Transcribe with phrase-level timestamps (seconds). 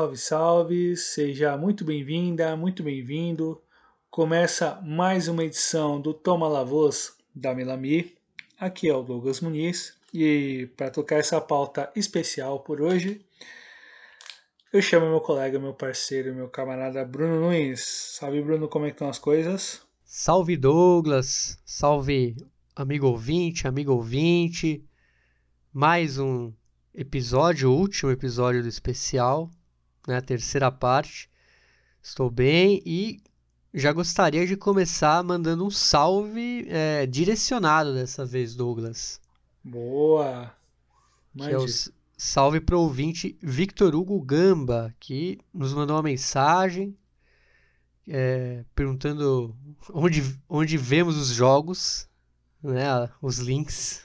[0.00, 0.96] Salve, salve!
[0.96, 3.60] Seja muito bem-vinda, muito bem-vindo.
[4.10, 8.14] Começa mais uma edição do Toma La Voz da Melami.
[8.58, 13.20] Aqui é o Douglas Muniz e para tocar essa pauta especial por hoje,
[14.72, 17.84] eu chamo meu colega, meu parceiro, meu camarada Bruno Nunes.
[18.14, 19.82] Salve, Bruno, como é que estão as coisas?
[20.02, 21.60] Salve, Douglas.
[21.62, 22.36] Salve,
[22.74, 24.82] amigo ouvinte, amigo ouvinte.
[25.70, 26.54] Mais um
[26.94, 29.50] episódio, o último episódio do especial,
[30.06, 31.30] né, a terceira parte.
[32.02, 33.22] Estou bem e
[33.72, 39.20] já gostaria de começar mandando um salve é, direcionado dessa vez, Douglas.
[39.62, 40.52] Boa!
[41.36, 41.66] Que é o
[42.16, 46.96] salve para o ouvinte Victor Hugo Gamba, que nos mandou uma mensagem
[48.06, 49.56] é, perguntando
[49.92, 52.08] onde, onde vemos os jogos,
[52.62, 54.02] né, os links,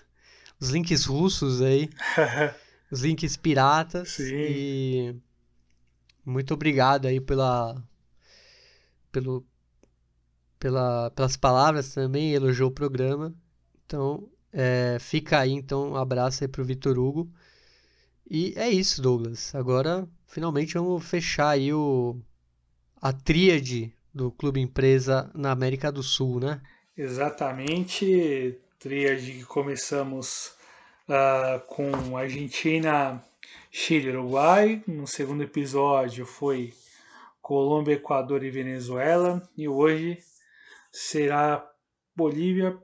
[0.60, 1.90] os links russos aí,
[2.92, 4.12] os links piratas.
[4.12, 4.34] Sim.
[4.34, 5.16] E
[6.26, 7.82] muito obrigado aí pela,
[9.12, 9.46] pelo,
[10.60, 13.34] pela, pelas palavras também, elogiou o programa.
[13.86, 17.30] Então, é, fica aí, então, um abraço aí pro Vitor Hugo.
[18.30, 19.54] E é isso, Douglas.
[19.54, 22.18] Agora, finalmente, vamos fechar aí o,
[23.02, 26.62] a tríade do Clube Empresa na América do Sul, né?
[26.98, 28.58] Exatamente.
[28.80, 30.54] Tríade que começamos
[31.10, 33.22] uh, com Argentina,
[33.78, 34.82] Chile e Uruguai.
[34.88, 36.74] No segundo episódio foi
[37.42, 39.42] Colômbia, Equador e Venezuela.
[39.56, 40.18] E hoje
[40.94, 41.70] será
[42.16, 42.80] Bolívia,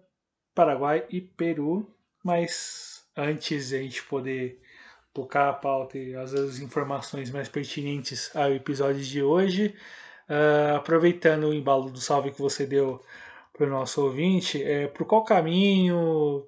[0.53, 1.89] Paraguai e Peru.
[2.21, 4.61] Mas antes de a gente poder
[5.13, 9.73] tocar a pauta e as, informações mais pertinentes ao episódio de hoje,
[10.29, 13.01] uh, aproveitando o embalo do salve que você deu
[13.53, 16.45] para o nosso ouvinte, é, por qual caminho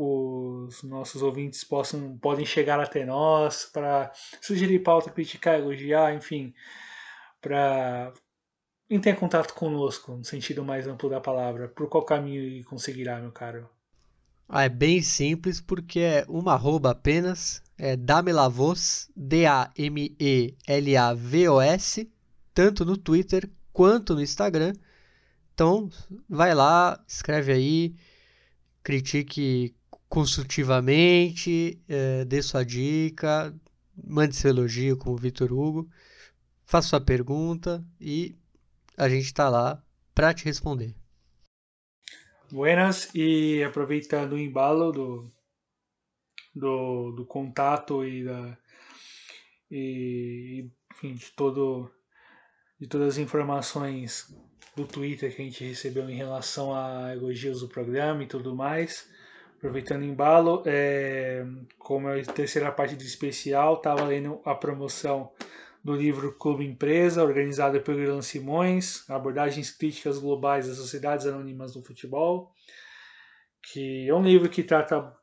[0.00, 6.54] os nossos ouvintes possam, podem chegar até nós para sugerir pauta, criticar, elogiar, enfim,
[7.40, 8.12] para
[8.88, 11.68] entrar em contato conosco, no sentido mais amplo da palavra.
[11.68, 13.68] Por qual caminho conseguirá, meu caro?
[14.48, 19.70] Ah, é bem simples, porque é uma arroba apenas, é Damelavos, D-A-M-E-L-A-V-O-S,
[22.52, 24.72] tanto no Twitter quanto no Instagram.
[25.54, 25.88] Então,
[26.28, 27.94] vai lá, escreve aí,
[28.82, 29.72] critique
[30.10, 33.54] construtivamente, é, dê sua dica,
[33.96, 35.88] mande seu elogio como Vitor Hugo,
[36.66, 38.36] faça sua pergunta e
[38.96, 39.80] a gente está lá
[40.12, 40.96] para te responder.
[42.50, 45.32] Buenas, e aproveitando o embalo do,
[46.52, 48.58] do, do contato e, da,
[49.70, 51.88] e enfim, de, todo,
[52.80, 54.34] de todas as informações
[54.74, 59.08] do Twitter que a gente recebeu em relação a elogios do programa e tudo mais.
[59.60, 61.44] Aproveitando o embalo, é,
[61.78, 65.30] como é a terceira parte do especial, estava lendo a promoção
[65.84, 71.82] do livro Clube Empresa, organizado pelo Irlan Simões, Abordagens Críticas Globais das Sociedades Anônimas do
[71.82, 72.54] Futebol,
[73.70, 75.14] que é um livro que trata,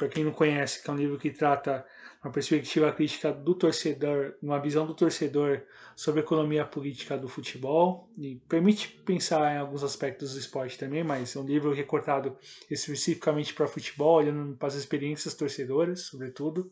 [0.00, 1.84] para quem não conhece, que é um livro que trata
[2.24, 5.60] uma perspectiva crítica do torcedor, uma visão do torcedor
[5.94, 11.04] sobre a economia política do futebol e permite pensar em alguns aspectos do esporte também,
[11.04, 12.34] mas é um livro recortado
[12.70, 16.70] especificamente para futebol, olhando para as experiências torcedoras, sobretudo.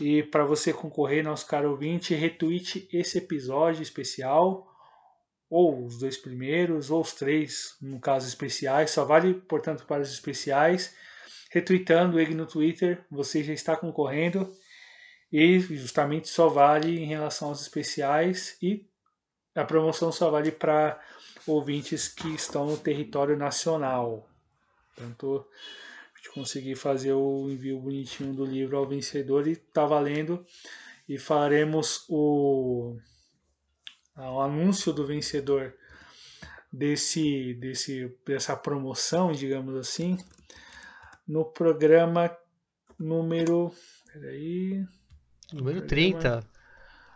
[0.00, 4.66] E para você concorrer, nosso caro ouvinte, retweet esse episódio especial,
[5.50, 10.10] ou os dois primeiros, ou os três, no caso especiais, só vale, portanto, para os
[10.10, 10.96] especiais.
[11.48, 14.54] Retweetando ele no Twitter, você já está concorrendo.
[15.30, 18.86] E justamente só vale em relação aos especiais e
[19.54, 20.98] a promoção só vale para
[21.46, 24.28] ouvintes que estão no território nacional.
[24.94, 25.46] Portanto,
[26.22, 30.44] de conseguir fazer o envio bonitinho do livro ao vencedor e tá valendo.
[31.08, 32.96] E faremos o,
[34.16, 35.74] o anúncio do vencedor
[36.72, 40.18] desse, desse, dessa promoção, digamos assim,
[41.28, 42.34] no programa
[42.98, 43.72] número.
[44.10, 44.84] Peraí.
[45.52, 46.44] Número programa, 30.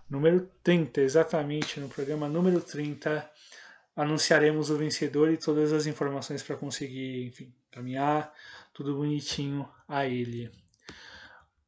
[0.09, 1.81] Número 30, exatamente.
[1.81, 3.29] No programa número 30,
[3.97, 8.33] anunciaremos o vencedor e todas as informações para conseguir, enfim, caminhar
[8.75, 10.51] tudo bonitinho a ele.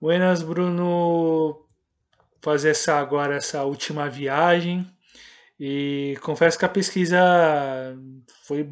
[0.01, 1.67] Buenas, Bruno.
[2.43, 4.87] Fazer essa agora essa última viagem
[5.59, 7.19] e confesso que a pesquisa
[8.43, 8.69] foi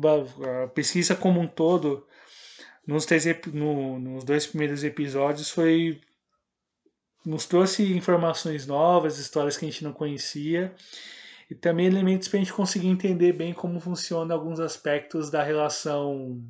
[0.64, 2.06] a pesquisa como um todo
[2.86, 6.00] nos, três, no, nos dois primeiros episódios foi
[7.24, 10.74] nos trouxe informações novas, histórias que a gente não conhecia
[11.48, 16.42] e também elementos para a gente conseguir entender bem como funciona alguns aspectos da relação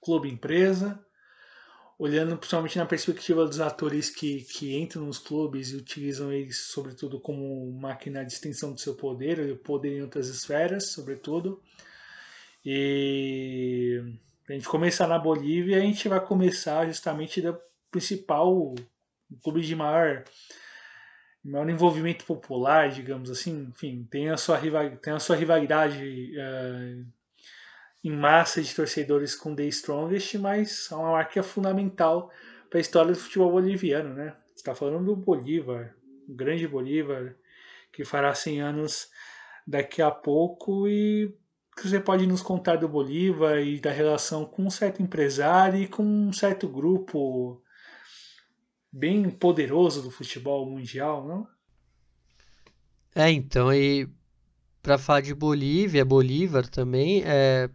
[0.00, 1.02] clube-empresa,
[1.98, 7.18] olhando principalmente na perspectiva dos atores que, que entram nos clubes e utilizam eles, sobretudo,
[7.18, 11.62] como máquina de extensão do seu poder, o poder em outras esferas, sobretudo.
[12.64, 14.02] E
[14.48, 17.58] a gente começar na Bolívia, a gente vai começar justamente da
[17.90, 18.74] principal
[19.42, 20.24] clube de maior,
[21.42, 23.68] maior envolvimento popular, digamos assim.
[23.70, 24.60] Enfim, tem a sua,
[25.00, 27.06] tem a sua rivalidade uh,
[28.02, 32.30] em massa de torcedores com The Strongest, mas é uma marca fundamental
[32.68, 34.36] para a história do futebol boliviano, né?
[34.54, 35.94] Está falando do Bolívar,
[36.28, 37.34] o grande Bolívar,
[37.92, 39.08] que fará 100 anos
[39.66, 41.34] daqui a pouco e
[41.76, 45.88] que você pode nos contar do Bolívar e da relação com um certo empresário e
[45.88, 47.60] com um certo grupo
[48.92, 51.46] bem poderoso do futebol mundial, não?
[53.14, 54.08] É, então, e
[54.82, 57.70] para falar de Bolívia, Bolívar também, é,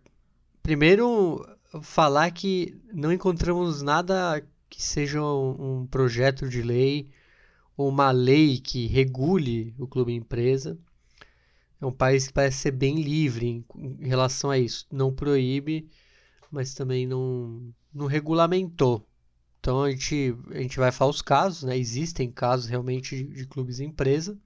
[0.62, 1.46] primeiro
[1.82, 7.10] falar que não encontramos nada que seja um, projeto de lei
[7.76, 10.78] ou uma lei que regule o clube empresa.
[11.82, 13.66] É um país que parece ser bem livre em,
[14.00, 14.86] em relação a isso.
[14.92, 15.90] Não proíbe,
[16.52, 19.08] mas também não, não regulamentou.
[19.60, 21.78] Então a gente, a gente vai falar os casos, né?
[21.78, 24.38] Existem casos realmente de, de clubes empresa.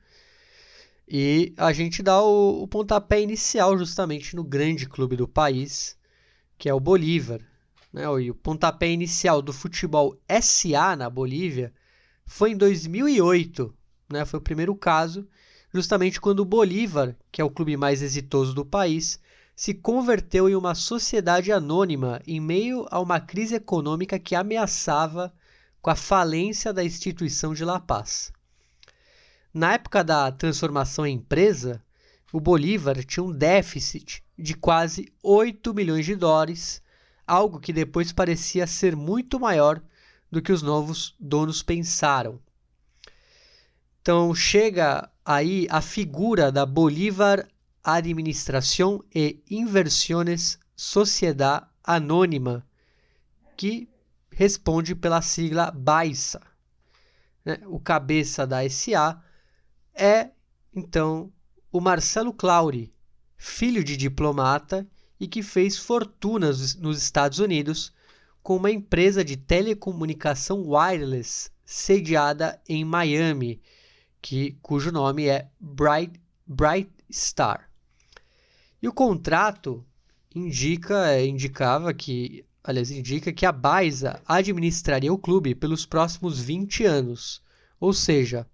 [1.07, 5.97] E a gente dá o, o, pontapé inicial justamente no grande clube do país,
[6.57, 7.41] que é o Bolívar.
[7.91, 8.03] Né?
[8.21, 11.73] E o pontapé inicial do futebol SA na Bolívia
[12.25, 13.73] foi em 2008.
[14.11, 14.25] Né?
[14.25, 15.27] Foi o primeiro caso,
[15.73, 19.19] justamente quando o Bolívar, que é o clube mais exitoso do país,
[19.55, 25.33] se converteu em uma sociedade anônima em meio a uma crise econômica que ameaçava
[25.81, 28.31] com a falência da instituição de La Paz.
[29.53, 31.83] Na época da transformação em empresa,
[32.31, 36.81] o Bolívar tinha um déficit de quase 8 milhões de dólares,
[37.27, 39.81] algo que depois parecia ser muito maior
[40.31, 42.39] do que os novos donos pensaram.
[44.03, 47.47] Então chega aí a figura da Bolívar
[47.81, 52.67] Administración e Inversiones Sociedade Anônima,
[53.55, 53.87] que
[54.29, 56.41] responde pela sigla BAISA.
[57.45, 57.59] Né?
[57.65, 59.23] O cabeça da SA
[59.95, 60.31] é,
[60.75, 61.31] então,
[61.71, 62.93] o Marcelo Clauri,
[63.37, 64.85] filho de diplomata
[65.17, 67.93] e que fez fortunas nos Estados Unidos
[68.41, 73.61] com uma empresa de telecomunicação wireless sediada em Miami,
[74.23, 76.17] que, cujo nome é Bright,
[76.47, 77.69] Bright Star.
[78.81, 79.85] E o contrato
[80.33, 87.43] indica, indicava que, aliás, indica que a Baisa administraria o clube pelos próximos 20 anos,
[87.77, 88.47] ou seja,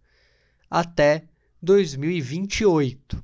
[0.69, 1.25] até
[1.61, 3.23] 2028.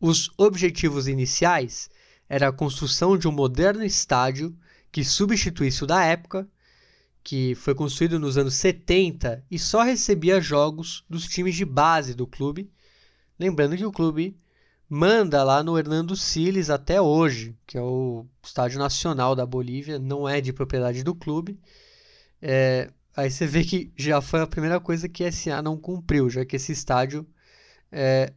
[0.00, 1.90] Os objetivos iniciais
[2.26, 4.56] era a construção de um moderno estádio
[4.90, 6.48] que substituísse o da época,
[7.28, 12.26] que foi construído nos anos 70 e só recebia jogos dos times de base do
[12.26, 12.72] clube.
[13.38, 14.34] Lembrando que o clube
[14.88, 20.26] manda lá no Hernando Siles até hoje, que é o estádio nacional da Bolívia, não
[20.26, 21.60] é de propriedade do clube.
[22.40, 26.30] É, aí você vê que já foi a primeira coisa que a SA não cumpriu,
[26.30, 27.26] já que esse estádio
[27.92, 28.32] é,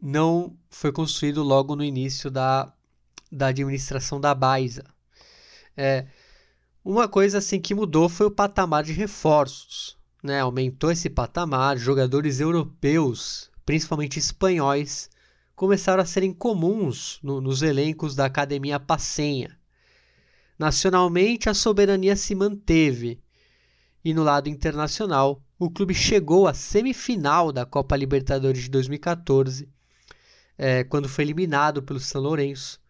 [0.00, 2.74] não foi construído logo no início da,
[3.30, 4.82] da administração da Baisa.
[5.76, 6.08] É,
[6.84, 9.96] uma coisa assim que mudou foi o patamar de reforços.
[10.22, 10.40] Né?
[10.40, 15.08] Aumentou esse patamar, jogadores europeus, principalmente espanhóis,
[15.54, 19.56] começaram a serem comuns no, nos elencos da Academia Passenha.
[20.58, 23.20] Nacionalmente, a soberania se manteve,
[24.04, 29.68] e no lado internacional, o clube chegou à semifinal da Copa Libertadores de 2014,
[30.58, 32.80] é, quando foi eliminado pelo São Lourenço,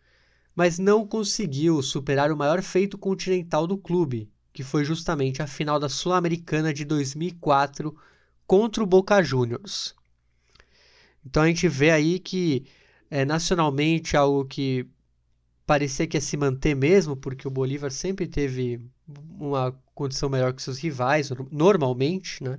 [0.55, 5.79] mas não conseguiu superar o maior feito continental do clube, que foi justamente a final
[5.79, 7.97] da Sul-Americana de 2004
[8.47, 9.95] contra o Boca Juniors.
[11.25, 12.67] Então a gente vê aí que
[13.11, 14.87] é, nacionalmente algo que
[15.67, 18.81] parecia que ia se manter mesmo, porque o Bolívar sempre teve
[19.39, 22.59] uma condição melhor que seus rivais, normalmente, né?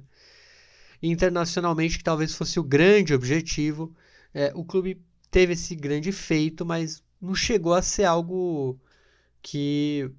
[1.02, 3.94] E internacionalmente, que talvez fosse o grande objetivo,
[4.34, 8.78] é, o clube teve esse grande feito, mas não chegou a ser algo
[9.42, 10.12] que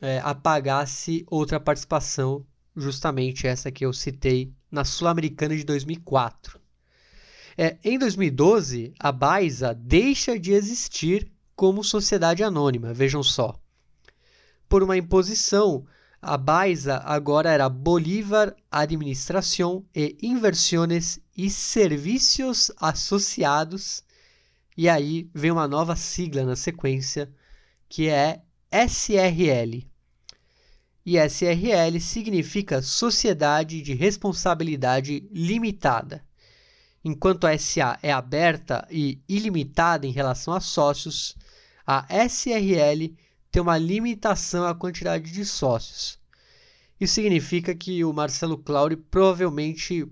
[0.00, 2.44] é, apagasse outra participação,
[2.76, 6.60] justamente essa que eu citei na Sul-Americana de 2004.
[7.56, 13.58] É, em 2012, a Baisa deixa de existir como sociedade anônima, vejam só.
[14.68, 15.86] Por uma imposição,
[16.20, 24.04] a Baisa agora era Bolívar Administración e Inversiones e Servicios Associados,
[24.80, 27.30] e aí vem uma nova sigla na sequência,
[27.86, 28.40] que é
[28.72, 29.86] SRL.
[31.04, 36.24] e SRL significa Sociedade de Responsabilidade Limitada.
[37.04, 41.36] Enquanto a SA é aberta e ilimitada em relação a sócios,
[41.86, 43.14] a SRL
[43.52, 46.18] tem uma limitação à quantidade de sócios.
[46.98, 50.10] Isso significa que o Marcelo Claure provavelmente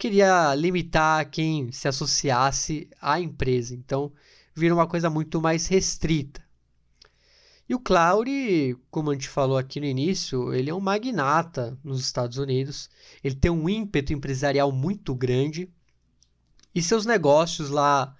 [0.00, 4.10] queria limitar quem se associasse à empresa, então
[4.54, 6.42] vira uma coisa muito mais restrita.
[7.68, 12.00] E o Claure, como a gente falou aqui no início, ele é um magnata nos
[12.00, 12.88] Estados Unidos.
[13.22, 15.70] Ele tem um ímpeto empresarial muito grande.
[16.74, 18.16] E seus negócios lá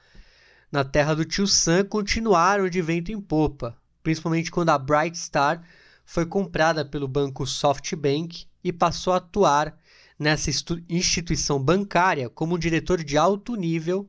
[0.71, 5.65] na terra do tio Sam continuaram de vento em popa, principalmente quando a Bright Star
[6.05, 9.77] foi comprada pelo banco SoftBank e passou a atuar
[10.21, 10.51] nessa
[10.87, 14.07] instituição bancária como diretor de alto nível,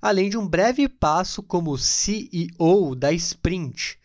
[0.00, 3.98] além de um breve passo como CEO da Sprint,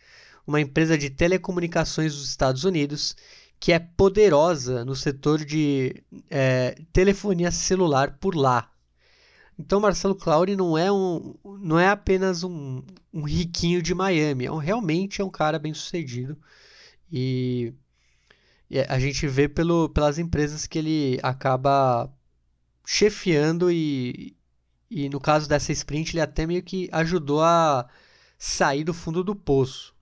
[0.46, 3.14] uma empresa de telecomunicações dos Estados Unidos
[3.60, 8.70] que é poderosa no setor de é, telefonia celular por lá.
[9.58, 14.52] Então, Marcelo Claure não é, um, não é apenas um, um riquinho de Miami, é
[14.52, 16.36] um, realmente é um cara bem sucedido.
[17.10, 17.72] E
[18.88, 22.12] a gente vê pelo, pelas empresas que ele acaba
[22.84, 24.36] chefiando e,
[24.90, 27.88] e no caso dessa sprint ele até meio que ajudou a
[28.38, 29.94] sair do fundo do poço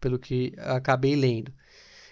[0.00, 1.52] pelo que acabei lendo.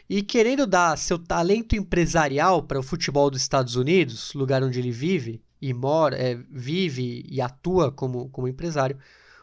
[0.08, 4.90] E querendo dar seu talento empresarial para o futebol dos Estados Unidos, lugar onde ele
[4.90, 8.98] vive e mora, é, vive e atua como, como empresário,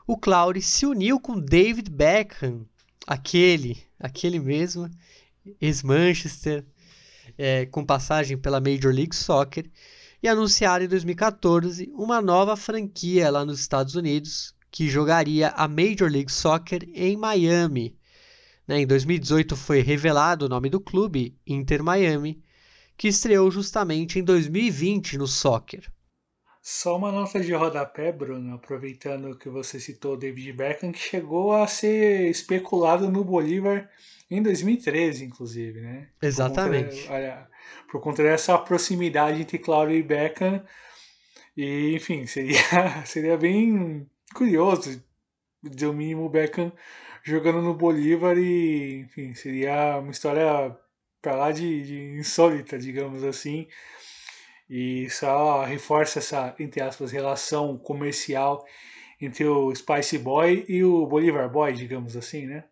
[0.05, 2.65] o Claude se uniu com David Beckham,
[3.07, 4.89] aquele, aquele mesmo,
[5.61, 6.65] ex-Manchester,
[7.37, 9.69] é, com passagem pela Major League Soccer,
[10.21, 16.09] e anunciaram em 2014 uma nova franquia lá nos Estados Unidos que jogaria a Major
[16.11, 17.97] League Soccer em Miami,
[18.69, 18.81] né?
[18.81, 22.39] Em 2018 foi revelado o nome do clube, Inter Miami,
[22.95, 25.91] que estreou justamente em 2020 no soccer.
[26.61, 31.53] Só uma nota de rodapé, Bruno, aproveitando que você citou o David Beckham, que chegou
[31.53, 33.89] a ser especulado no Bolívar
[34.29, 36.09] em 2013, inclusive, né?
[36.21, 36.89] Exatamente.
[36.89, 37.47] Por conta, olha,
[37.89, 40.63] por conta dessa proximidade entre Claudio e Beckham.
[41.55, 42.59] E, enfim, seria,
[43.05, 45.01] seria bem curioso,
[45.63, 46.71] de o mínimo, o Beckham
[47.23, 50.75] jogando no Bolívar e, enfim, seria uma história
[51.21, 53.67] para lá de, de insólita, digamos assim.
[54.69, 58.63] E só reforça essa, entre aspas, relação comercial
[59.19, 62.63] entre o Spice Boy e o Bolivar Boy, digamos assim, né?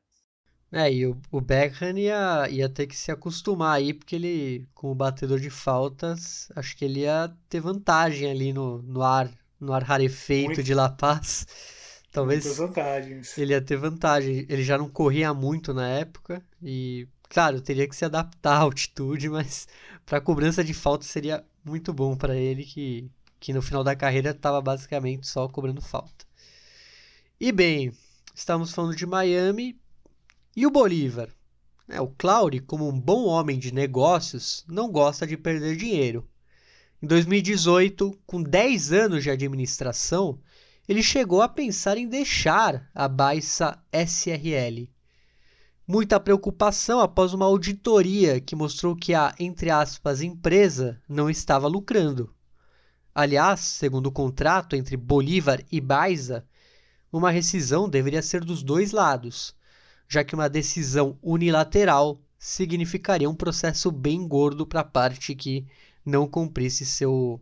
[0.72, 4.94] É, e o, o Beckham ia, ia ter que se acostumar aí, porque ele, como
[4.94, 9.82] batedor de faltas, acho que ele ia ter vantagem ali no, no ar, no ar
[9.82, 10.63] rarefeito Muito.
[10.63, 11.48] de La Paz.
[12.12, 13.38] Talvez Muitas vantagens.
[13.38, 14.46] ele ia ter vantagem.
[14.50, 19.30] Ele já não corria muito na época e, claro, teria que se adaptar à altitude,
[19.30, 19.68] mas
[20.06, 24.31] para cobrança de falta seria muito bom para ele que, que no final da carreira
[24.31, 26.25] estava basicamente só cobrando falta.
[27.39, 27.91] E bem,
[28.33, 29.79] estamos falando de Miami
[30.55, 31.29] e o Bolívar.
[31.88, 36.27] É, o Claude, como um bom homem de negócios, não gosta de perder dinheiro.
[37.01, 40.39] Em 2018, com 10 anos de administração,
[40.88, 44.89] ele chegou a pensar em deixar a Baixa SRL.
[45.89, 52.36] Muita preocupação após uma auditoria que mostrou que a, entre aspas, empresa não estava lucrando.
[53.15, 56.46] Aliás, segundo o contrato entre Bolívar e Baixa,
[57.10, 59.56] uma rescisão deveria ser dos dois lados,
[60.10, 65.65] já que uma decisão unilateral significaria um processo bem gordo para a parte que
[66.06, 67.41] não cumprisse seu,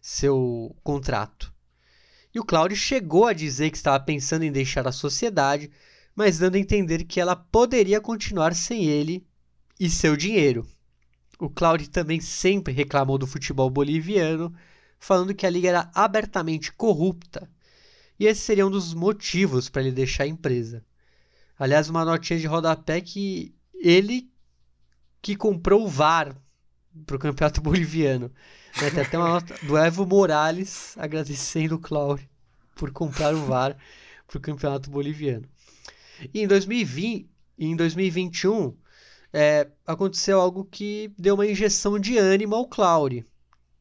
[0.00, 1.54] seu contrato.
[2.34, 5.70] E o Cláudio chegou a dizer que estava pensando em deixar a sociedade,
[6.14, 9.26] mas dando a entender que ela poderia continuar sem ele
[9.78, 10.66] e seu dinheiro.
[11.38, 14.54] O Cláudio também sempre reclamou do futebol boliviano,
[14.98, 17.50] falando que a liga era abertamente corrupta,
[18.18, 20.84] e esse seria um dos motivos para ele deixar a empresa.
[21.58, 24.30] Aliás, uma notinha de rodapé que ele
[25.20, 26.36] que comprou o VAR
[27.06, 28.30] para o campeonato boliviano.
[28.80, 28.90] Né?
[28.90, 32.28] Tem até uma nota do Evo Morales agradecendo o Cláudio
[32.74, 33.76] por comprar o VAR
[34.26, 35.48] para o campeonato boliviano.
[36.32, 38.76] E em 2020, em 2021,
[39.32, 43.24] é, aconteceu algo que deu uma injeção de ânimo ao Cláudio,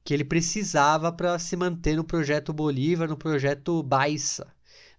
[0.03, 4.47] que ele precisava para se manter no projeto Bolívar, no projeto Baixa.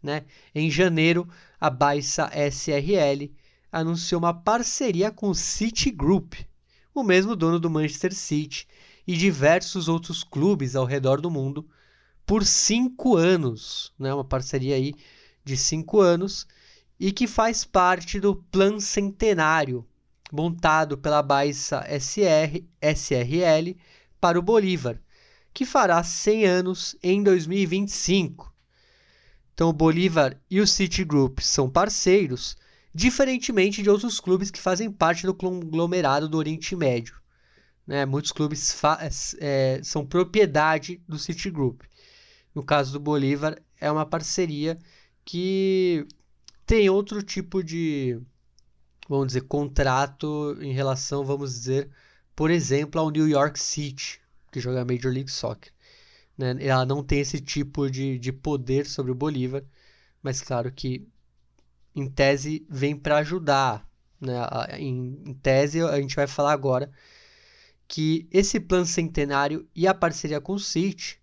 [0.02, 0.24] Né?
[0.54, 1.28] Em janeiro,
[1.60, 3.32] a Baixa SRL
[3.70, 6.34] anunciou uma parceria com o Citigroup,
[6.94, 8.66] o mesmo dono do Manchester City
[9.06, 11.68] e diversos outros clubes ao redor do mundo,
[12.26, 14.12] por cinco anos, né?
[14.12, 14.94] uma parceria aí
[15.44, 16.46] de cinco anos,
[16.98, 19.86] e que faz parte do Plano Centenário,
[20.30, 23.76] montado pela Baixa SR, SRL
[24.20, 25.00] para o Bolívar,
[25.52, 28.52] que fará 100 anos em 2025.
[29.52, 32.56] Então, o Bolívar e o Citigroup são parceiros,
[32.94, 37.20] diferentemente de outros clubes que fazem parte do conglomerado do Oriente Médio.
[37.86, 38.06] Né?
[38.06, 38.76] Muitos clubes
[39.38, 41.82] é, são propriedade do Citigroup.
[42.54, 44.78] No caso do Bolívar, é uma parceria
[45.24, 46.06] que
[46.66, 48.20] tem outro tipo de,
[49.08, 51.90] vamos dizer, contrato em relação, vamos dizer,
[52.34, 55.72] por exemplo, ao New York City, que joga Major League Soccer.
[56.36, 56.56] Né?
[56.60, 59.64] Ela não tem esse tipo de, de poder sobre o Bolívar,
[60.22, 61.06] mas claro que
[61.94, 63.88] em tese vem para ajudar.
[64.20, 64.34] Né?
[64.78, 66.90] Em, em tese, a gente vai falar agora
[67.86, 71.20] que esse plano centenário e a parceria com o City,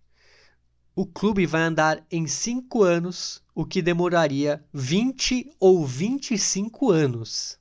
[1.00, 7.58] o clube vai andar em 5 anos, o que demoraria 20 ou 25 anos.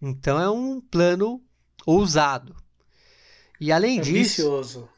[0.00, 1.42] Então é um plano
[1.84, 2.56] ousado.
[3.60, 4.80] E além Ambicioso.
[4.80, 4.88] disso,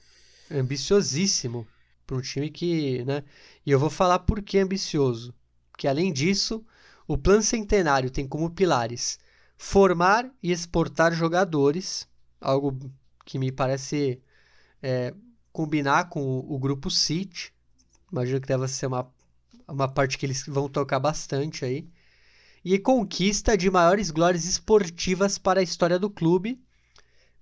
[0.48, 1.66] ambiciosíssimo
[2.06, 3.24] para um time que, né?
[3.64, 5.34] E eu vou falar por que ambicioso.
[5.76, 6.64] Que além disso,
[7.08, 9.18] o plano centenário tem como pilares
[9.58, 12.08] formar e exportar jogadores,
[12.40, 12.78] algo
[13.24, 14.22] que me parece
[14.80, 15.12] é,
[15.56, 17.55] combinar com o, o, grupo City.
[18.10, 19.10] Imagino que deve ser uma,
[19.68, 21.88] uma parte que eles vão tocar bastante aí.
[22.64, 26.60] E conquista de maiores glórias esportivas para a história do clube,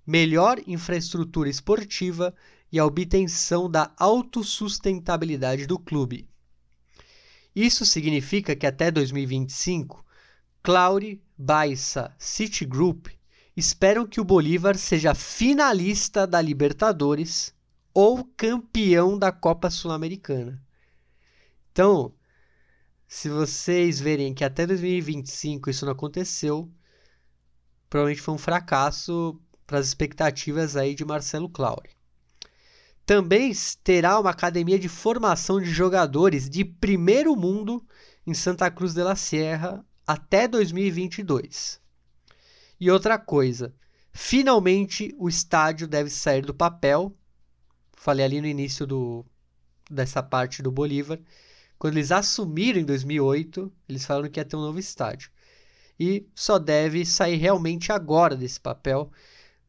[0.05, 2.33] melhor infraestrutura esportiva
[2.71, 6.29] e a obtenção da autossustentabilidade do clube.
[7.55, 10.05] Isso significa que até 2025,
[10.61, 13.07] Claure, Baixa, Citigroup
[13.55, 17.55] esperam que o Bolívar seja finalista da Libertadores
[17.95, 20.61] ou campeão da Copa Sul-Americana.
[21.71, 22.13] Então,
[23.07, 26.69] se vocês verem que até 2025 isso não aconteceu,
[27.89, 31.89] provavelmente foi um fracasso para as expectativas aí de Marcelo Claure.
[33.05, 37.81] Também terá uma academia de formação de jogadores de primeiro mundo
[38.27, 41.79] em Santa Cruz de la Sierra até 2022.
[42.77, 43.73] E outra coisa,
[44.11, 47.15] finalmente o estádio deve sair do papel.
[48.05, 49.25] Falei ali no início do,
[49.89, 51.19] dessa parte do Bolívar.
[51.75, 55.31] Quando eles assumiram em 2008, eles falaram que ia ter um novo estádio.
[55.99, 59.11] E só deve sair realmente agora desse papel.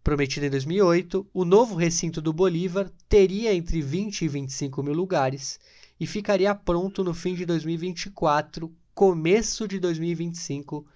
[0.04, 5.58] Prometido em 2008, o novo recinto do Bolívar teria entre 20 e 25 mil lugares
[5.98, 10.86] e ficaria pronto no fim de 2024, começo de 2025,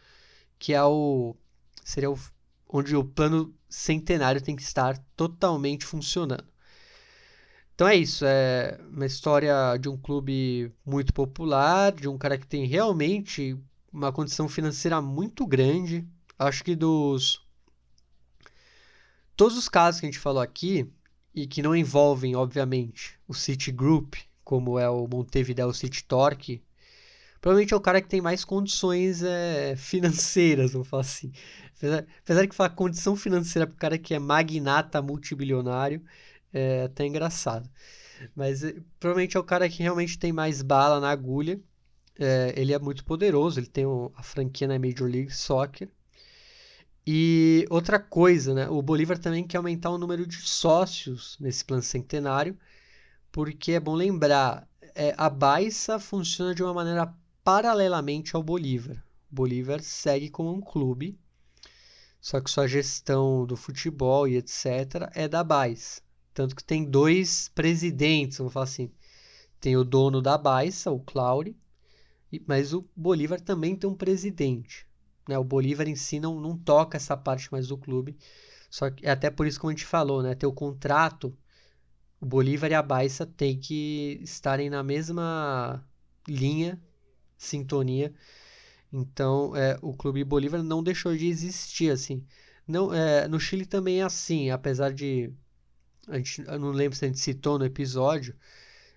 [0.59, 1.35] que é o
[1.83, 2.19] seria o,
[2.69, 6.50] onde o plano centenário tem que estar totalmente funcionando.
[7.81, 12.47] Então é isso, é uma história de um clube muito popular, de um cara que
[12.47, 13.57] tem realmente
[13.91, 16.07] uma condição financeira muito grande.
[16.39, 17.43] Acho que dos
[19.35, 20.93] todos os casos que a gente falou aqui
[21.35, 26.63] e que não envolvem, obviamente, o City Group, como é o Montevideo City Torque,
[27.41, 31.33] provavelmente é o cara que tem mais condições é, financeiras, vamos falar assim.
[31.79, 36.05] Apesar, apesar que falar condição financeira para o cara que é magnata multibilionário
[36.53, 37.69] é até engraçado.
[38.35, 41.61] Mas é, provavelmente é o cara que realmente tem mais bala na agulha.
[42.19, 45.89] É, ele é muito poderoso, ele tem o, a franquia na Major League Soccer.
[47.07, 48.69] E outra coisa, né?
[48.69, 52.57] O Bolívar também quer aumentar o número de sócios nesse plano centenário,
[53.33, 59.03] porque é bom lembrar, é, a Baixa funciona de uma maneira paralelamente ao Bolívar.
[59.33, 61.19] O Bolívar segue como um clube
[62.21, 65.09] só que sua gestão do futebol e etc.
[65.15, 66.03] é da BAIS.
[66.41, 68.91] Tanto que tem dois presidentes, vamos falar assim.
[69.61, 71.55] Tem o dono da Baixa, o Claure,
[72.47, 74.87] mas o Bolívar também tem um presidente.
[75.29, 75.37] Né?
[75.37, 78.17] O Bolívar em si não, não toca essa parte mais do clube.
[78.71, 80.35] Só que é até por isso que a gente falou, né?
[80.35, 81.37] Ter o contrato,
[82.21, 85.85] o Bolívar e a Baixa têm que estarem na mesma
[86.27, 86.81] linha,
[87.37, 88.15] sintonia
[88.93, 92.25] então, é, o Clube Bolívar não deixou de existir, assim.
[92.67, 95.33] Não, é, no Chile também é assim, apesar de...
[96.09, 98.35] A gente, eu não lembro se a gente citou no episódio,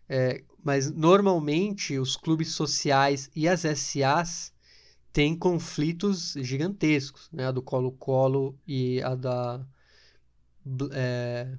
[0.08, 4.54] é, mas normalmente os clubes sociais e as SAs
[5.12, 7.48] têm conflitos gigantescos, né?
[7.48, 9.66] A do Colo-Colo e a da...
[10.92, 11.56] É,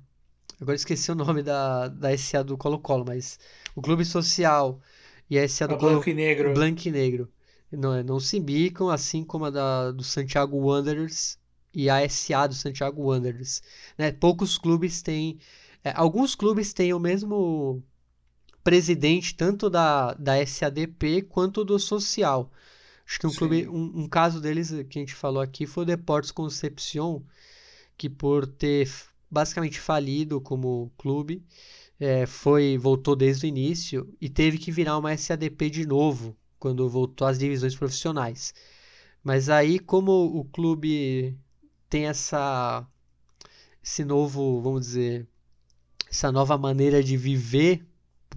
[0.61, 3.39] agora esqueci o nome da, da SA do Colo-Colo, mas
[3.77, 4.81] o clube social
[5.29, 5.93] e a SA do Colo...
[5.93, 6.55] Blanco e Negro.
[6.55, 7.31] Blanco e Negro
[7.77, 11.39] não, não se bicam, assim como a da, do Santiago Wanderers
[11.75, 13.63] e a SA do Santiago Wanderers.
[13.99, 14.13] Né?
[14.13, 15.39] Poucos clubes têm.
[15.83, 17.83] É, alguns clubes têm o mesmo
[18.63, 22.51] presidente, tanto da, da SADP quanto do social.
[23.07, 25.87] Acho que um clube, um, um, caso deles que a gente falou aqui foi o
[25.87, 27.23] Deportes Concepción,
[27.99, 28.91] que por ter
[29.31, 31.45] basicamente falido como clube,
[32.01, 36.89] é, foi voltou desde o início e teve que virar uma SADP de novo quando
[36.89, 38.55] voltou às divisões profissionais.
[39.23, 41.37] Mas aí, como o clube
[41.95, 42.85] tem essa
[43.81, 45.29] esse novo, vamos dizer,
[46.11, 47.87] essa nova maneira de viver,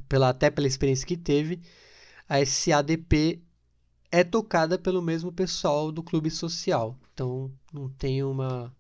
[0.08, 1.60] pela, até pela experiência que teve,
[2.30, 3.42] a SADP
[4.12, 6.96] é tocada pelo mesmo pessoal do clube social.
[7.12, 8.72] Então não tem uma,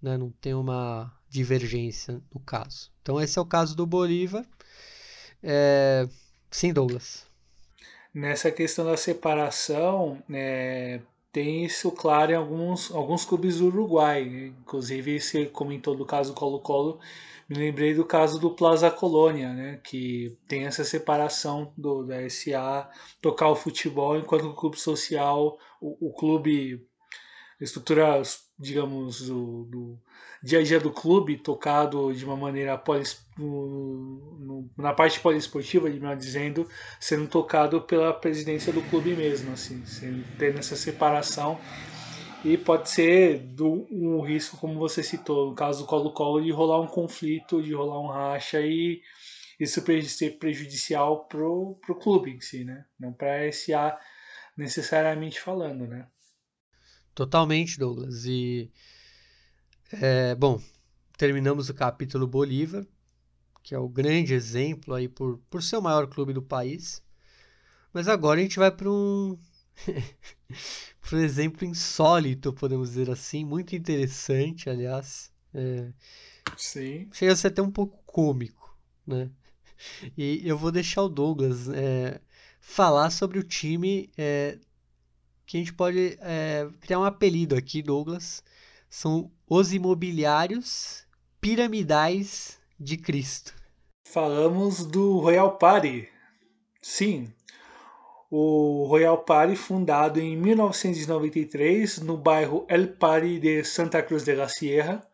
[0.00, 2.92] né, não tem uma divergência no caso.
[3.02, 4.46] Então esse é o caso do Bolívar.
[5.42, 6.08] É...
[6.52, 7.26] Sim, Douglas.
[8.14, 11.00] Nessa questão da separação, é,
[11.34, 14.22] tem isso claro em alguns, alguns clubes do Uruguai.
[14.60, 17.00] Inclusive, você comentou do caso Colo-Colo,
[17.48, 22.88] me lembrei do caso do Plaza Colônia, né, que tem essa separação do, da SA
[23.20, 26.86] tocar o futebol, enquanto o clube social, o, o clube,
[27.60, 28.22] a estrutura,
[28.56, 29.98] digamos, do, do,
[30.44, 33.24] dia a dia do clube, tocado de uma maneira polis,
[34.76, 36.68] na parte poliesportiva, melhor dizendo,
[37.00, 39.82] sendo tocado pela presidência do clube mesmo, assim,
[40.38, 41.58] tendo essa separação
[42.44, 46.78] e pode ser do, um risco, como você citou, no caso do Colo-Colo, de rolar
[46.78, 49.00] um conflito, de rolar um racha e
[49.58, 52.84] isso ser prejudicial pro, pro clube em si, né?
[53.00, 53.98] Não para a SA
[54.54, 56.06] necessariamente falando, né?
[57.14, 58.26] Totalmente, Douglas.
[58.26, 58.70] E,
[59.92, 60.60] é, bom,
[61.16, 62.86] terminamos o capítulo Bolívar,
[63.62, 67.02] que é o grande exemplo aí por, por ser o maior clube do país.
[67.92, 69.38] Mas agora a gente vai para um
[71.08, 75.32] por exemplo insólito, podemos dizer assim, muito interessante, aliás.
[75.52, 75.92] É,
[76.56, 77.08] Sim.
[77.12, 79.30] Chega a ser até um pouco cômico, né?
[80.16, 82.20] E eu vou deixar o Douglas é,
[82.60, 84.58] falar sobre o time é,
[85.46, 88.42] que a gente pode é, criar um apelido aqui, Douglas.
[88.96, 91.04] São os imobiliários
[91.40, 93.52] piramidais de Cristo.
[94.06, 96.08] Falamos do Royal Party.
[96.80, 97.28] Sim,
[98.30, 104.48] o Royal Party, fundado em 1993 no bairro El Party de Santa Cruz de la
[104.48, 105.04] Sierra.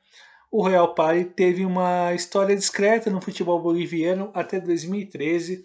[0.50, 5.64] O Royal Party teve uma história discreta no futebol boliviano até 2013,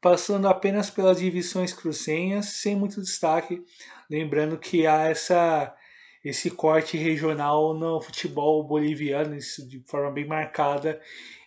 [0.00, 3.62] passando apenas pelas divisões crucenhas, sem muito destaque.
[4.08, 5.76] Lembrando que há essa,
[6.24, 11.00] esse corte regional no futebol boliviano, isso de forma bem marcada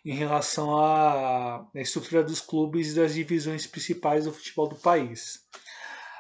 [0.04, 5.46] em relação à, estrutura dos clubes e das divisões principais do futebol do país.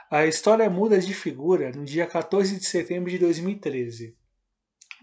[0.10, 4.16] A história muda de figura no dia 14 de setembro de 2013,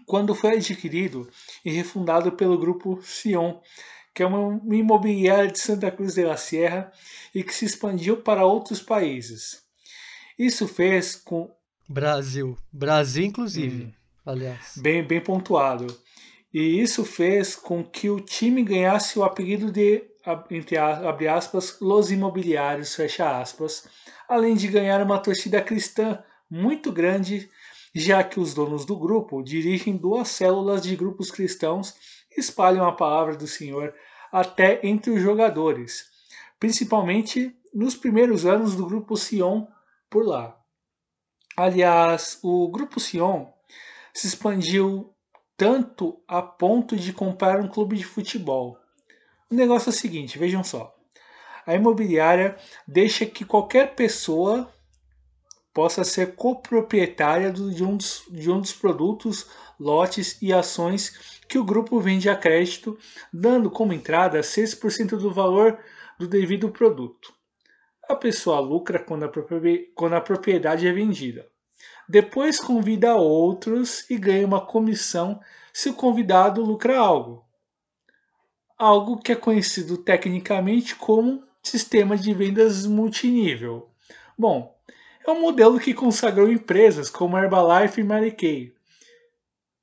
[0.05, 1.29] quando foi adquirido
[1.65, 3.59] e refundado pelo grupo Sion,
[4.13, 6.91] que é uma imobiliária de Santa Cruz de la Sierra
[7.35, 9.63] e que se expandiu para outros países.
[10.39, 11.53] Isso fez com
[11.91, 13.91] Brasil, Brasil inclusive, hum,
[14.25, 14.73] aliás.
[14.77, 15.87] Bem, bem pontuado
[16.53, 20.03] e isso fez com que o time ganhasse o apelido de,
[20.49, 23.87] entre abre aspas, Los Imobiliários, fecha aspas,
[24.27, 27.49] além de ganhar uma torcida cristã muito grande,
[27.95, 31.95] já que os donos do grupo dirigem duas células de grupos cristãos
[32.35, 33.93] e espalham a palavra do Senhor
[34.29, 36.05] até entre os jogadores,
[36.59, 39.67] principalmente nos primeiros anos do grupo Sion
[40.09, 40.60] por lá.
[41.55, 43.47] Aliás, o grupo Sion
[44.13, 45.13] se expandiu
[45.57, 48.77] tanto a ponto de comprar um clube de futebol.
[49.49, 50.95] O negócio é o seguinte, vejam só.
[51.65, 54.71] A imobiliária deixa que qualquer pessoa
[55.73, 59.47] possa ser coproprietária de um dos, de um dos produtos,
[59.79, 62.97] lotes e ações que o grupo vende a crédito,
[63.31, 65.77] dando como entrada 6% do valor
[66.17, 67.33] do devido produto.
[68.09, 71.47] A pessoa lucra quando a, propriedade é vendida.
[72.07, 75.39] Depois convida outros e ganha uma comissão
[75.73, 77.45] se o convidado lucra algo.
[78.77, 83.89] Algo que é conhecido tecnicamente como sistema de vendas multinível.
[84.37, 84.75] Bom,
[85.25, 88.73] é um modelo que consagrou empresas como Herbalife e Mary Kay.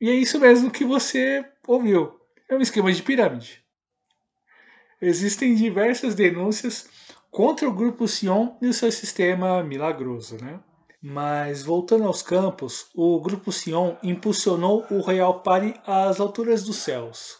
[0.01, 2.21] E é isso mesmo que você ouviu.
[2.49, 3.63] É um esquema de pirâmide.
[5.01, 6.89] Existem diversas denúncias
[7.31, 10.61] contra o grupo Sion e o seu sistema milagroso, né?
[11.01, 17.39] Mas voltando aos campos, o Grupo Sion impulsionou o Real Party às alturas dos céus.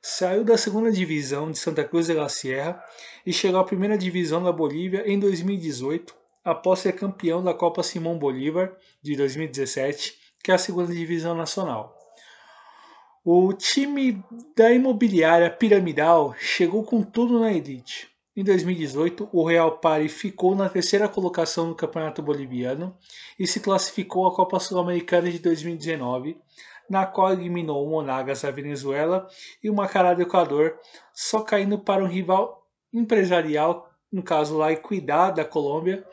[0.00, 2.82] Saiu da segunda divisão de Santa Cruz de la Sierra
[3.26, 8.18] e chegou à primeira divisão da Bolívia em 2018, após ser campeão da Copa Simão
[8.18, 11.94] Bolívar de 2017, que é a segunda divisão nacional.
[13.22, 14.22] O time
[14.54, 18.13] da imobiliária piramidal chegou com tudo na elite.
[18.36, 22.96] Em 2018, o Real Pari ficou na terceira colocação no Campeonato Boliviano
[23.38, 26.36] e se classificou à Copa Sul-Americana de 2019,
[26.90, 29.28] na qual eliminou o Monagas da Venezuela
[29.62, 30.76] e o Macará do Equador,
[31.12, 36.04] só caindo para um rival empresarial, no caso lá Equidad da Colômbia,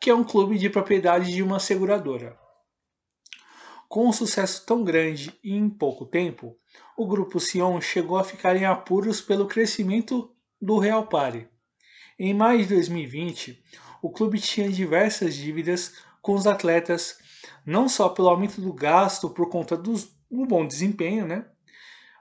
[0.00, 2.36] que é um clube de propriedade de uma seguradora.
[3.88, 6.56] Com um sucesso tão grande e em pouco tempo,
[6.96, 11.48] o grupo Sion chegou a ficar em apuros pelo crescimento do Real Pari.
[12.18, 13.62] Em maio de 2020,
[14.02, 17.16] o clube tinha diversas dívidas com os atletas,
[17.64, 19.94] não só pelo aumento do gasto por conta do
[20.28, 21.44] bom desempenho, né?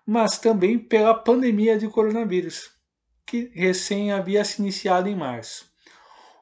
[0.06, 2.70] mas também pela pandemia de coronavírus,
[3.26, 5.70] que recém havia se iniciado em março.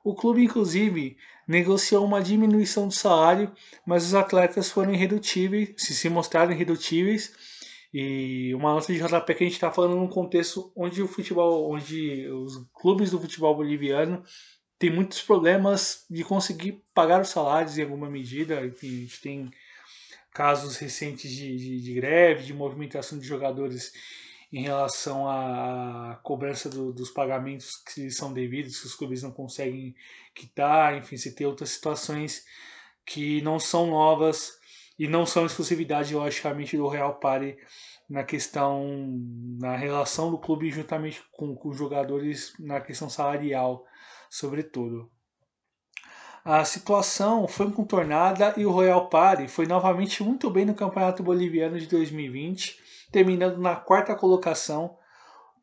[0.04, 3.52] O clube, inclusive, negociou uma diminuição do salário,
[3.86, 7.55] mas os atletas foram irredutíveis, se se mostraram irredutíveis
[7.97, 11.71] e uma nota de JP que a gente está falando num contexto onde o futebol,
[11.71, 14.21] onde os clubes do futebol boliviano
[14.77, 18.65] têm muitos problemas de conseguir pagar os salários em alguma medida.
[18.65, 19.51] Enfim, a gente tem
[20.34, 23.93] casos recentes de, de, de greve, de movimentação de jogadores
[24.51, 29.95] em relação à cobrança do, dos pagamentos que são devidos, que os clubes não conseguem
[30.34, 32.43] quitar, enfim, se tem outras situações
[33.05, 34.60] que não são novas
[34.97, 37.58] e não são exclusividade, logicamente, do Real Pare
[38.10, 39.19] na questão,
[39.60, 43.86] na relação do clube juntamente com, com os jogadores na questão salarial,
[44.29, 45.12] sobretudo.
[46.43, 51.79] A situação foi contornada e o Royal Pare foi novamente muito bem no Campeonato Boliviano
[51.79, 52.77] de 2020,
[53.12, 54.95] terminando na quarta colocação,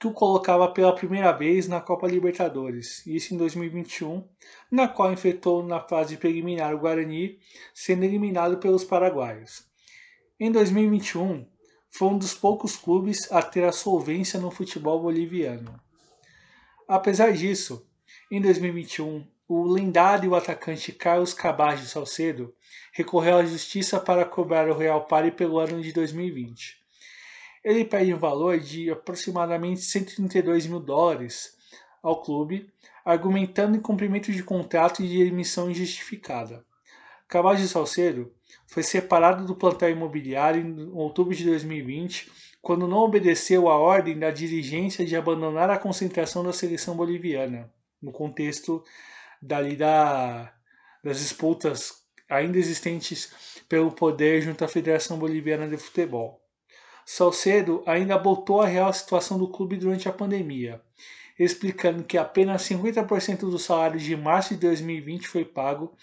[0.02, 4.26] que o colocava pela primeira vez na Copa Libertadores, isso em 2021,
[4.68, 7.38] na qual enfrentou na fase preliminar o Guarani,
[7.72, 9.64] sendo eliminado pelos paraguaios.
[10.40, 11.46] Em 2021,
[11.88, 15.80] foi um dos poucos clubes a ter a solvência no futebol boliviano.
[16.88, 17.86] Apesar disso,
[18.28, 22.52] em 2021, o lendário atacante Carlos Cabage Salcedo
[22.92, 26.81] recorreu à justiça para cobrar o Real Pari pelo ano de 2020
[27.64, 31.56] ele pede um valor de aproximadamente 132 mil dólares
[32.02, 32.70] ao clube,
[33.04, 36.64] argumentando cumprimento de contrato e de emissão injustificada.
[37.28, 38.32] Cabral de Salcedo
[38.66, 44.30] foi separado do plantel imobiliário em outubro de 2020, quando não obedeceu à ordem da
[44.30, 48.84] dirigência de abandonar a concentração da seleção boliviana, no contexto
[49.40, 50.52] dali da,
[51.02, 56.41] das disputas ainda existentes pelo poder junto à Federação Boliviana de Futebol.
[57.04, 60.80] Salcedo ainda botou a real situação do clube durante a pandemia,
[61.38, 65.96] explicando que apenas 50% do salário de março de 2020 foi pago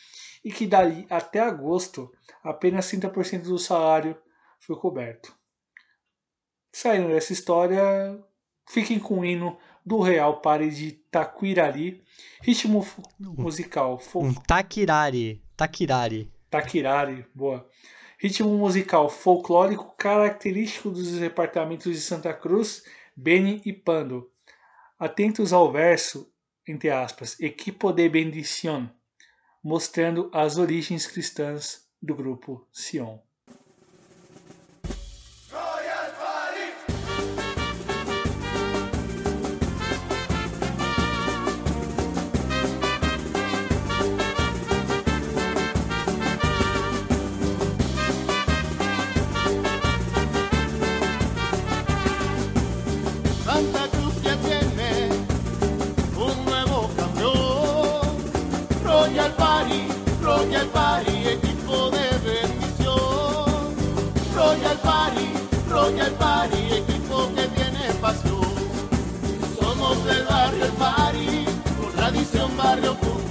[0.44, 2.12] e que dali até agosto
[2.44, 4.18] apenas 30% do salário
[4.60, 5.34] foi coberto.
[6.72, 8.20] Saindo dessa história,
[8.68, 12.04] fiquem com o hino do Real Pare de Taquirari,
[12.42, 12.86] ritmo
[13.20, 14.00] musical.
[14.14, 16.32] Um taquirari, taquirari.
[16.50, 17.68] Taquirari, boa
[18.22, 22.84] ritmo musical folclórico característico dos departamentos de Santa Cruz,
[23.16, 24.30] Beni e Pando.
[25.00, 26.30] Atentos ao verso,
[26.68, 28.94] entre aspas, Equipo de Bendición,
[29.64, 33.22] mostrando as origens cristãs do grupo Sion.
[72.70, 73.29] Barrio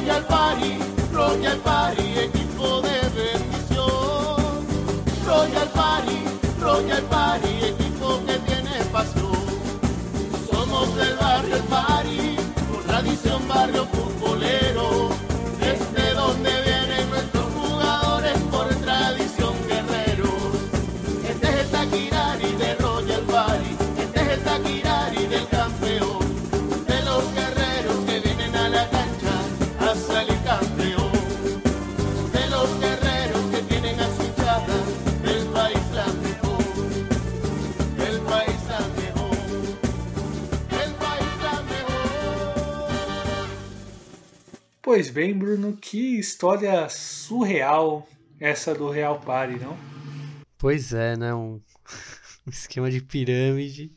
[0.00, 0.78] Royal Party,
[1.12, 4.64] Royal Party, equipo de bendición.
[5.26, 6.18] Royal Party,
[6.58, 9.30] Royal Party, equipo que tiene pasión.
[10.50, 12.36] Somos del barrio El Party,
[13.46, 14.19] barrio futbolero,
[44.92, 48.08] Pois bem, Bruno, que história surreal
[48.40, 49.78] essa do Real Party, não?
[50.58, 51.32] Pois é, né?
[51.32, 51.60] Um,
[52.50, 53.96] esquema de pirâmide,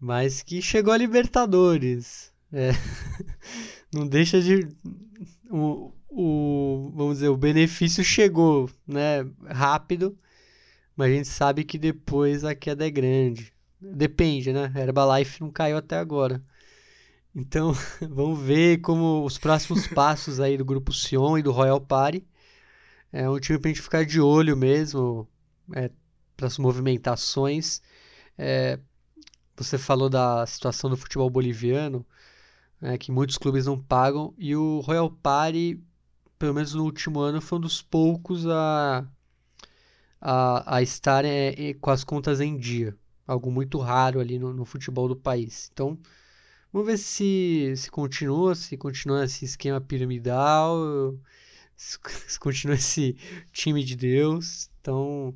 [0.00, 2.32] mas que chegou a Libertadores.
[2.52, 2.70] É.
[3.94, 4.66] Não deixa de.
[5.48, 9.24] O, o, vamos dizer, o benefício chegou, né?
[9.46, 10.18] Rápido,
[10.96, 13.52] mas a gente sabe que depois a queda é grande.
[13.80, 14.72] Depende, né?
[14.74, 16.42] Herbalife não caiu até agora.
[17.38, 22.26] Então, vamos ver como os próximos passos aí do Grupo Sion e do Royal Party.
[23.12, 25.28] É um time pra gente ficar de olho mesmo
[25.74, 25.90] é,
[26.34, 27.82] para as movimentações.
[28.38, 28.78] É,
[29.54, 32.06] você falou da situação do futebol boliviano,
[32.80, 35.78] né, que muitos clubes não pagam, e o Royal Party,
[36.38, 39.06] pelo menos no último ano, foi um dos poucos a,
[40.20, 42.96] a, a estar é, é, com as contas em dia.
[43.26, 45.70] Algo muito raro ali no, no futebol do país.
[45.72, 45.98] Então,
[46.76, 50.76] vamos ver se, se continua, se continua esse esquema piramidal,
[51.74, 53.16] se, se continua esse
[53.50, 54.70] time de Deus.
[54.80, 55.34] Então,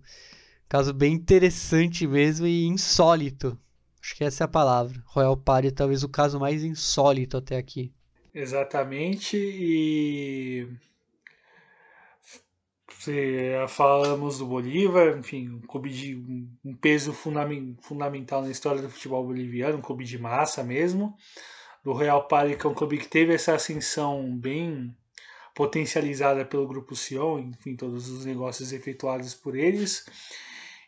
[0.68, 3.58] caso bem interessante mesmo e insólito.
[4.02, 5.02] Acho que essa é a palavra.
[5.06, 7.90] Royal Party talvez o caso mais insólito até aqui.
[8.34, 10.68] Exatamente, e
[13.00, 18.90] se falamos do Bolívar, enfim, um clube de um- peso fundamen- fundamental na história do
[18.90, 21.16] futebol boliviano, um clube de massa mesmo.
[21.82, 24.94] Do Real Party, que é um clube que teve essa ascensão bem
[25.54, 30.04] potencializada pelo Grupo Sion, enfim, todos os negócios efetuados por eles.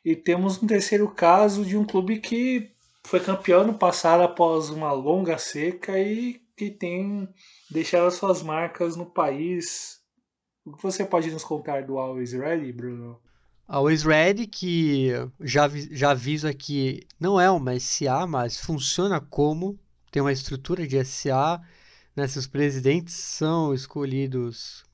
[0.04, 2.72] E temos um terceiro caso de um clube que
[3.04, 7.26] foi campeão no passado após uma longa seca e que tem
[7.70, 10.01] deixado as suas marcas no país.
[10.64, 13.18] O que você pode nos contar do Always Ready, Bruno?
[13.66, 15.08] Always Ready, que
[15.40, 19.76] já, já aviso aqui, não é uma SA, mas funciona como,
[20.10, 21.60] tem uma estrutura de SA,
[22.14, 22.28] né?
[22.28, 24.84] Seus presidentes são escolhidos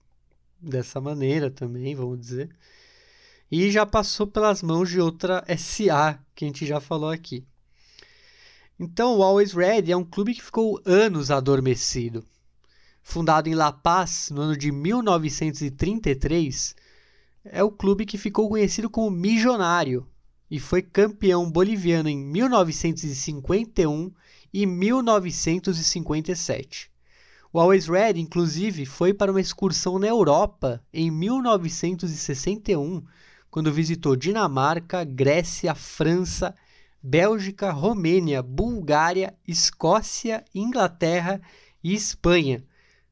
[0.58, 2.48] dessa maneira também, vamos dizer.
[3.50, 7.44] E já passou pelas mãos de outra SA, que a gente já falou aqui.
[8.80, 12.24] Então, o Always Ready é um clube que ficou anos adormecido.
[13.10, 16.76] Fundado em La Paz no ano de 1933,
[17.42, 20.06] é o clube que ficou conhecido como Milionário
[20.50, 24.12] e foi campeão boliviano em 1951
[24.52, 26.90] e 1957.
[27.50, 33.02] O Always Red, inclusive, foi para uma excursão na Europa em 1961,
[33.50, 36.54] quando visitou Dinamarca, Grécia, França,
[37.02, 41.40] Bélgica, Romênia, Bulgária, Escócia, Inglaterra
[41.82, 42.62] e Espanha.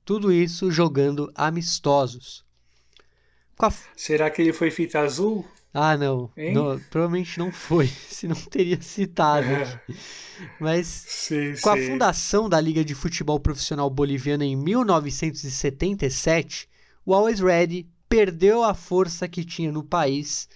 [0.06, 2.42] Tudo isso jogando amistosos.
[3.58, 5.44] A Será que ele foi fita azul?
[5.74, 6.30] ah, não.
[6.36, 9.46] Não, Provavelmente não foi, senão teria citado.
[9.46, 9.80] É.
[10.60, 11.78] Mas Sim, com a sim.
[11.78, 16.68] fundação da Liga de Futebol Profissional Boliviana em 1977,
[17.04, 20.48] o Always Ready perdeu a força que tinha no país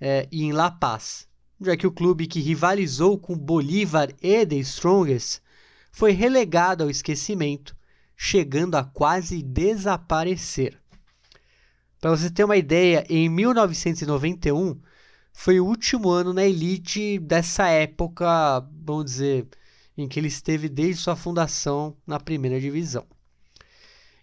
[0.00, 1.28] eh, e em La Paz,
[1.60, 5.40] já que o clube que rivalizou com Bolívar e The Strongest
[5.92, 7.73] foi relegado ao esquecimento,
[8.16, 10.78] chegando a quase desaparecer.
[12.00, 14.80] Para você ter uma ideia, em 1991
[15.32, 19.48] foi o último ano na elite dessa época, vamos dizer,
[19.96, 23.06] em que ele esteve desde sua fundação na primeira divisão.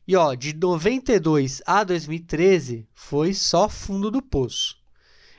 [0.08, 4.76] E ó, de 92 a 2013 foi só fundo do poço.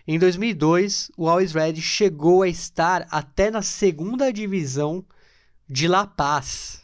[0.07, 5.05] Em 2002, o Always Red chegou a estar até na segunda divisão
[5.69, 6.82] de La Paz.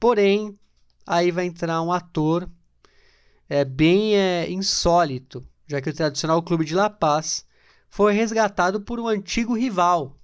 [0.00, 0.58] Porém,
[1.06, 2.48] aí vai entrar um ator
[3.50, 7.44] é bem é, insólito, já que o tradicional clube de La Paz
[7.88, 10.16] foi resgatado por um antigo rival,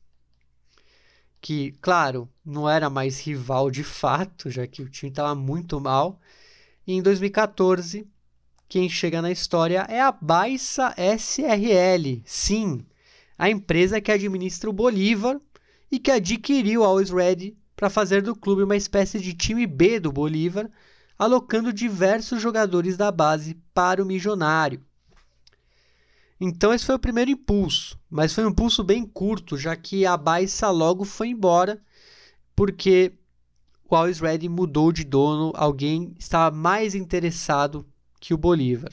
[1.41, 6.21] que, claro, não era mais rival de fato, já que o time estava muito mal.
[6.87, 8.09] E em 2014,
[8.69, 12.87] quem chega na história é a Baixa SRL, sim,
[13.37, 15.41] a empresa que administra o Bolívar
[15.91, 20.01] e que adquiriu a Always Ready para fazer do clube uma espécie de time B
[20.01, 20.69] do Bolívar,
[21.19, 24.83] alocando diversos jogadores da base para o Milionário.
[26.41, 30.17] Então esse foi o primeiro impulso, mas foi um impulso bem curto, já que a
[30.17, 31.81] Baixa logo foi embora,
[32.55, 33.13] porque
[33.89, 37.87] o Always Ready mudou de dono, alguém estava mais interessado
[38.21, 38.91] que o Bolívar.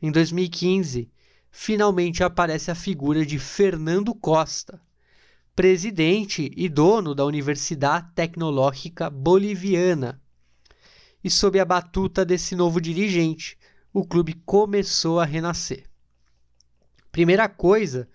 [0.00, 1.10] Em 2015,
[1.50, 4.80] finalmente aparece a figura de Fernando Costa,
[5.56, 10.20] presidente e dono da Universidade Tecnológica Boliviana.
[11.24, 13.56] E sob a batuta desse novo dirigente,
[13.90, 15.88] o clube começou a renascer.
[17.10, 18.06] Primeira coisa,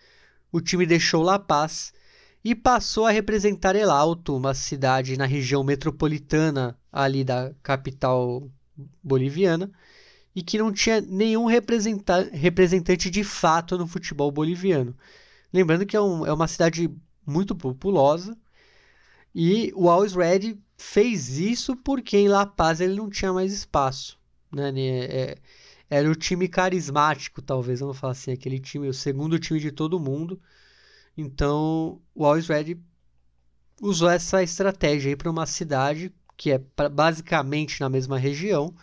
[0.51, 1.91] o time deixou La Paz
[2.43, 8.47] e passou a representar El Alto, uma cidade na região metropolitana ali da capital
[9.01, 9.71] boliviana,
[10.35, 14.95] e que não tinha nenhum representante de fato no futebol boliviano.
[15.51, 16.87] Lembrando que é, um, é uma cidade
[17.25, 18.37] muito populosa
[19.33, 24.19] e o Always Red fez isso porque em La Paz ele não tinha mais espaço.
[24.51, 24.71] Né?
[24.77, 25.37] É,
[25.89, 29.99] era o time carismático, talvez, vamos falar assim, aquele time, o segundo time de todo
[29.99, 30.41] mundo.
[31.17, 32.77] Então, o Always Red
[33.81, 36.57] usou essa estratégia para uma cidade que é
[36.89, 38.73] basicamente na mesma região,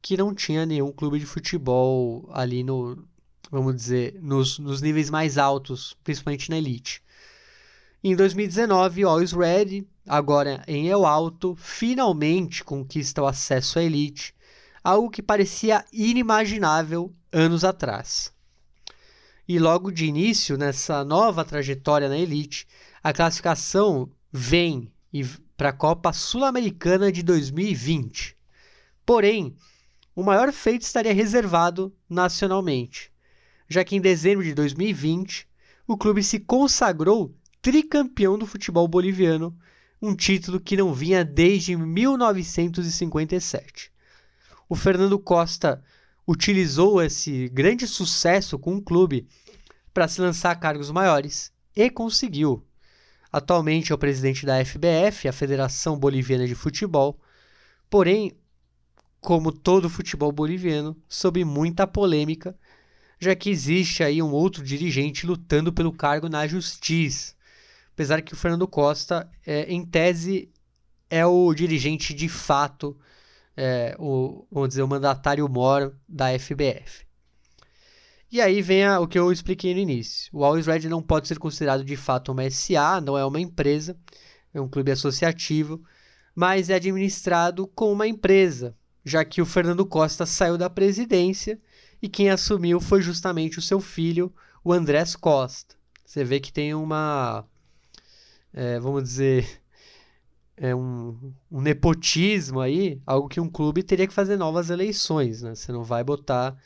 [0.00, 3.04] que não tinha nenhum clube de futebol ali no,
[3.50, 7.02] vamos dizer, nos, nos níveis mais altos, principalmente na elite.
[8.04, 14.34] Em 2019, o Always Red, agora em El Alto, finalmente conquista o acesso à elite
[14.82, 18.32] algo que parecia inimaginável anos atrás.
[19.46, 22.66] E logo de início, nessa nova trajetória na elite,
[23.02, 24.92] a classificação vem
[25.56, 28.36] para a Copa Sul-Americana de 2020.
[29.06, 29.54] Porém,
[30.14, 33.12] o maior feito estaria reservado nacionalmente,
[33.68, 35.46] já que em dezembro de 2020
[35.86, 39.56] o clube se consagrou tricampeão do futebol boliviano,
[40.00, 43.92] um título que não vinha desde 1957
[44.72, 45.84] o Fernando Costa
[46.26, 49.28] utilizou esse grande sucesso com o clube
[49.92, 52.66] para se lançar a cargos maiores e conseguiu.
[53.30, 57.20] Atualmente é o presidente da FBF, a Federação Boliviana de Futebol,
[57.90, 58.34] porém,
[59.20, 62.56] como todo futebol boliviano, sob muita polêmica,
[63.20, 67.34] já que existe aí um outro dirigente lutando pelo cargo na justiça.
[67.92, 70.50] Apesar que o Fernando Costa, é, em tese,
[71.10, 72.96] é o dirigente de fato
[73.56, 77.06] é, o, vamos dizer, o mandatário mor da FBF.
[78.30, 80.30] E aí vem a, o que eu expliquei no início.
[80.32, 83.96] O Always Red não pode ser considerado de fato uma SA, não é uma empresa,
[84.54, 85.82] é um clube associativo,
[86.34, 88.74] mas é administrado como uma empresa,
[89.04, 91.60] já que o Fernando Costa saiu da presidência
[92.00, 94.32] e quem assumiu foi justamente o seu filho,
[94.64, 95.76] o Andrés Costa.
[96.04, 97.46] Você vê que tem uma,
[98.52, 99.62] é, vamos dizer,
[100.56, 105.54] é um, um, nepotismo aí, algo que um clube teria que fazer novas eleições, né?
[105.54, 106.56] Você não vai botar.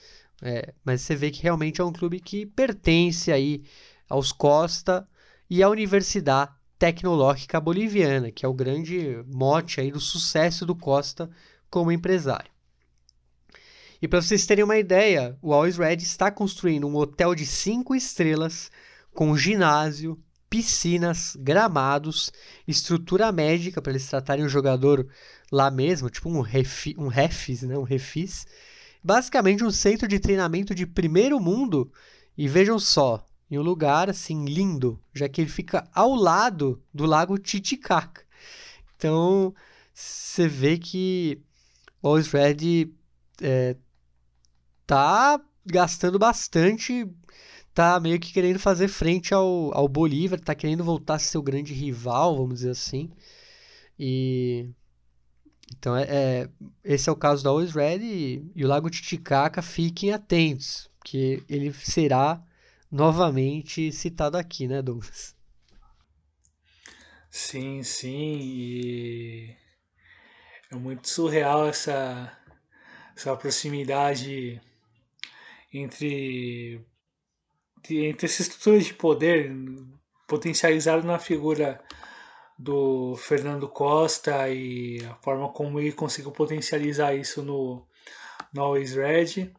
[0.43, 3.62] É, mas você vê que realmente é um clube que pertence aí
[4.09, 5.09] aos Costa
[5.49, 11.30] e à Universidade Tecnológica Boliviana, que é o grande mote aí do sucesso do Costa
[11.70, 12.51] como empresário.
[14.01, 17.95] E para vocês terem uma ideia, o Always Red está construindo um hotel de cinco
[17.95, 18.70] estrelas
[19.14, 22.32] com ginásio, piscinas, gramados,
[22.66, 25.07] estrutura médica para eles tratarem o jogador
[25.51, 27.76] lá mesmo, tipo um, refi, um refis, né?
[27.76, 28.47] um refis.
[29.03, 31.90] Basicamente um centro de treinamento de primeiro mundo.
[32.36, 37.07] E vejam só, em um lugar assim lindo, já que ele fica ao lado do
[37.07, 38.22] lago Titicaca.
[38.97, 39.55] Então,
[39.94, 41.40] você vê que
[42.03, 42.90] o Red
[43.40, 43.76] é,
[44.86, 47.07] tá gastando bastante
[47.77, 51.43] tá meio que querendo fazer frente ao, ao Bolívar, tá querendo voltar a ser o
[51.43, 53.11] grande rival, vamos dizer assim.
[53.99, 54.70] E
[55.77, 56.49] então é, é
[56.83, 61.45] esse é o caso da Always Red e, e o Lago Titicaca, fiquem atentos, que
[61.51, 62.43] ele será
[62.91, 65.37] novamente citado aqui, né, Douglas?
[67.31, 69.55] Sim, sim, e
[70.72, 72.33] é muito surreal essa,
[73.14, 74.62] essa proximidade
[75.70, 76.83] entre
[77.91, 79.53] entre essas estruturas de poder
[80.26, 81.80] potencializado na figura
[82.59, 87.87] do Fernando Costa e a forma como ele conseguiu potencializar isso no,
[88.53, 89.53] no Always Red.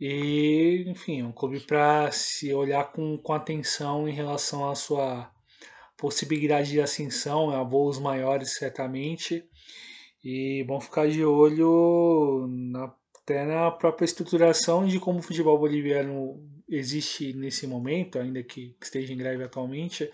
[0.00, 5.30] E, enfim, um clube para se olhar com, com atenção em relação à sua
[5.96, 9.44] possibilidade de ascensão, a voos maiores, certamente.
[10.22, 16.40] E bom ficar de olho na, até na própria estruturação de como o futebol boliviano
[16.68, 20.10] existe nesse momento, ainda que esteja em greve atualmente,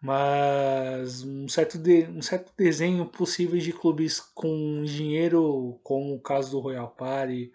[0.00, 6.50] mas um certo, de, um certo desenho possível de clubes com dinheiro, como o caso
[6.50, 7.52] do Royal Party,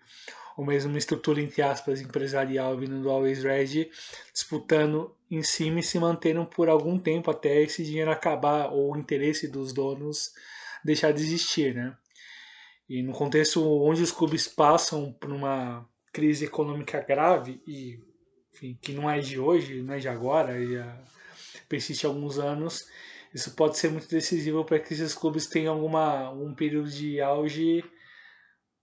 [0.56, 3.92] ou mesmo uma estrutura, entre aspas, empresarial vindo do Always Red,
[4.34, 8.98] disputando em cima e se mantendo por algum tempo até esse dinheiro acabar, ou o
[8.98, 10.32] interesse dos donos
[10.84, 11.96] deixar de existir, né?
[12.90, 15.86] E no contexto onde os clubes passam por uma
[16.18, 18.00] crise econômica grave e
[18.52, 20.98] enfim, que não é de hoje, não é de agora, já
[21.70, 22.88] persiste há alguns anos,
[23.32, 27.84] isso pode ser muito decisivo para que esses clubes tenham alguma um período de auge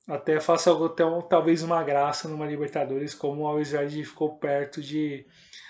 [0.07, 3.73] até faça até talvez uma graça numa Libertadores, como o Always
[4.07, 5.27] ficou perto de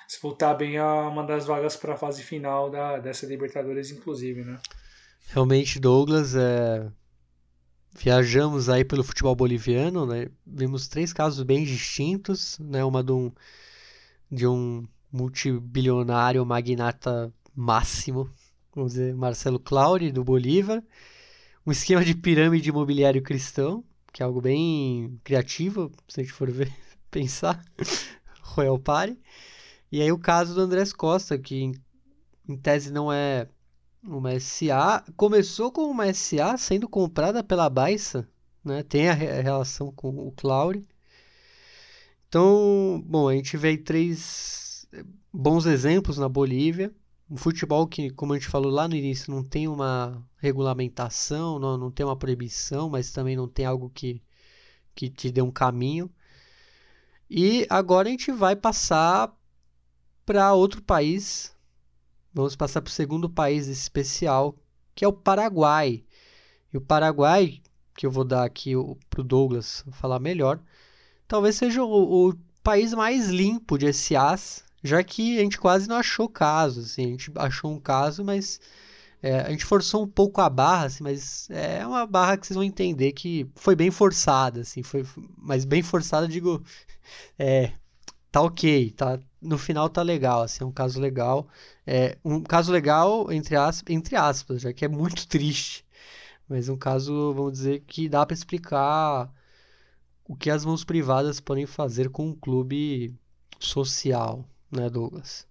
[0.07, 4.59] disputar bem a, uma das vagas para a fase final da, dessa Libertadores, inclusive, né?
[5.29, 6.87] Realmente, Douglas, é...
[7.95, 10.29] viajamos aí pelo futebol boliviano, né?
[10.47, 12.85] Vimos três casos bem distintos, né?
[12.85, 13.33] Uma de um,
[14.31, 18.29] de um multibilionário magnata máximo,
[18.75, 20.83] vamos dizer, Marcelo Clauri, do Bolívar,
[21.65, 26.51] um esquema de pirâmide imobiliário cristão, que é algo bem criativo, se a gente for
[26.51, 26.73] ver,
[27.11, 27.65] pensar,
[28.43, 29.19] Royal Party.
[29.91, 31.75] E aí o caso do Andrés Costa, que em,
[32.49, 33.49] em tese não é
[34.07, 38.29] uma SA, começou com uma SA sendo comprada pela Baixa,
[38.65, 38.83] né?
[38.83, 40.87] Tem a, re a relação com o Claure.
[42.29, 46.93] Então, bom, a gente vê três eh, bons exemplos na Bolívia.
[47.31, 51.79] Um futebol que, como a gente falou lá no início, não tem uma regulamentação, não,
[51.79, 54.23] não tem uma proibição, mas também não tem algo que,
[54.95, 56.11] que te dê um caminho.
[57.31, 59.35] E agora a gente vai passar
[60.27, 61.54] para outro país.
[62.35, 64.57] Vamos passar para o segundo país especial,
[64.95, 66.05] que é o Paraguai.
[66.73, 67.63] E o Paraguai,
[67.97, 68.73] que eu vou dar aqui
[69.09, 70.61] para o Douglas falar melhor,
[71.29, 75.97] talvez seja o, o país mais limpo de SAs já que a gente quase não
[75.97, 78.61] achou caso, assim, a gente achou um caso, mas
[79.23, 82.55] é, a gente forçou um pouco a barra, assim, mas é uma barra que vocês
[82.55, 85.03] vão entender que foi bem forçada, assim, foi,
[85.39, 86.63] mas bem forçada, digo,
[87.39, 87.73] é,
[88.31, 91.49] tá ok, tá, no final tá legal, assim, é um caso legal,
[91.87, 95.85] é, um caso legal, entre aspas, entre aspas, já que é muito triste,
[96.49, 99.33] mas um caso, vamos dizer, que dá para explicar
[100.27, 103.15] o que as mãos privadas podem fazer com um clube
[103.59, 105.47] social, né, Douglas?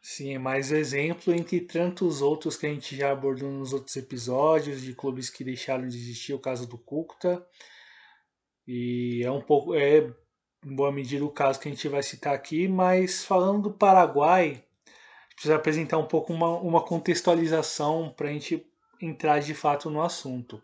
[0.00, 4.82] Sim, é mais exemplo entre tantos outros que a gente já abordou nos outros episódios
[4.82, 7.44] de clubes que deixaram de existir, o caso do Cúcuta.
[8.66, 10.14] E é um pouco, é
[10.64, 14.62] em boa medida o caso que a gente vai citar aqui, mas falando do Paraguai,
[15.34, 18.66] precisa apresentar um pouco uma, uma contextualização para a gente
[19.00, 20.62] entrar de fato no assunto.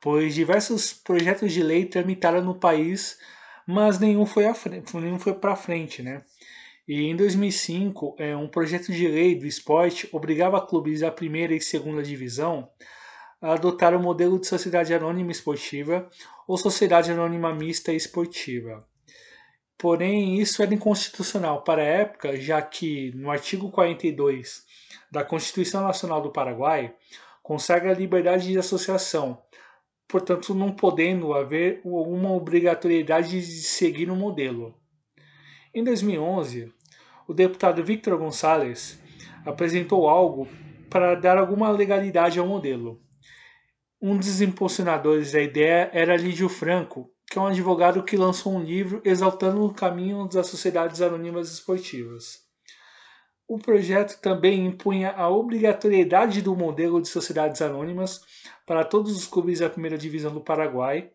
[0.00, 3.18] Pois diversos projetos de lei tramitaram no país,
[3.66, 6.22] mas nenhum foi, frente, foi para frente, né?
[6.86, 11.60] E em 2005, é, um projeto de lei do esporte obrigava clubes da primeira e
[11.60, 12.68] segunda divisão
[13.40, 16.08] a adotar o modelo de sociedade anônima esportiva
[16.46, 18.86] ou sociedade anônima mista esportiva.
[19.78, 24.64] Porém, isso era inconstitucional para a época, já que no artigo 42
[25.10, 26.94] da Constituição Nacional do Paraguai
[27.42, 29.42] consagra a liberdade de associação,
[30.08, 34.74] portanto, não podendo haver uma obrigatoriedade de seguir um modelo.
[35.74, 36.72] Em 2011,
[37.26, 38.98] o deputado Victor Gonçalves
[39.44, 40.48] apresentou algo
[40.88, 43.02] para dar alguma legalidade ao modelo.
[44.00, 48.62] Um dos impulsionadores da ideia era Lídio Franco, que é um advogado que lançou um
[48.62, 52.44] livro exaltando o caminho das sociedades anônimas esportivas.
[53.48, 58.20] O projeto também impunha a obrigatoriedade do modelo de sociedades anônimas
[58.64, 61.10] para todos os clubes da primeira divisão do Paraguai,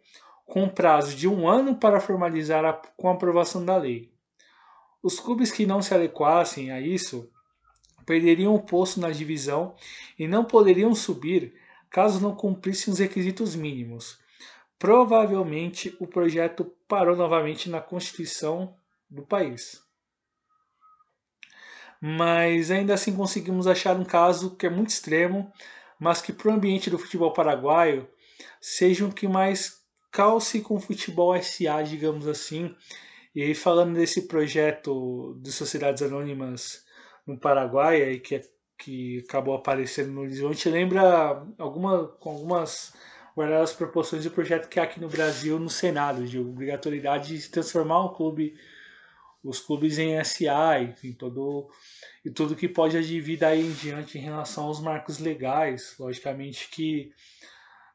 [0.45, 4.11] com prazo de um ano para formalizar a, com a aprovação da lei.
[5.01, 7.31] Os clubes que não se adequassem a isso
[8.05, 9.73] perderiam o posto na divisão
[10.17, 11.53] e não poderiam subir
[11.89, 14.19] caso não cumprissem os requisitos mínimos.
[14.79, 18.75] Provavelmente o projeto parou novamente na Constituição
[19.09, 19.81] do país.
[22.01, 25.51] Mas ainda assim conseguimos achar um caso que é muito extremo,
[25.99, 28.07] mas que para o ambiente do futebol paraguaio
[28.61, 32.73] seja o que mais calce com o futebol SA, digamos assim,
[33.35, 36.83] e aí, falando desse projeto de sociedades anônimas
[37.27, 38.41] no Paraguai, aí, que, é,
[38.77, 42.31] que acabou aparecendo no Horizonte, lembra alguma, com
[43.29, 47.49] algumas guardadas proporções do projeto que há aqui no Brasil no Senado, de obrigatoriedade de
[47.49, 48.55] transformar o clube,
[49.43, 51.69] os clubes em SA, enfim, todo,
[52.25, 55.95] e tudo que pode advir daí em diante em relação aos marcos legais.
[55.97, 57.13] Logicamente que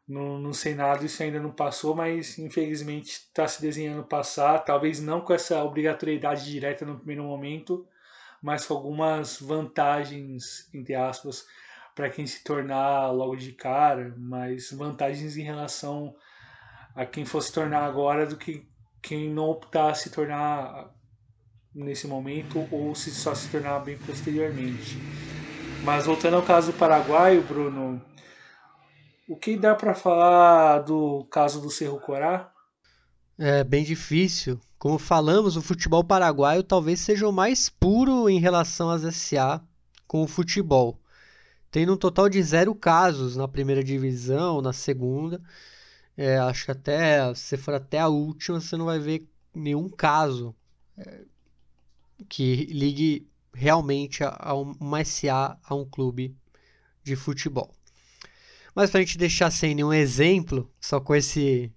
[0.07, 5.21] no, no Senado isso ainda não passou, mas infelizmente está se desenhando passar, talvez não
[5.21, 7.87] com essa obrigatoriedade direta no primeiro momento,
[8.43, 11.47] mas com algumas vantagens, entre aspas,
[11.95, 16.15] para quem se tornar logo de cara, mas vantagens em relação
[16.95, 18.67] a quem fosse tornar agora do que
[19.03, 20.91] quem não optar se tornar
[21.75, 24.99] nesse momento ou se só se tornar bem posteriormente.
[25.83, 28.01] Mas voltando ao caso do Paraguai, Bruno,
[29.29, 32.51] o que dá para falar do caso do Cerro Corá?
[33.39, 34.61] É bem difícil.
[34.79, 39.61] Como falamos, o futebol paraguaio talvez seja o mais puro em relação às SA
[40.07, 41.01] com o futebol.
[41.75, 45.43] Tendo um total de zero casos na primeira divisão, na segunda.
[46.17, 50.55] É, acho que até, se for até a última, você não vai ver nenhum caso
[50.97, 51.23] é,
[52.29, 56.37] que ligue realmente a, uma SA a um clube
[57.03, 57.75] de futebol.
[58.73, 61.73] Mas para a gente deixar sem nenhum exemplo, só com esse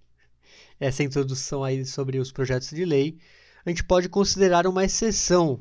[0.78, 3.18] essa introdução aí sobre os projetos de lei,
[3.66, 5.60] a gente pode considerar uma exceção,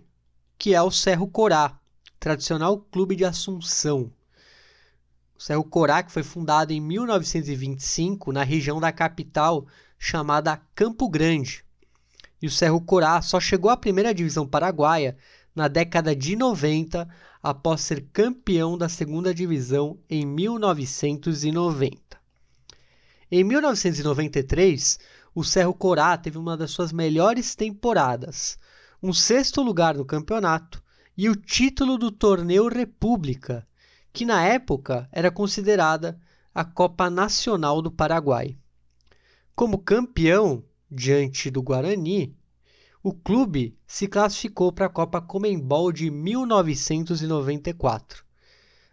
[0.59, 1.79] que é o Cerro Corá,
[2.19, 4.13] tradicional clube de Assunção.
[5.38, 9.67] O Cerro Corá, que foi fundado em 1925 na região da capital
[9.99, 11.63] chamada Campo Grande.
[12.41, 15.15] E o Cerro Corá só chegou à primeira divisão paraguaia
[15.55, 17.07] na década de 90,
[17.41, 21.99] após ser campeão da segunda divisão em 1990.
[23.29, 24.99] Em 1993,
[25.35, 28.57] o Cerro Corá teve uma das suas melhores temporadas,
[29.03, 30.81] um sexto lugar no campeonato
[31.15, 33.67] e o título do Torneio República,
[34.18, 36.20] que na época era considerada
[36.51, 38.57] a Copa Nacional do Paraguai.
[39.55, 42.36] Como campeão diante do Guarani,
[43.03, 48.26] o clube se classificou para a Copa Comembol de 1994.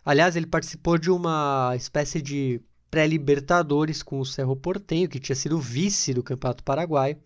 [0.04, 2.60] Aliás, ele participou de uma espécie de
[2.90, 7.16] pré-Libertadores com o Cerro Portenho, que tinha sido vice do Campeonato Paraguaio,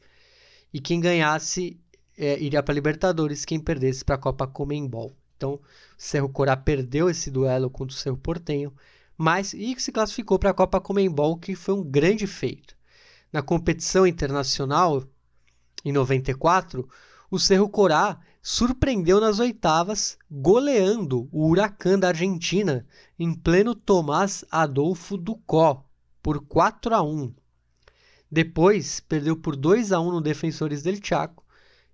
[0.73, 1.81] e quem ganhasse
[2.17, 5.18] é, iria para a Libertadores, quem perdesse para a Copa Comembol.
[5.39, 5.61] Então,
[5.97, 8.75] Cerro Corá perdeu esse duelo contra o Cerro Portenho,
[9.17, 12.77] mas e se classificou para a Copa Comembol, que foi um grande feito.
[13.33, 15.05] Na competição internacional,
[15.85, 16.89] em 94,
[17.31, 22.85] o Cerro Corá surpreendeu nas oitavas, goleando o Huracan da Argentina
[23.19, 25.85] em pleno Tomás Adolfo Ducó
[26.21, 27.33] por 4 a 1.
[28.31, 31.45] Depois, perdeu por 2 a 1 no Defensores del Chaco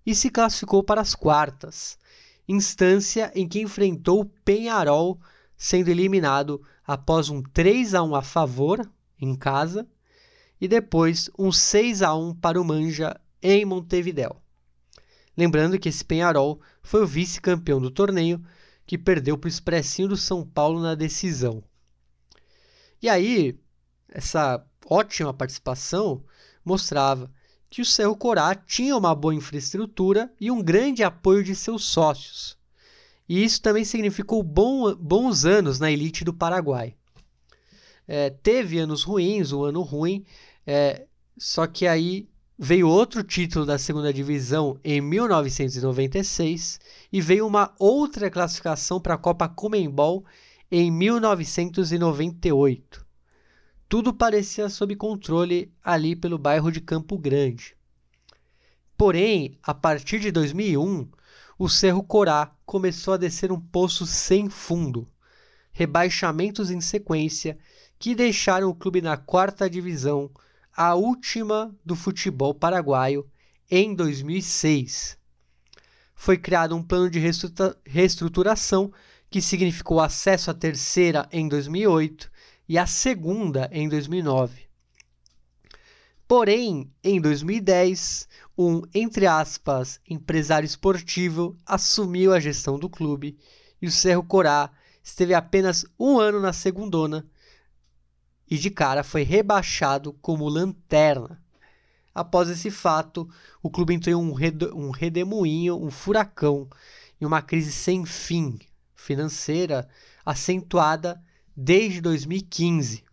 [0.07, 1.99] e se classificou para as quartas,
[2.47, 5.21] instância em que enfrentou o Penharol,
[5.57, 8.91] sendo eliminado após um 3 a 1 a favor
[9.21, 9.87] em casa
[10.61, 14.37] e depois um 6 a 1 para o Manja em Montevideo.
[15.37, 18.43] Lembrando que esse Penharol foi o vice-campeão do torneio,
[18.87, 21.63] que perdeu para o Expressinho do São Paulo na decisão.
[23.03, 23.59] E aí,
[24.09, 26.25] essa ótima participação
[26.65, 27.31] mostrava
[27.75, 32.57] que o Cerro Corá tinha uma boa infraestrutura e um grande apoio de seus sócios.
[33.29, 36.95] E isso também significou bom, bons anos na elite do Paraguai.
[38.07, 40.25] É, teve anos ruins, um ano ruim,
[40.65, 41.07] é,
[41.37, 46.79] só que aí Veio outro título da segunda divisão em 1996
[47.13, 50.25] e veio uma outra classificação para a Copa Comembol
[50.71, 53.04] em 1998.
[53.89, 57.77] Tudo parecia sob controle ali pelo bairro de Campo Grande.
[58.97, 61.09] Porém, a partir de 2001,
[61.59, 65.09] o Cerro Corá começou a descer um poço sem fundo.
[65.73, 67.59] Rebaixamentos em sequência
[67.99, 70.31] que deixaram o clube na quarta divisão
[70.77, 73.29] a última do futebol paraguaio
[73.71, 75.17] em 2006.
[76.15, 77.21] Foi criado um plano de
[77.87, 78.93] reestruturação
[79.31, 82.31] que significou acesso à terceira em 2008
[82.69, 84.65] e à segunda em 2009.
[86.27, 93.37] Porém, em 2010, um, entre aspas, empresário esportivo assumiu a gestão do clube
[93.81, 94.71] e o Cerro Corá
[95.03, 97.27] esteve apenas um ano na segundona
[98.51, 101.43] e de cara foi rebaixado como lanterna.
[102.15, 103.29] Após esse fato,
[103.63, 104.35] o clube entrou em um,
[104.75, 106.69] um redemoinho, um furacão
[107.21, 108.59] e uma crise sem fim
[108.95, 109.87] financeira
[110.25, 111.23] acentuada
[111.57, 113.05] desde 2015.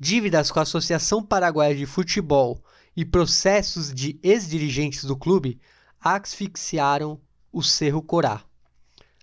[0.00, 2.62] Dívidas com a Associação Paraguaia de Futebol
[2.96, 5.60] e processos de ex-dirigentes do clube
[6.00, 7.20] asfixiaram
[7.52, 8.44] o Cerro Corá.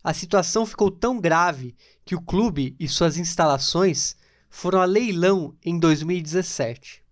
[0.03, 4.15] A situação ficou tão grave que o clube e suas instalações
[4.49, 7.03] foram a leilão em 2017.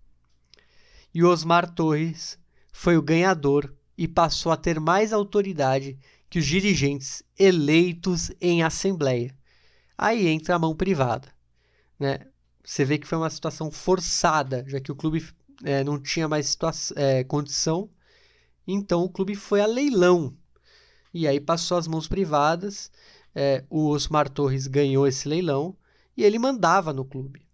[1.12, 2.38] E Osmar Torres
[2.72, 5.98] foi o ganhador e passou a ter mais autoridade
[6.30, 9.34] que os dirigentes eleitos em assembleia.
[9.96, 11.28] Aí entra a mão privada.
[11.98, 12.20] Né?
[12.64, 15.24] Você vê que foi uma situação forçada, já que o clube
[15.62, 16.56] é, não tinha mais
[16.96, 17.90] é, condição.
[18.66, 20.36] Então o clube foi a leilão.
[21.12, 22.90] E aí passou as mãos privadas.
[23.34, 25.76] É, o Osmar Torres ganhou esse leilão
[26.16, 27.44] e ele mandava no clube.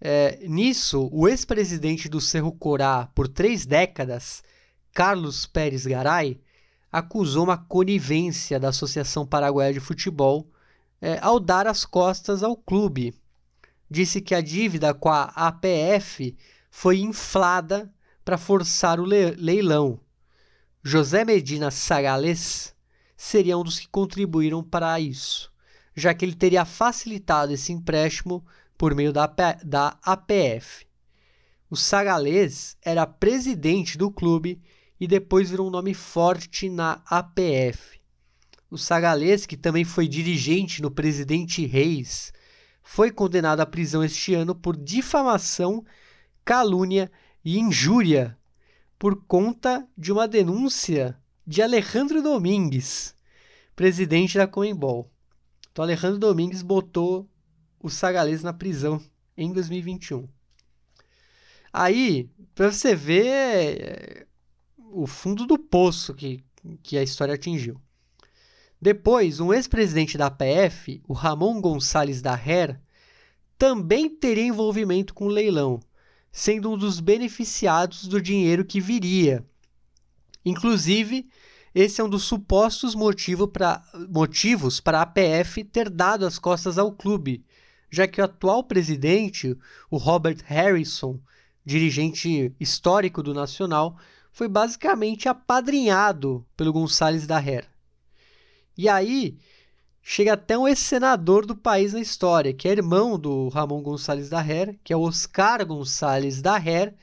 [0.00, 4.42] É, nisso, o ex-presidente do Cerro Corá por três décadas,
[4.92, 6.40] Carlos Pérez Garay,
[6.90, 10.50] acusou uma conivência da Associação Paraguaia de Futebol
[11.00, 13.14] é, ao dar as costas ao clube,
[13.90, 16.36] disse que a dívida com a APF
[16.70, 17.92] foi inflada
[18.24, 19.98] para forçar o leilão.
[20.82, 22.74] José Medina Sagales
[23.16, 25.52] seria um dos que contribuíram para isso,
[25.94, 28.44] já que ele teria facilitado esse empréstimo
[28.78, 29.26] por meio da,
[29.64, 30.86] da APF.
[31.68, 34.60] O Sagales era presidente do clube
[34.98, 37.99] e depois virou um nome forte na APF.
[38.70, 42.32] O Sagales, que também foi dirigente no Presidente Reis,
[42.82, 45.84] foi condenado à prisão este ano por difamação,
[46.44, 47.10] calúnia
[47.44, 48.38] e injúria
[48.98, 53.14] por conta de uma denúncia de Alejandro Domingues,
[53.74, 55.10] presidente da Comembol.
[55.72, 57.28] Então, Alejandro Domingues botou
[57.80, 59.02] o Sagales na prisão
[59.36, 60.28] em 2021.
[61.72, 64.26] Aí, para você ver é,
[64.92, 66.44] o fundo do poço que,
[66.82, 67.80] que a história atingiu.
[68.80, 72.80] Depois, um ex-presidente da PF, o Ramon Gonçalves da Her,
[73.58, 75.80] também teria envolvimento com o leilão,
[76.32, 79.44] sendo um dos beneficiados do dinheiro que viria.
[80.44, 81.28] Inclusive,
[81.74, 86.78] esse é um dos supostos motivo pra, motivos para a PF ter dado as costas
[86.78, 87.44] ao clube,
[87.90, 89.56] já que o atual presidente,
[89.90, 91.20] o Robert Harrison,
[91.64, 93.98] dirigente histórico do Nacional,
[94.32, 97.69] foi basicamente apadrinhado pelo Gonçalves da Her.
[98.80, 99.36] E aí
[100.00, 104.40] chega até um ex-senador do país na história, que é irmão do Ramon Gonçalves da
[104.40, 106.94] Her, que é Oscar Gonçalves da Her,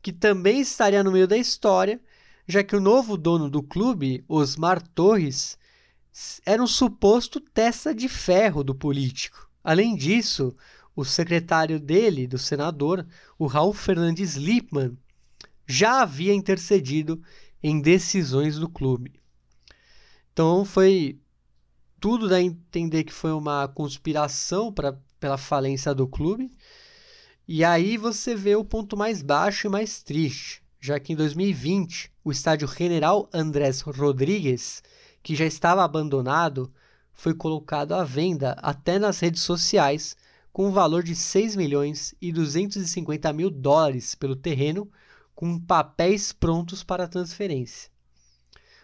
[0.00, 2.00] que também estaria no meio da história,
[2.48, 5.58] já que o novo dono do clube, Osmar Torres,
[6.46, 9.46] era um suposto testa de ferro do político.
[9.62, 10.56] Além disso,
[10.96, 13.06] o secretário dele, do senador,
[13.38, 14.96] o Raul Fernandes Lippmann,
[15.66, 17.22] já havia intercedido
[17.62, 19.19] em decisões do clube.
[20.32, 21.18] Então foi
[22.00, 26.50] tudo dá a entender que foi uma conspiração pra, pela falência do clube.
[27.46, 32.10] E aí você vê o ponto mais baixo e mais triste, já que em 2020
[32.24, 34.82] o estádio General Andrés Rodrigues,
[35.22, 36.72] que já estava abandonado,
[37.12, 40.16] foi colocado à venda até nas redes sociais
[40.52, 44.90] com um valor de 6 milhões e 250 mil dólares pelo terreno,
[45.34, 47.90] com papéis prontos para transferência.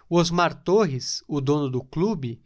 [0.08, 2.40] Osmar Torres, o dono do clube,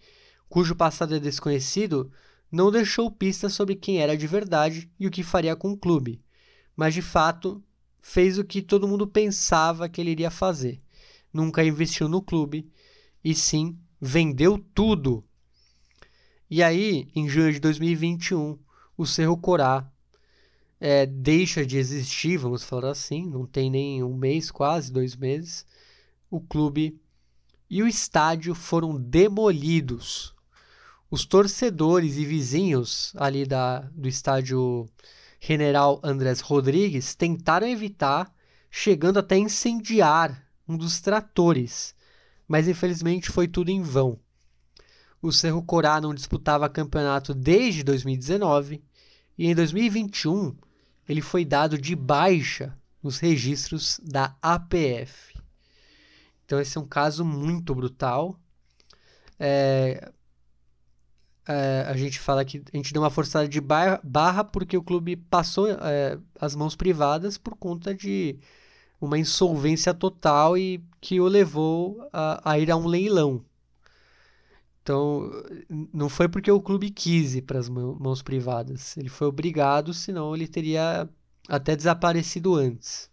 [0.49, 2.11] cujo passado é desconhecido,
[2.51, 6.23] não deixou pistas sobre quem era de verdade e o que faria com o clube,
[6.75, 7.63] mas de fato
[8.01, 10.83] fez o que todo mundo pensava que ele iria fazer.
[11.33, 12.71] Nunca investiu no clube
[13.23, 15.23] e sim vendeu tudo.
[16.51, 18.59] E aí, em junho de 2021,
[18.97, 19.89] o Cerro Corá
[20.81, 25.65] é, deixa de existir, vamos falar assim, não tem nem um mês, quase dois meses.
[26.29, 26.99] O clube
[27.71, 30.35] e o estádio foram demolidos.
[31.09, 34.89] Os torcedores e vizinhos ali da, do estádio
[35.41, 38.35] General Andrés Rodrigues tentaram evitar,
[38.71, 41.95] chegando até incendiar um dos tratores,
[42.47, 44.19] mas infelizmente foi tudo em vão.
[45.23, 48.83] O Cerro Corá não disputava campeonato desde 2019
[49.39, 50.57] e em 2021
[51.09, 55.40] ele foi dado de baixa nos registros da APF.
[56.51, 58.37] Então, esse é um caso muito brutal.
[59.39, 60.11] É,
[61.47, 65.15] é, a gente fala que a gente deu uma forçada de barra porque o clube
[65.15, 68.37] passou é, as mãos privadas por conta de
[69.01, 73.45] uma insolvência total e que o levou a, a ir a um leilão.
[74.83, 75.31] Então,
[75.95, 78.97] não foi porque o clube quis ir para as mãos privadas.
[78.97, 81.09] Ele foi obrigado, senão ele teria
[81.49, 83.09] até desaparecido antes.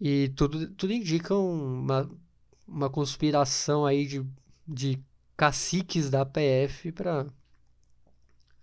[0.00, 2.10] E tudo, tudo indica uma,
[2.66, 4.26] uma conspiração aí de,
[4.66, 5.02] de
[5.36, 7.26] caciques da PF para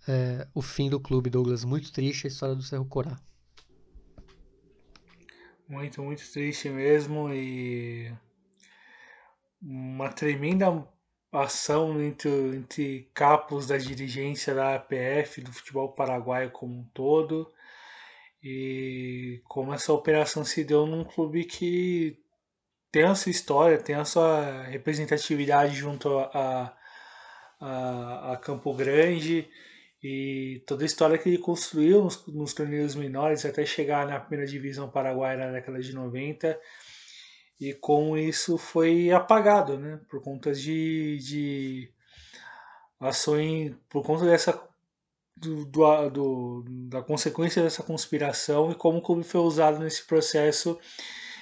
[0.06, 1.64] é, o fim do clube, Douglas.
[1.64, 3.18] Muito triste a história do Cerro Corá.
[5.68, 8.12] Muito, muito triste mesmo e
[9.60, 10.86] uma tremenda
[11.32, 17.50] ação entre, entre capos da dirigência da APF, do futebol paraguaio como um todo
[18.42, 22.18] e como essa operação se deu num clube que
[22.90, 26.76] tem a sua história, tem a sua representatividade junto a,
[27.60, 29.48] a, a Campo Grande
[30.02, 34.50] e toda a história que ele construiu nos, nos torneios menores até chegar na primeira
[34.50, 36.58] divisão paraguaia na década de 90
[37.60, 41.92] e como isso foi apagado, né, por conta de, de
[42.98, 44.52] ações, por conta dessa
[45.36, 50.78] do, do, do, da consequência dessa conspiração e como o clube foi usado nesse processo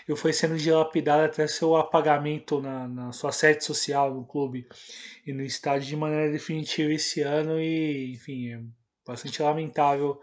[0.09, 4.67] e foi sendo dilapidado até seu apagamento na, na sua sede social no clube
[5.27, 8.73] e no estádio de maneira definitiva esse ano e enfim
[9.07, 10.21] bastante lamentável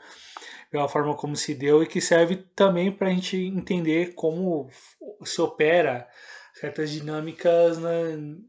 [0.72, 4.70] pela forma como se deu e que serve também para a gente entender como
[5.24, 6.07] se opera
[6.53, 7.78] certas dinâmicas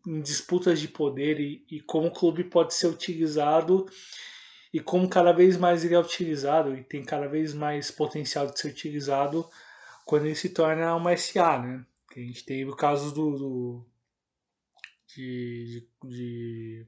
[0.07, 3.87] em disputas de poder e, e, como o clube pode ser utilizado
[4.73, 8.59] e como cada vez mais ele é utilizado e tem cada vez mais potencial de
[8.59, 9.49] ser utilizado
[10.05, 11.85] quando ele se torna uma SA, né?
[12.17, 13.87] A gente teve o caso do, do
[15.15, 16.87] de, de, de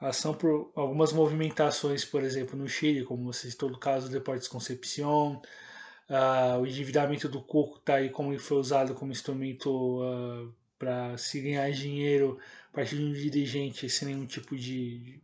[0.00, 4.48] ação por algumas movimentações, por exemplo, no Chile, como você citou o caso do Deportes
[4.48, 5.40] Concepción,
[6.10, 11.16] uh, o endividamento do Coco está aí como ele foi usado como instrumento uh, para
[11.16, 12.38] se ganhar dinheiro
[12.70, 15.20] a partir de um dirigente sem nenhum tipo de,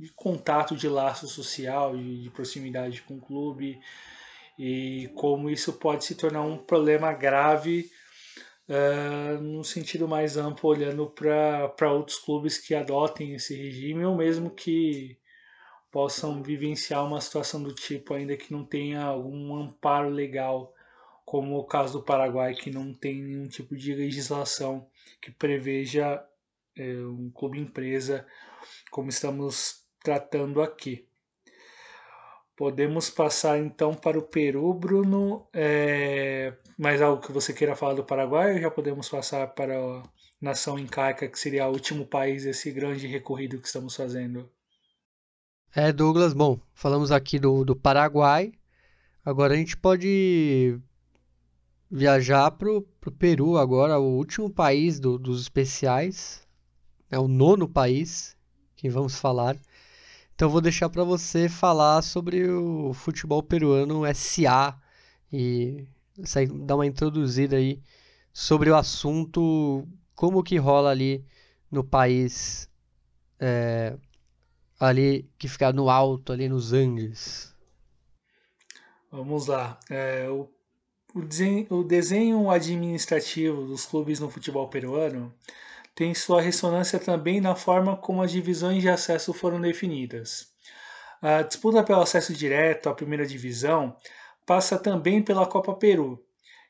[0.00, 3.78] de contato, de laço social, de, de proximidade com o clube,
[4.58, 7.90] e como isso pode se tornar um problema grave
[8.66, 14.50] uh, no sentido mais amplo, olhando para outros clubes que adotem esse regime ou mesmo
[14.50, 15.18] que
[15.90, 20.72] possam vivenciar uma situação do tipo, ainda que não tenha algum amparo legal,
[21.26, 24.88] como o caso do Paraguai, que não tem nenhum tipo de legislação
[25.20, 26.24] que preveja
[26.74, 28.26] é, um clube empresa,
[28.90, 31.06] como estamos tratando aqui.
[32.56, 35.48] Podemos passar então para o Peru, Bruno.
[35.52, 40.02] É, mais algo que você queira falar do Paraguai ou já podemos passar para a
[40.40, 44.50] nação incaica, que seria o último país desse grande recorrido que estamos fazendo?
[45.74, 48.52] É, Douglas, bom, falamos aqui do, do Paraguai.
[49.24, 50.78] Agora a gente pode
[51.90, 52.82] viajar para o
[53.18, 56.46] Peru agora, o último país do, dos especiais.
[57.10, 58.36] É o nono país
[58.76, 59.56] que vamos falar.
[60.40, 64.74] Então vou deixar para você falar sobre o futebol peruano SA
[65.30, 65.86] e
[66.64, 67.78] dar uma introduzida aí
[68.32, 71.22] sobre o assunto, como que rola ali
[71.70, 72.70] no país,
[73.38, 73.98] é,
[74.78, 77.54] ali que fica no alto, ali nos Andes.
[79.12, 79.78] Vamos lá.
[79.90, 80.48] É, o,
[81.14, 85.34] o, desenho, o desenho administrativo dos clubes no futebol peruano
[86.00, 90.50] tem sua ressonância também na forma como as divisões de acesso foram definidas.
[91.20, 93.94] A disputa pelo acesso direto à primeira divisão
[94.46, 96.18] passa também pela Copa Peru,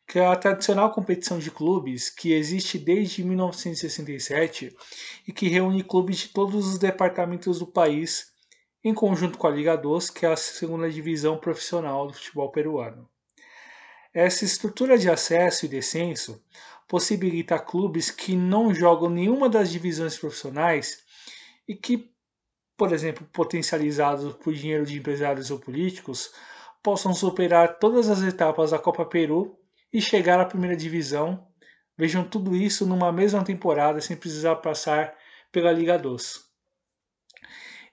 [0.04, 4.76] que é a tradicional competição de clubes que existe desde 1967
[5.28, 8.32] e que reúne clubes de todos os departamentos do país,
[8.82, 13.08] em conjunto com a Liga 2, que é a segunda divisão profissional do futebol peruano.
[14.12, 16.42] Essa estrutura de acesso e descenso
[16.90, 21.04] possibilita a clubes que não jogam nenhuma das divisões profissionais
[21.68, 22.10] e que,
[22.76, 26.32] por exemplo, potencializados por dinheiro de empresários ou políticos,
[26.82, 29.56] possam superar todas as etapas da Copa Peru
[29.92, 31.46] e chegar à primeira divisão.
[31.96, 35.16] Vejam tudo isso numa mesma temporada sem precisar passar
[35.52, 36.40] pela Liga 2.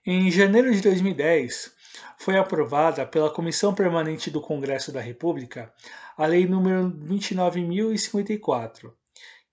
[0.08, 1.72] Em janeiro de 2010,
[2.18, 5.72] foi aprovada pela Comissão Permanente do Congresso da República
[6.18, 8.92] a Lei nº 29.054,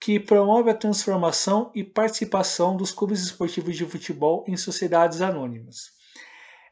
[0.00, 5.92] que promove a transformação e participação dos clubes esportivos de futebol em sociedades anônimas.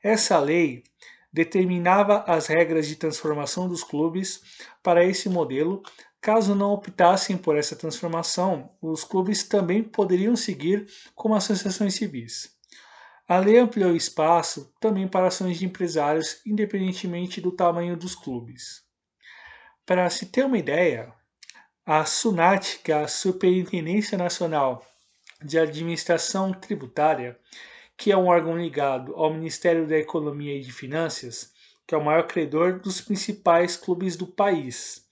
[0.03, 0.83] Essa lei
[1.33, 4.43] determinava as regras de transformação dos clubes
[4.83, 5.83] para esse modelo.
[6.21, 12.62] Caso não optassem por essa transformação, os clubes também poderiam seguir como associações civis.
[13.29, 18.83] A lei ampliou espaço também para ações de empresários, independentemente do tamanho dos clubes.
[19.87, 21.13] Para se ter uma ideia,
[21.87, 24.85] a SUNAT, que é a Superintendência Nacional
[25.43, 27.39] de Administração Tributária,
[27.97, 31.53] que é um órgão ligado ao Ministério da Economia e de Finanças,
[31.87, 35.05] que é o maior credor dos principais clubes do país.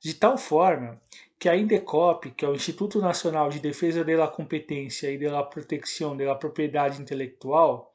[0.00, 1.00] De tal forma
[1.42, 6.16] que a INDECOP, que é o Instituto Nacional de Defesa da Competência e da Proteção
[6.16, 7.92] da Propriedade Intelectual,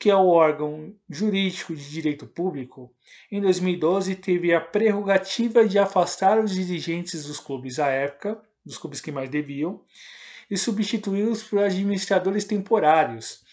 [0.00, 2.92] que é o órgão jurídico de direito público,
[3.30, 9.00] em 2012 teve a prerrogativa de afastar os dirigentes dos clubes à época, dos clubes
[9.00, 9.80] que mais deviam,
[10.50, 13.44] e substituí-los por administradores temporários,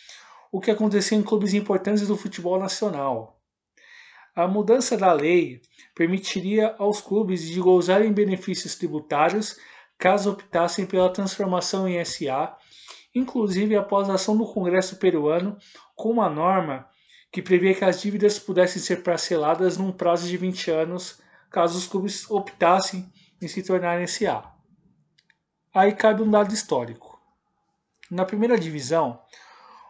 [0.52, 3.39] o que aconteceu em clubes importantes do futebol nacional.
[4.40, 5.62] A mudança da lei
[5.94, 9.58] permitiria aos clubes de gozarem benefícios tributários
[9.98, 12.58] caso optassem pela transformação em SA
[13.14, 15.58] inclusive após a ação do Congresso peruano
[15.94, 16.88] com uma norma
[17.30, 21.20] que previa que as dívidas pudessem ser parceladas num prazo de 20 anos
[21.52, 23.12] caso os clubes optassem
[23.42, 24.54] em se tornarem SA.
[25.74, 27.20] Aí cabe um dado histórico.
[28.10, 29.20] Na primeira divisão,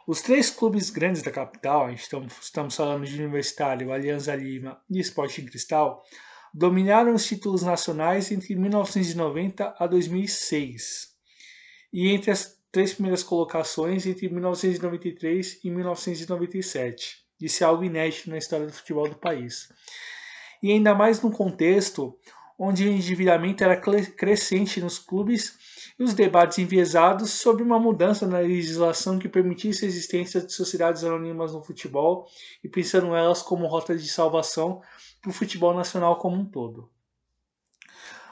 [0.10, 6.04] os três clubes grandes da capital, estamos, falando de Universitário, Alianza Lima e Sporting Cristal,
[6.52, 11.10] dominaram os títulos nacionais entre 1990 a 2006.
[11.94, 17.24] E entre as três primeiras colocações entre 1993 e 1997.
[17.40, 19.72] Isso é algo inédito na história do futebol do país.
[20.64, 22.18] E ainda mais num contexto
[22.58, 25.56] onde o endividamento era crescente nos clubes
[26.00, 31.04] e os debates enviesados sobre uma mudança na legislação que permitisse a existência de sociedades
[31.04, 32.26] anônimas no futebol
[32.64, 34.82] e pensando elas como rota de salvação
[35.22, 36.90] para o futebol nacional como um todo.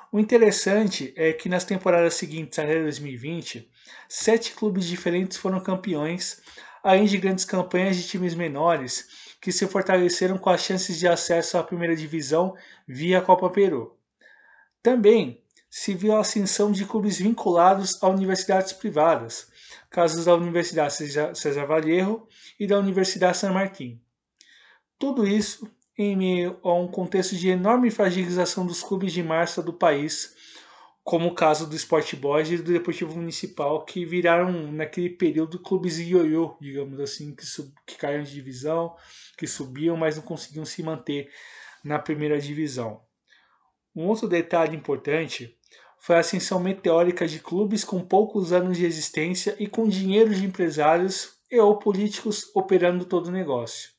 [0.10, 3.70] O interessante é que nas temporadas seguintes até 2020,
[4.08, 6.42] sete clubes diferentes foram campeões,
[6.82, 11.58] além de grandes campanhas de times menores que se fortaleceram com as chances de acesso
[11.58, 12.56] à primeira divisão
[12.88, 13.98] via Copa Peru.
[14.82, 15.44] Também
[15.80, 19.48] se viu a ascensão de clubes vinculados a universidades privadas,
[19.92, 20.92] casos da Universidade
[21.36, 22.28] César Vallejo
[22.60, 24.02] e da Universidade San Martín.
[24.98, 29.72] Tudo isso em meio a um contexto de enorme fragilização dos clubes de marcha do
[29.72, 30.36] país,
[31.04, 36.00] como o caso do Sport Boys e do Deportivo Municipal, que viraram naquele período clubes
[36.00, 38.96] ioiô, digamos assim, que, sub, que caíram de divisão,
[39.38, 41.30] que subiam, mas não conseguiam se manter
[41.84, 43.06] na primeira divisão.
[43.96, 45.57] Um outro detalhe importante
[46.08, 50.46] foi a ascensão meteórica de clubes com poucos anos de existência e com dinheiro de
[50.46, 53.90] empresários e ou políticos operando todo o negócio.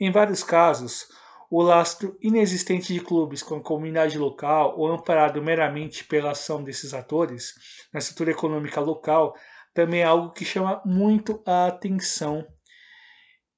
[0.00, 1.08] Em vários casos,
[1.50, 6.94] o lastro inexistente de clubes com a comunidade local ou amparado meramente pela ação desses
[6.94, 7.54] atores
[7.92, 9.34] na estrutura econômica local
[9.74, 12.46] também é algo que chama muito a atenção.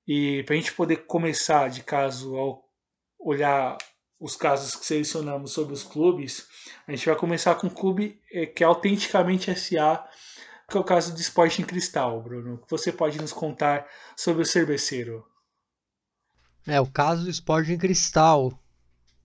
[0.08, 2.64] E para a gente poder começar de caso ao
[3.20, 3.76] olhar
[4.18, 6.46] os casos que selecionamos sobre os clubes,
[6.86, 10.04] a gente vai começar com um clube eh, que é autenticamente SA,
[10.68, 12.62] que é o caso do Sporting Cristal, Bruno.
[12.68, 13.86] Você pode nos contar
[14.16, 15.24] sobre o cerveceiro?
[16.66, 18.58] É, o caso do Sporting Cristal,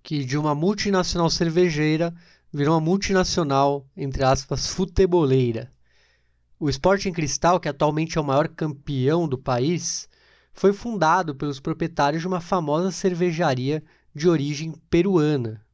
[0.04, 2.14] que de uma multinacional cervejeira
[2.54, 5.72] virou uma multinacional, entre aspas, futeboleira.
[6.60, 10.08] O Sporting Cristal, que atualmente é o maior campeão do país,
[10.54, 13.84] foi fundado pelos proprietários de uma famosa cervejaria
[14.14, 15.66] de origem peruana.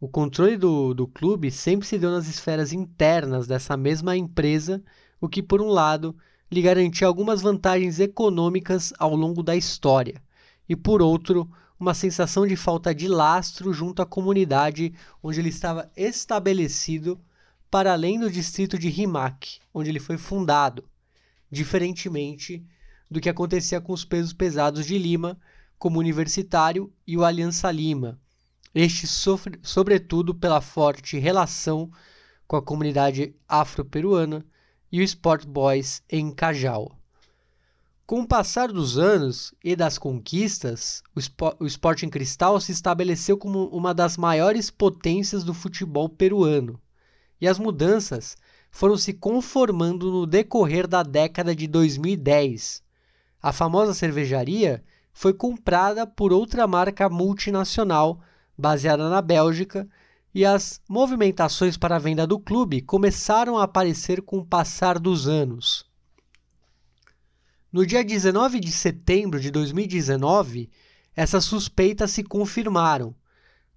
[0.00, 4.82] O controle do, do clube sempre se deu nas esferas internas dessa mesma empresa,
[5.20, 6.16] o que, por um lado,
[6.50, 10.22] lhe garantia algumas vantagens econômicas ao longo da história,
[10.68, 15.90] e, por outro, uma sensação de falta de lastro junto à comunidade onde ele estava
[15.96, 17.20] estabelecido,
[17.70, 20.84] para além do distrito de Rimac, onde ele foi fundado,
[21.50, 22.64] diferentemente
[23.10, 25.38] do que acontecia com os pesos pesados de Lima,
[25.78, 28.18] como Universitário e o Aliança Lima.
[28.74, 31.90] Este sofre, sobretudo pela forte relação
[32.46, 34.44] com a comunidade afro-peruana
[34.90, 36.98] e o Sport Boys em Cajal.
[38.06, 43.38] Com o passar dos anos e das conquistas, o, Sp o Sporting Cristal se estabeleceu
[43.38, 46.78] como uma das maiores potências do futebol peruano.
[47.40, 48.36] E as mudanças
[48.70, 52.82] foram se conformando no decorrer da década de 2010.
[53.42, 54.84] A famosa cervejaria
[55.14, 58.20] foi comprada por outra marca multinacional
[58.58, 59.88] baseada na Bélgica
[60.34, 65.28] e as movimentações para a venda do clube começaram a aparecer com o passar dos
[65.28, 65.86] anos.
[67.72, 70.68] No dia 19 de setembro de 2019,
[71.14, 73.14] essas suspeitas se confirmaram.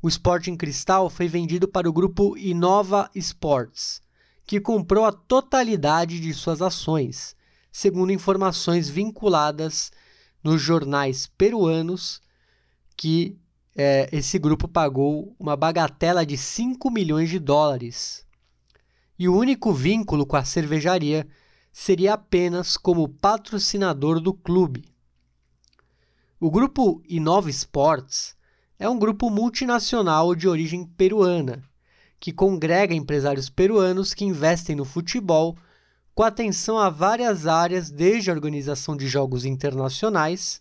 [0.01, 4.01] O Sporting Cristal foi vendido para o grupo Inova Sports,
[4.45, 7.35] que comprou a totalidade de suas ações,
[7.71, 9.91] segundo informações vinculadas
[10.43, 12.21] nos jornais peruanos
[12.95, 13.37] que
[13.75, 18.25] é, esse grupo pagou uma bagatela de 5 milhões de dólares.
[19.19, 21.27] E o único vínculo com a cervejaria
[21.71, 24.85] seria apenas como patrocinador do clube.
[26.39, 28.35] O grupo Inova Sports
[28.79, 31.63] é um grupo multinacional de origem peruana,
[32.19, 35.55] que congrega empresários peruanos que investem no futebol
[36.17, 40.59] com atenção a várias áreas, desde a organização de jogos internacionais,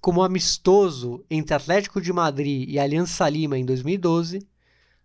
[0.00, 4.48] como o amistoso entre Atlético de Madrid e Aliança Lima em 2012,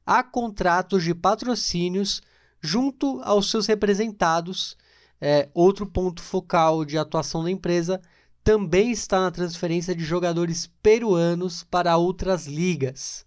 [0.06, 2.22] a contratos de patrocínios
[2.62, 4.78] junto aos seus representados.
[5.20, 8.00] É, outro ponto focal de atuação da empresa
[8.46, 13.26] também está na transferência de jogadores peruanos para outras ligas.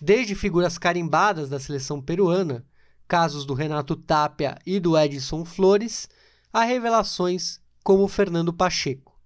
[0.00, 2.64] Desde figuras carimbadas da seleção peruana,
[3.10, 6.08] casos do Renato Tapia e do Edson Flores,
[6.52, 9.18] a revelações como Fernando Pacheco.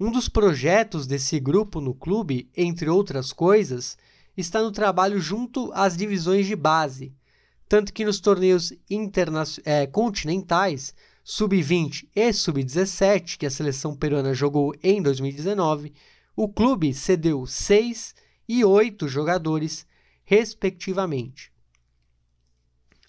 [0.00, 3.98] Um dos projetos desse grupo no clube, entre outras coisas,
[4.34, 7.14] está no trabalho junto às divisões de base,
[7.68, 8.72] tanto que nos torneios
[9.66, 15.92] é, continentais, sub-20 e sub-17, que a seleção peruana jogou em 2019,
[16.34, 18.14] o clube cedeu seis
[18.48, 19.86] e oito jogadores,
[20.24, 21.51] respectivamente.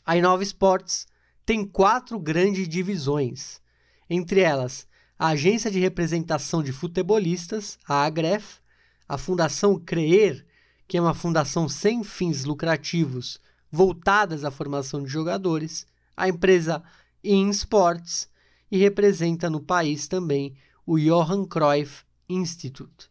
[0.05, 1.07] A Inova Sports
[1.45, 3.61] tem quatro grandes divisões,
[4.09, 4.85] entre elas
[5.17, 8.59] a Agência de Representação de Futebolistas, a AGREF,
[9.07, 10.45] a Fundação CREER,
[10.89, 13.39] que é uma fundação sem fins lucrativos
[13.71, 15.87] voltadas à formação de jogadores,
[16.17, 16.83] a empresa
[17.23, 18.29] In Sports
[18.69, 23.09] e representa no país também o Johan Cruyff Institute.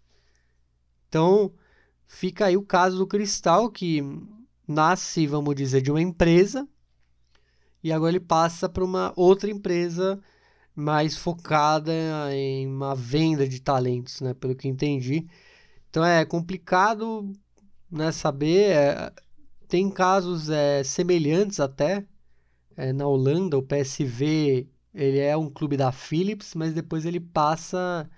[1.09, 1.55] Então,
[2.07, 4.03] fica aí o caso do Cristal, que
[4.69, 6.69] nasce, vamos dizer, de uma empresa
[7.83, 10.21] e agora ele passa para uma outra empresa
[10.75, 11.93] mais focada
[12.35, 15.27] em uma venda de talentos, né, pelo que entendi.
[15.91, 17.33] Então é complicado
[17.91, 18.71] né, saber.
[18.73, 19.13] É,
[19.69, 22.07] tem casos é, semelhantes até.
[22.77, 28.09] É, na Holanda, o PSV ele é um clube da Philips, mas depois ele passa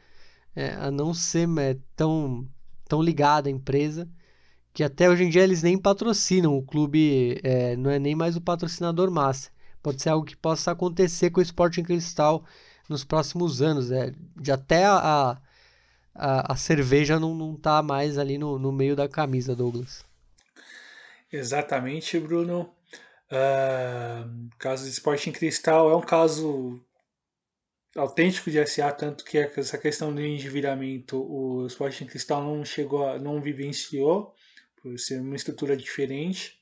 [0.54, 2.48] é, a não ser é, tão,
[2.88, 4.08] tão ligado à empresa,
[4.72, 8.36] que até hoje em dia eles nem patrocinam o clube, é, não é nem mais
[8.36, 9.50] o patrocinador massa.
[9.84, 12.42] Pode ser algo que possa acontecer com o Sporting Cristal
[12.88, 15.38] nos próximos anos, é, de até a,
[16.14, 20.02] a, a cerveja não, não tá mais ali no, no meio da camisa, Douglas.
[21.30, 22.72] Exatamente, Bruno.
[23.30, 26.80] Uh, caso de Sporting Cristal é um caso
[27.94, 33.18] autêntico de SA, tanto que essa questão do endividamento o Sporting Cristal não chegou a,
[33.18, 34.34] não vivenciou,
[34.80, 36.58] por ser uma estrutura diferente.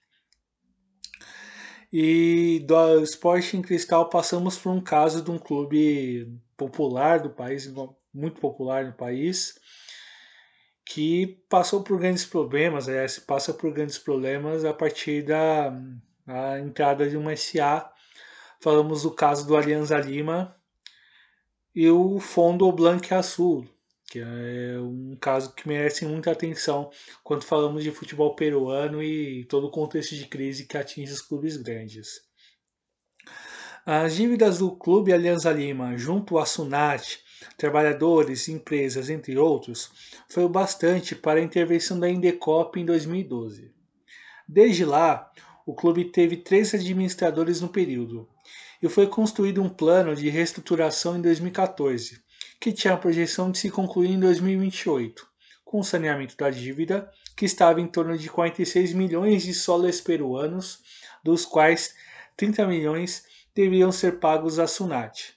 [1.92, 7.70] E do Sporting Cristal passamos por um caso de um clube popular do país,
[8.14, 9.58] muito popular no país,
[10.86, 15.70] que passou por grandes problemas, aliás, passa por grandes problemas a partir da
[16.26, 17.92] a entrada de uma SA.
[18.60, 20.56] Falamos do caso do Alianza Lima
[21.74, 23.68] e o Fundo Blanc Azul,
[24.12, 26.90] que é um caso que merece muita atenção
[27.24, 31.56] quando falamos de futebol peruano e todo o contexto de crise que atinge os clubes
[31.56, 32.20] grandes.
[33.86, 37.20] As dívidas do Clube Alianza Lima junto à Sunat
[37.56, 39.90] trabalhadores, empresas, entre outros,
[40.28, 43.72] foi o bastante para a intervenção da Indecop em 2012.
[44.46, 45.32] Desde lá,
[45.64, 48.28] o clube teve três administradores no período,
[48.82, 52.20] e foi construído um plano de reestruturação em 2014,
[52.62, 55.26] que tinha a projeção de se concluir em 2028,
[55.64, 60.78] com o saneamento da dívida, que estava em torno de 46 milhões de soles peruanos,
[61.24, 61.92] dos quais
[62.36, 65.34] 30 milhões deveriam ser pagos à Sunat.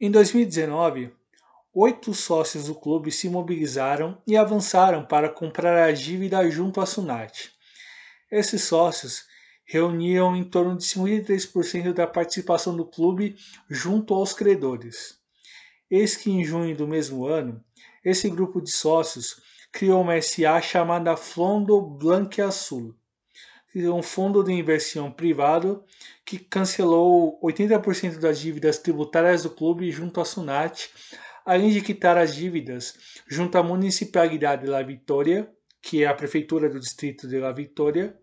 [0.00, 1.12] Em 2019,
[1.74, 7.50] oito sócios do clube se mobilizaram e avançaram para comprar a dívida junto à Sunat.
[8.32, 9.26] Esses sócios
[9.62, 13.36] reuniam em torno de 53% da participação do clube
[13.68, 15.25] junto aos credores.
[15.90, 17.64] Eis que em junho do mesmo ano,
[18.04, 22.94] esse grupo de sócios criou uma SA chamada Flondo Blanque Azul,
[23.74, 25.84] um fundo de inversão privado
[26.24, 30.90] que cancelou 80% das dívidas tributárias do clube junto à Sunat,
[31.44, 32.94] além de quitar as dívidas
[33.28, 35.48] junto à Municipalidade de La Vitória,
[35.80, 38.18] que é a prefeitura do distrito de La Vitória,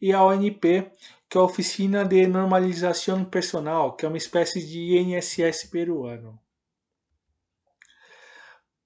[0.00, 0.90] e a ONP,
[1.28, 6.41] que é a Oficina de Normalização Personal, que é uma espécie de INSS peruano.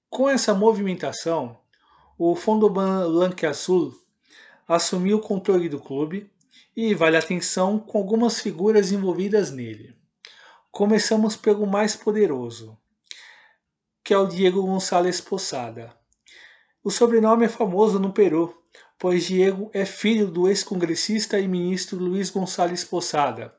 [0.09, 1.59] Com essa movimentação,
[2.17, 3.93] o Fundo Blanque Azul
[4.65, 6.31] assumiu o controle do clube
[6.75, 9.93] e vale atenção com algumas figuras envolvidas nele.
[10.71, 12.77] Começamos pelo mais poderoso,
[14.01, 15.93] que é o Diego Gonçalves Posada.
[16.81, 18.55] O sobrenome é famoso no Peru,
[18.97, 23.53] pois Diego é filho do ex-congressista e ministro Luiz Gonçalves Posada.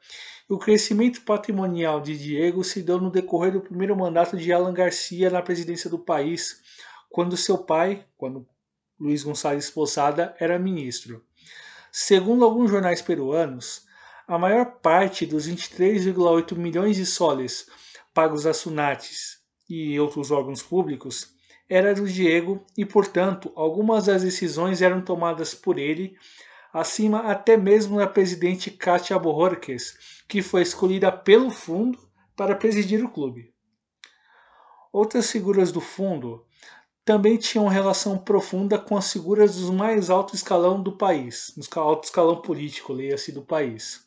[0.50, 5.28] O crescimento patrimonial de Diego se deu no decorrer do primeiro mandato de Alan Garcia
[5.28, 6.62] na presidência do país,
[7.10, 8.48] quando seu pai, quando
[8.98, 11.22] Luiz Gonçalves Posada era ministro.
[11.92, 13.86] Segundo alguns jornais peruanos,
[14.26, 17.68] a maior parte dos 23,8 milhões de soles
[18.14, 21.34] pagos a Sunates e outros órgãos públicos
[21.68, 26.16] era do Diego e, portanto, algumas das decisões eram tomadas por ele,
[26.80, 31.98] acima até mesmo da presidente Katia Borges, que foi escolhida pelo fundo
[32.36, 33.52] para presidir o clube.
[34.92, 36.46] Outras figuras do fundo
[37.04, 42.04] também tinham relação profunda com as figuras do mais alto escalão do país, no alto
[42.04, 44.06] escalão político, leia-se do país.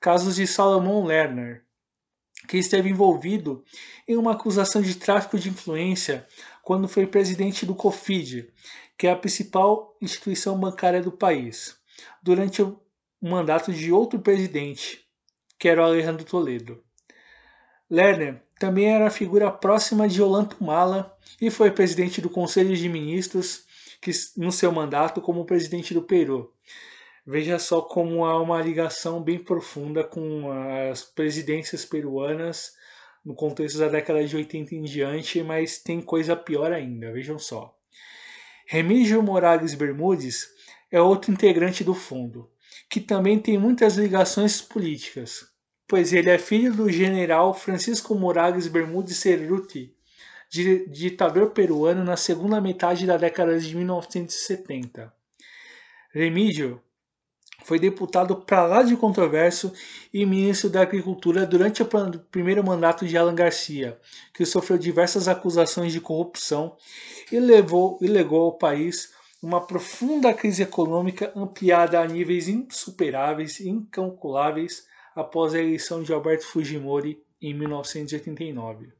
[0.00, 1.64] Casos de Salomon Lerner,
[2.48, 3.64] que esteve envolvido
[4.06, 6.26] em uma acusação de tráfico de influência
[6.62, 8.52] quando foi presidente do COFID,
[8.98, 11.76] que é a principal instituição bancária do país,
[12.22, 12.80] durante o
[13.20, 15.04] mandato de outro presidente,
[15.58, 16.82] que era o Alejandro Toledo.
[17.88, 23.64] Lerner também era figura próxima de Olanto Mala e foi presidente do Conselho de Ministros
[24.00, 26.52] que, no seu mandato como presidente do Peru.
[27.24, 30.50] Veja só como há uma ligação bem profunda com
[30.90, 32.72] as presidências peruanas
[33.24, 37.76] no contexto da década de 80 em diante, mas tem coisa pior ainda, vejam só.
[38.66, 40.51] Remígio Morales Bermudes
[40.92, 42.50] é outro integrante do fundo,
[42.88, 45.46] que também tem muitas ligações políticas,
[45.88, 49.96] pois ele é filho do general Francisco Morales Bermudes Cerruti,
[50.50, 55.10] ditador peruano na segunda metade da década de 1970.
[56.12, 56.78] Remígio
[57.64, 59.72] foi deputado para lá de controverso
[60.12, 61.88] e ministro da Agricultura durante o
[62.30, 63.98] primeiro mandato de Alan Garcia,
[64.34, 66.76] que sofreu diversas acusações de corrupção
[67.30, 73.68] e, levou, e legou ao país uma profunda crise econômica ampliada a níveis insuperáveis e
[73.68, 74.86] incalculáveis
[75.16, 78.92] após a eleição de Alberto Fujimori em 1989.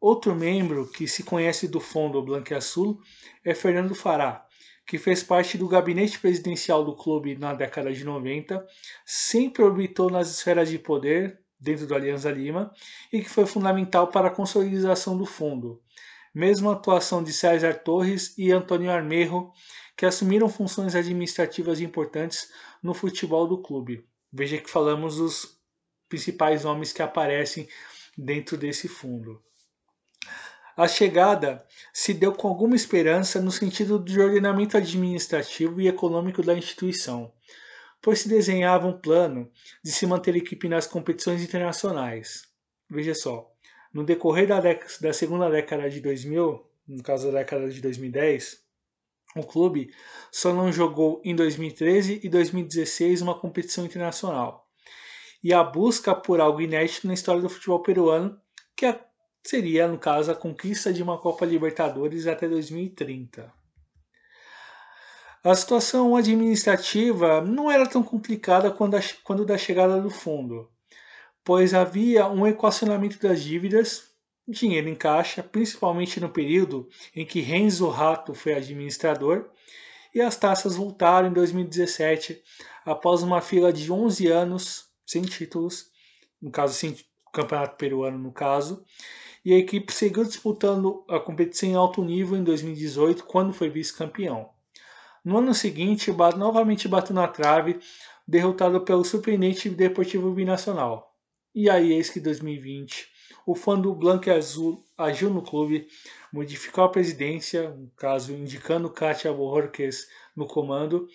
[0.00, 2.24] Outro membro que se conhece do Fundo
[2.54, 3.00] Azul
[3.44, 4.44] é Fernando Fará,
[4.84, 8.66] que fez parte do gabinete presidencial do clube na década de 90,
[9.04, 12.72] sempre orbitou nas esferas de poder dentro do Alianza Lima
[13.12, 15.80] e que foi fundamental para a consolidação do fundo.
[16.36, 19.50] Mesmo a atuação de César Torres e Antônio Armejo,
[19.96, 22.52] que assumiram funções administrativas importantes
[22.82, 24.06] no futebol do clube.
[24.30, 25.58] Veja que falamos dos
[26.10, 27.66] principais nomes que aparecem
[28.18, 29.42] dentro desse fundo.
[30.76, 36.54] A chegada se deu com alguma esperança no sentido de ordenamento administrativo e econômico da
[36.54, 37.32] instituição,
[38.02, 39.50] pois se desenhava um plano
[39.82, 42.42] de se manter a equipe nas competições internacionais.
[42.90, 43.55] Veja só,
[43.96, 48.62] no decorrer da, da segunda década de 2000, no caso da década de 2010,
[49.34, 49.90] o clube
[50.30, 54.68] só não jogou em 2013 e 2016 uma competição internacional.
[55.42, 58.38] E a busca por algo inédito na história do futebol peruano,
[58.76, 59.00] que é
[59.42, 63.50] seria, no caso, a conquista de uma Copa Libertadores até 2030.
[65.42, 70.70] A situação administrativa não era tão complicada quando, a, quando da chegada do fundo,
[71.46, 74.10] pois havia um equacionamento das dívidas,
[74.48, 79.48] dinheiro em caixa, principalmente no período em que Renzo Rato foi administrador,
[80.12, 82.42] e as taças voltaram em 2017,
[82.84, 85.88] após uma fila de 11 anos sem títulos,
[86.42, 86.96] no caso, sem
[87.32, 88.84] campeonato peruano, no caso,
[89.44, 94.50] e a equipe seguiu disputando a competição em alto nível em 2018, quando foi vice-campeão.
[95.24, 97.78] No ano seguinte, novamente bateu na trave,
[98.26, 101.05] derrotado pelo surpreendente Deportivo Binacional.
[101.56, 103.08] E aí, eis que 2020,
[103.46, 105.88] o fã do Blanco e Azul agiu no clube,
[106.30, 110.06] modificou a presidência, no caso indicando Katia Borges
[110.36, 111.08] no comando,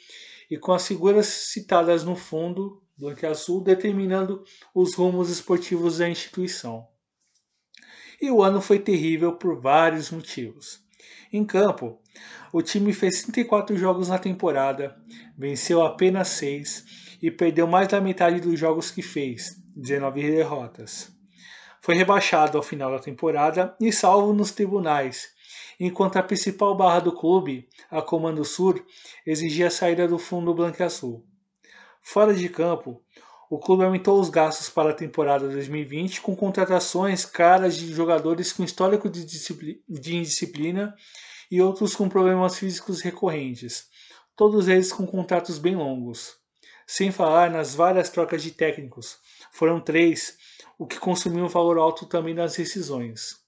[0.49, 4.43] e com as figuras citadas no fundo, Blanco e Azul, determinando
[4.73, 6.87] os rumos esportivos da instituição
[8.21, 10.79] e o ano foi terrível por vários motivos.
[11.33, 11.99] Em campo,
[12.53, 14.95] o time fez 34 jogos na temporada,
[15.35, 21.11] venceu apenas 6 e perdeu mais da metade dos jogos que fez, 19 derrotas.
[21.81, 25.29] Foi rebaixado ao final da temporada e salvo nos tribunais,
[25.79, 28.85] enquanto a principal barra do clube, a Comando Sur,
[29.25, 31.25] exigia a saída do fundo branco-azul.
[32.03, 33.03] Fora de campo,
[33.49, 38.63] o clube aumentou os gastos para a temporada 2020 com contratações caras de jogadores com
[38.63, 40.95] histórico de, de indisciplina
[41.51, 43.89] e outros com problemas físicos recorrentes,
[44.37, 46.39] todos eles com contratos bem longos.
[46.87, 49.17] Sem falar nas várias trocas de técnicos,
[49.51, 50.37] foram três,
[50.77, 53.39] o que consumiu um valor alto também nas rescisões.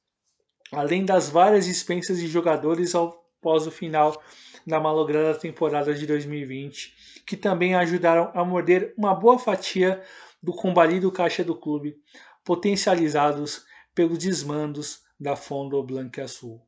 [0.72, 4.22] Além das várias dispensas de jogadores após o final
[4.66, 10.04] da malograda temporada de 2020 que também ajudaram a morder uma boa fatia
[10.42, 11.98] do combalido caixa do clube,
[12.44, 13.66] potencializados
[13.96, 15.86] pelos desmandos da Fondo
[16.22, 16.62] Azul.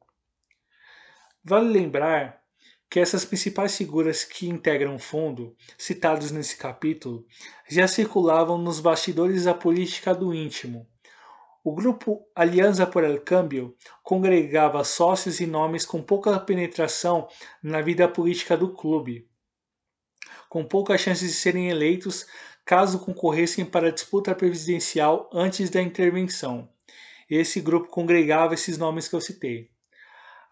[1.43, 2.41] Vale lembrar
[2.95, 7.25] que essas principais figuras que integram o fundo, citados nesse capítulo,
[7.67, 10.87] já circulavam nos bastidores da política do íntimo.
[11.61, 17.27] O grupo Aliança por el Cambio congregava sócios e nomes com pouca penetração
[17.61, 19.27] na vida política do clube,
[20.47, 22.25] com poucas chances de serem eleitos
[22.63, 26.69] caso concorressem para a disputa presidencial antes da intervenção.
[27.29, 29.74] Esse grupo congregava esses nomes que eu citei.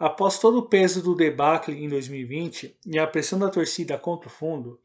[0.06, 4.30] Após todo o peso do debacle em 2020 e a pressão da torcida contra o
[4.30, 4.78] fundo,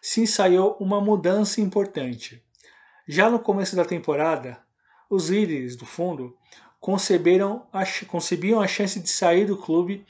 [0.00, 2.40] se ensaiou uma mudança importante.
[3.04, 4.62] Já no começo da temporada,
[5.10, 6.36] os líderes do fundo
[6.78, 10.06] conceberam a, concebiam a chance de sair do clube,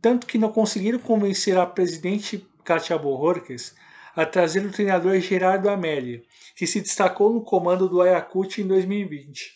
[0.00, 3.74] tanto que não conseguiram convencer a presidente Katia Borges
[4.14, 6.24] a trazer o treinador Gerardo Amelli,
[6.54, 9.50] que se destacou no comando do Ayacucho em 2020.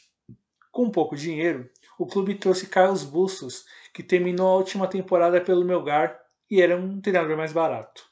[0.72, 6.18] Com pouco dinheiro, o clube trouxe Carlos Bustos, que terminou a última temporada pelo Melgar
[6.50, 8.04] e era um treinador mais barato.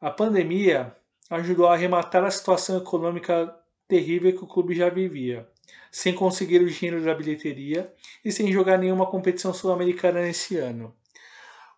[0.00, 0.94] A pandemia
[1.30, 3.54] ajudou a arrematar a situação econômica
[3.88, 5.48] terrível que o clube já vivia,
[5.90, 7.92] sem conseguir o dinheiro da bilheteria
[8.24, 10.94] e sem jogar nenhuma competição sul-americana nesse ano.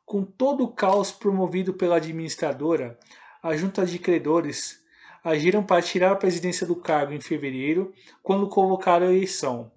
[0.05, 2.99] Com todo o caos promovido pela administradora,
[3.43, 4.83] a junta de credores
[5.23, 9.71] agiram para tirar a presidência do cargo em fevereiro, quando convocaram a eleição.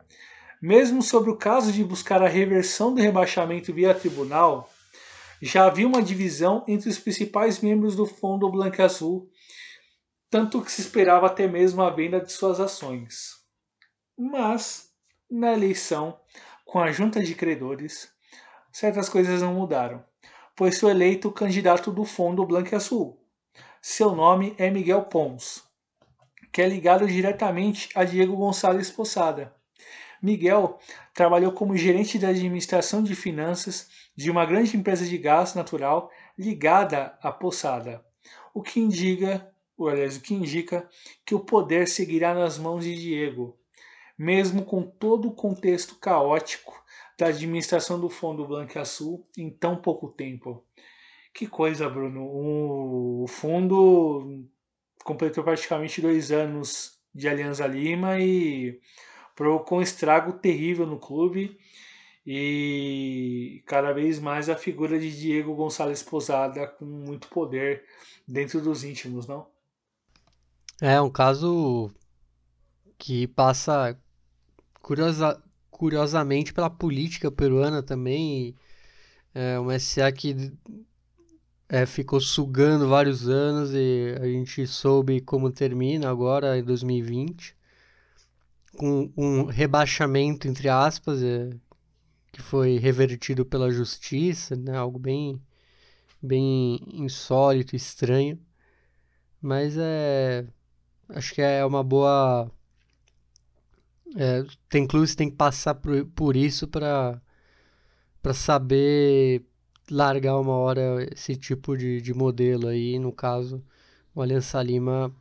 [0.61, 4.69] Mesmo sobre o caso de buscar a reversão do rebaixamento via tribunal,
[5.41, 9.27] já havia uma divisão entre os principais membros do Fundo Blanco Azul,
[10.29, 13.41] tanto que se esperava até mesmo a venda de suas ações.
[14.15, 14.91] Mas,
[15.27, 16.19] na eleição,
[16.63, 18.11] com a junta de credores,
[18.71, 20.05] certas coisas não mudaram,
[20.55, 23.19] pois foi eleito o candidato do Fundo Blanco Azul.
[23.81, 25.63] Seu nome é Miguel Pons,
[26.51, 29.59] que é ligado diretamente a Diego Gonçalves Poçada.
[30.22, 30.80] Miguel
[31.14, 37.18] trabalhou como gerente de administração de finanças de uma grande empresa de gás natural ligada
[37.22, 38.06] à Poçada,
[38.53, 40.88] o que indica, ou aliás, o que indica
[41.26, 43.57] que o poder seguirá nas mãos de Diego,
[44.18, 46.81] mesmo com todo o contexto caótico
[47.18, 48.48] da administração do Fundo
[48.85, 50.65] Sul em tão pouco tempo.
[51.34, 52.23] Que coisa, Bruno.
[52.26, 54.45] O fundo
[55.03, 58.80] completou praticamente dois anos de Alianza Lima e
[59.41, 61.57] provocou um estrago terrível no clube.
[62.23, 67.84] E cada vez mais a figura de Diego Gonçalves Posada com muito poder
[68.27, 69.47] dentro dos íntimos, não?
[70.80, 71.89] É um caso
[72.99, 73.99] que passa
[74.80, 75.41] curiosa,
[75.72, 78.55] curiosamente pela política peruana também.
[79.34, 80.53] É uma SA que
[81.68, 87.59] é, ficou sugando vários anos e a gente soube como termina agora em 2020
[88.77, 91.49] com um rebaixamento entre aspas é,
[92.31, 94.77] que foi revertido pela justiça, né?
[94.77, 95.41] Algo bem
[96.22, 98.39] bem insólito, estranho,
[99.41, 100.45] mas é
[101.10, 102.52] acho que é uma boa
[104.15, 107.22] é, tem clubes que tem que passar por, por isso para
[108.34, 109.45] saber
[109.89, 112.99] largar uma hora esse tipo de, de modelo aí.
[112.99, 113.64] No caso,
[114.14, 115.14] o Aliança Lima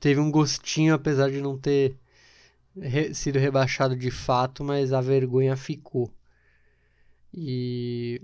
[0.00, 1.96] teve um gostinho, apesar de não ter
[2.80, 6.10] re sido rebaixado de fato, mas a vergonha ficou.
[7.32, 8.22] E,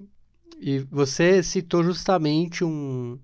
[0.58, 3.18] e você citou justamente um,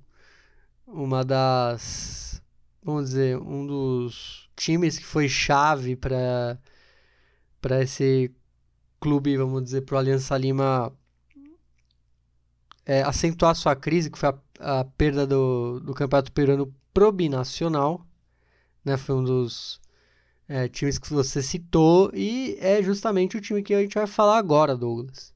[0.86, 2.42] uma das,
[2.82, 6.58] vamos dizer, um dos times que foi chave para
[7.60, 8.34] para esse
[9.00, 10.92] clube, vamos dizer, para o Aliança Lima
[12.86, 18.04] é, acentuar sua crise, que foi a, a perda do, do campeonato peruano pro binacional,
[18.84, 18.96] né?
[18.96, 19.80] Foi um dos
[20.50, 24.36] é, times que você citou e é justamente o time que a gente vai falar
[24.36, 25.32] agora, Douglas.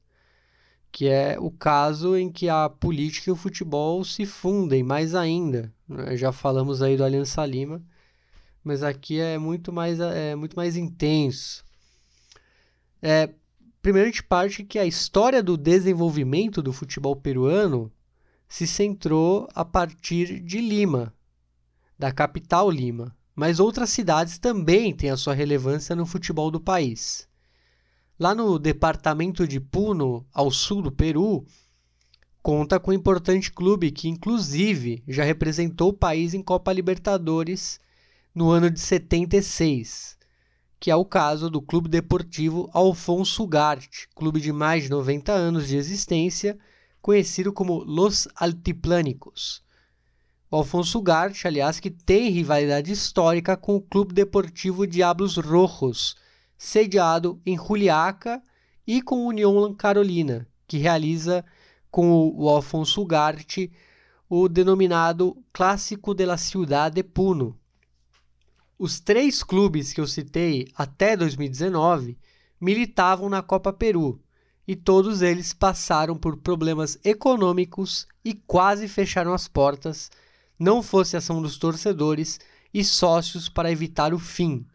[0.91, 5.73] Que é o caso em que a política e o futebol se fundem mais ainda.
[5.87, 6.17] Né?
[6.17, 7.81] Já falamos aí do Aliança Lima,
[8.61, 11.63] mas aqui é muito mais, é, muito mais intenso.
[13.01, 13.29] É,
[13.81, 17.91] Primeiro, a gente parte que a história do desenvolvimento do futebol peruano
[18.49, 21.13] se centrou a partir de Lima,
[21.97, 27.27] da capital Lima, mas outras cidades também têm a sua relevância no futebol do país.
[28.17, 31.45] Lá no departamento de Puno, ao sul do Peru,
[32.41, 37.79] conta com um importante clube que, inclusive, já representou o país em Copa Libertadores
[38.33, 40.15] no ano de 76
[40.85, 45.67] que é o caso do Clube Deportivo Alfonso Ugarte, clube de mais de 90 anos
[45.67, 46.59] de existência,
[47.01, 49.63] conhecido como Los Altiplânicos.
[50.55, 56.15] Alfonso Ugarte, aliás, que tem rivalidade histórica com o Clube Deportivo Diablos Rojos,
[56.57, 58.41] sediado em Juliaca,
[58.87, 61.43] e com o União Carolina, que realiza
[61.89, 63.71] com o Alfonso Ugarte
[64.29, 67.57] o denominado Clássico de la Ciudad de Puno,
[68.77, 72.17] os três clubes que eu citei até 2019
[72.59, 74.21] militavam na Copa Peru
[74.67, 80.11] e todos eles passaram por problemas econômicos e quase fecharam as portas,
[80.57, 82.39] não fosse ação dos torcedores
[82.73, 84.65] e sócios para evitar o fim.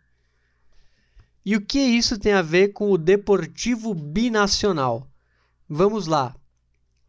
[1.45, 5.07] E o que isso tem a ver com o Deportivo Binacional?
[5.69, 6.37] Vamos lá.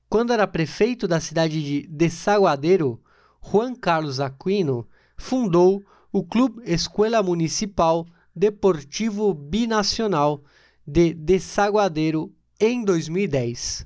[0.10, 3.02] Quando era prefeito da cidade de Desaguadeiro,
[3.42, 4.88] Juan Carlos Aquino
[5.18, 10.44] fundou o Clube Escola Municipal Deportivo Binacional
[10.86, 13.86] de Desaguadeiro em 2010.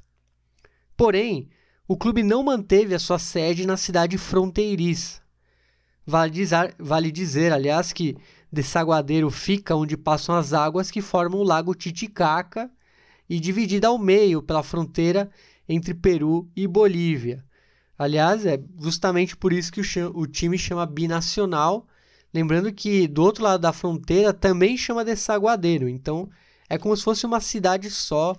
[0.98, 1.49] Porém,
[1.88, 5.22] o clube não manteve a sua sede na cidade fronteiriça.
[6.06, 8.16] Vale dizer, vale dizer, aliás, que
[8.52, 12.70] Desaguadeiro fica onde passam as águas que formam o Lago Titicaca
[13.30, 15.30] e dividida ao meio pela fronteira
[15.68, 17.44] entre Peru e Bolívia.
[17.98, 21.88] Aliás, é justamente por isso que o, o time chama binacional,
[22.36, 26.30] Lembrando que do outro lado da fronteira também chama Desaguadeiro, então
[26.70, 28.36] é como se fosse uma cidade só,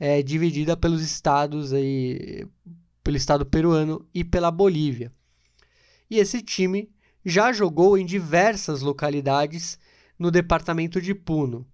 [0.00, 2.46] é, dividida pelos estados aí,
[3.04, 5.12] pelo estado peruano e pela Bolívia.
[6.10, 6.90] E esse time
[7.24, 9.78] já jogou em diversas localidades
[10.18, 11.66] no departamento de Puno.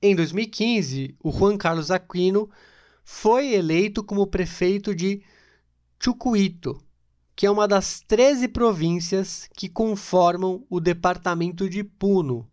[0.00, 2.50] Em 2015, o Juan Carlos Aquino
[3.04, 5.22] foi eleito como prefeito de
[6.02, 6.82] Chucuito,
[7.36, 12.50] que é uma das 13 províncias que conformam o departamento de Puno.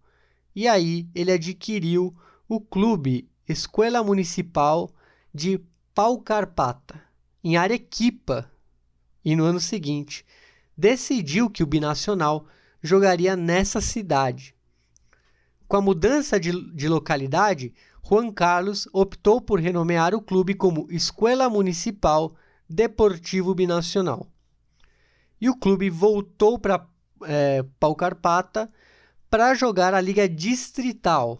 [0.56, 2.16] E aí ele adquiriu
[2.48, 4.92] o clube Escola Municipal
[5.34, 5.60] de
[5.94, 7.09] Paucarpata,
[7.44, 8.50] em Arequipa.
[9.24, 10.26] E no ano seguinte,
[10.78, 12.46] decidiu que o binacional
[12.82, 14.56] jogaria nessa cidade.
[15.68, 17.74] Com a mudança de, de localidade,
[18.08, 22.34] Juan Carlos optou por renomear o clube como Escola Municipal
[22.68, 24.26] Deportivo Binacional.
[25.40, 26.88] E o clube voltou para
[27.24, 27.64] é,
[29.30, 31.40] para jogar a Liga Distrital.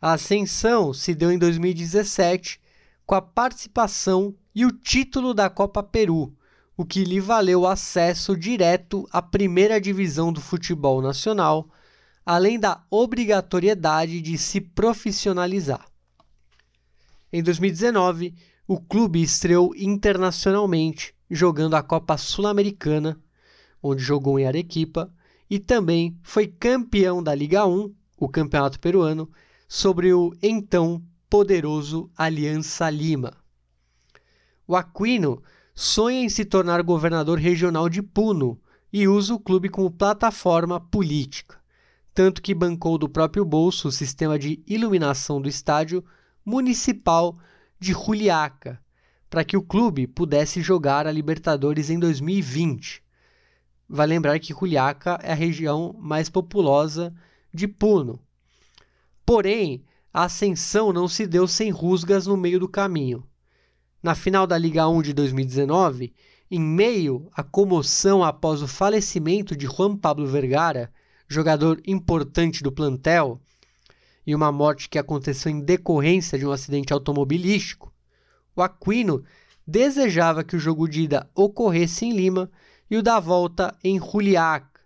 [0.00, 2.60] A ascensão se deu em 2017
[3.06, 6.32] com a participação e o título da Copa Peru,
[6.76, 11.68] o que lhe valeu acesso direto à primeira divisão do futebol nacional,
[12.24, 15.86] além da obrigatoriedade de se profissionalizar.
[17.32, 18.34] Em 2019,
[18.66, 23.20] o clube estreou internacionalmente, jogando a Copa Sul-Americana,
[23.82, 25.12] onde jogou em Arequipa,
[25.50, 29.30] e também foi campeão da Liga 1, o campeonato peruano,
[29.68, 33.43] sobre o então poderoso Aliança Lima.
[34.66, 35.42] O Aquino
[35.74, 38.58] sonha em se tornar governador regional de Puno
[38.90, 41.60] e usa o clube como plataforma política,
[42.14, 46.02] tanto que bancou do próprio bolso o sistema de iluminação do estádio
[46.42, 47.38] municipal
[47.78, 48.80] de Juliaca,
[49.28, 53.02] para que o clube pudesse jogar a Libertadores em 2020.
[53.86, 57.14] Vai lembrar que Juliaca é a região mais populosa
[57.52, 58.18] de Puno.
[59.26, 63.26] Porém, a ascensão não se deu sem rusgas no meio do caminho
[64.04, 66.12] na final da Liga 1 de 2019,
[66.50, 70.92] em meio à comoção após o falecimento de Juan Pablo Vergara,
[71.26, 73.40] jogador importante do plantel,
[74.26, 77.90] e uma morte que aconteceu em decorrência de um acidente automobilístico,
[78.54, 79.24] o Aquino
[79.66, 82.50] desejava que o jogo de ida ocorresse em Lima
[82.90, 84.82] e o da volta em Juliaca.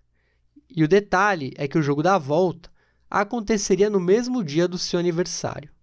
[0.71, 2.71] E o detalhe é que o jogo da volta
[3.11, 5.77] aconteceria no mesmo dia do seu aniversário.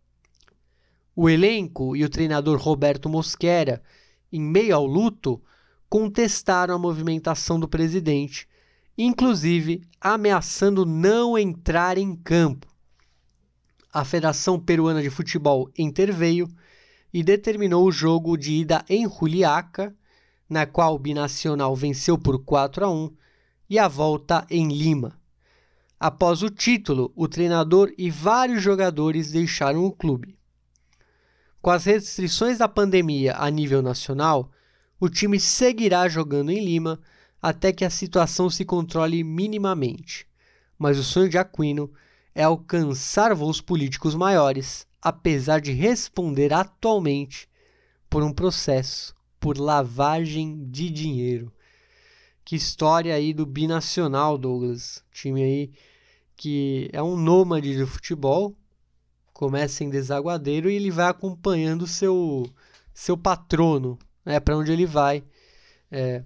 [1.15, 3.81] O elenco e o treinador Roberto Mosquera,
[4.33, 5.41] em meio ao luto,
[5.89, 8.47] contestaram a movimentação do presidente,
[8.97, 12.67] inclusive ameaçando não entrar em campo.
[13.93, 16.49] A Federação Peruana de Futebol interveio
[17.13, 19.95] e determinou o jogo de ida em Juliaca,
[20.49, 23.09] na qual o binacional venceu por 4 a 1,
[23.69, 25.17] e a volta em Lima.
[25.97, 30.37] Após o título, o treinador e vários jogadores deixaram o clube.
[31.65, 34.51] Com as restrições da pandemia a nível nacional,
[34.99, 37.01] o time seguirá jogando em Lima
[37.41, 40.27] até que a situação se controle minimamente.
[40.77, 41.91] Mas o sonho de Aquino
[42.35, 47.49] é alcançar voos políticos maiores, apesar de responder atualmente
[48.11, 51.51] por um processo por lavagem de dinheiro.
[52.43, 55.03] Que história aí do binacional, Douglas.
[55.11, 55.71] Time aí
[56.37, 58.55] que é um nômade do futebol,
[59.35, 62.45] começa em Desaguadeiro e ele vai acompanhando seu
[62.93, 65.25] seu patrono, né, para onde ele vai.
[65.91, 66.23] É,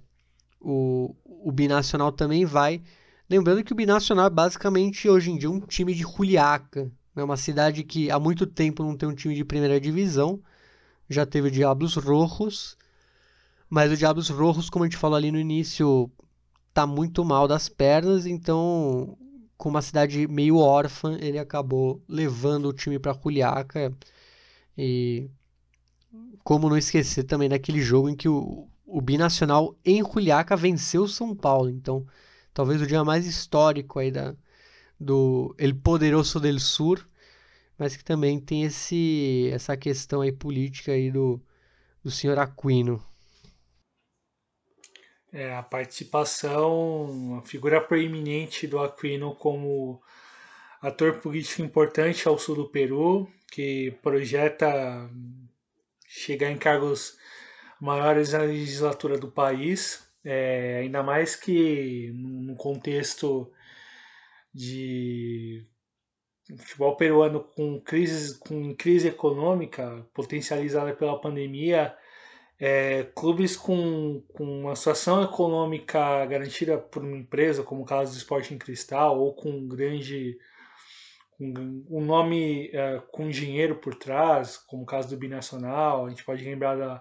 [0.60, 2.80] o, o Binacional também vai.
[3.28, 7.36] Lembrando que o Binacional é basicamente hoje em dia um time de Juliaca, né, uma
[7.36, 10.40] cidade que há muito tempo não tem um time de primeira divisão.
[11.08, 12.76] Já teve o Diablos Rojos,
[13.68, 16.08] mas o Diablos Rojos, como a gente falou ali no início,
[16.72, 19.18] tá muito mal das pernas, então
[19.60, 23.94] com uma cidade meio órfã, ele acabou levando o time para Juliaca.
[24.76, 25.30] E
[26.42, 31.08] como não esquecer também daquele jogo em que o, o Binacional em Juliaca venceu o
[31.08, 31.68] São Paulo.
[31.68, 32.06] Então,
[32.54, 34.34] talvez o dia mais histórico aí da,
[34.98, 37.06] do El Poderoso del Sur,
[37.78, 41.40] mas que também tem esse, essa questão aí política aí do,
[42.02, 43.02] do senhor Aquino.
[45.32, 50.02] É, a participação, a figura proeminente do Aquino como
[50.82, 55.08] ator político importante ao sul do Peru, que projeta
[56.08, 57.16] chegar em cargos
[57.80, 63.52] maiores na legislatura do país, é, ainda mais que no contexto
[64.52, 65.64] de
[66.58, 71.96] futebol peruano com crise, com crise econômica potencializada pela pandemia,
[72.60, 78.18] é, clubes com, com uma situação econômica garantida por uma empresa, como o caso do
[78.18, 80.36] Sporting Cristal, ou com um grande
[81.42, 86.44] um nome é, com dinheiro por trás, como o caso do Binacional, a gente pode
[86.44, 87.00] lembrar do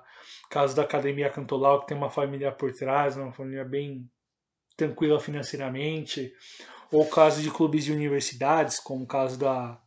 [0.49, 4.09] caso da Academia Cantolau, que tem uma família por trás, uma família bem
[4.77, 6.31] tranquila financeiramente,
[6.89, 9.77] ou o caso de clubes de universidades, como o caso da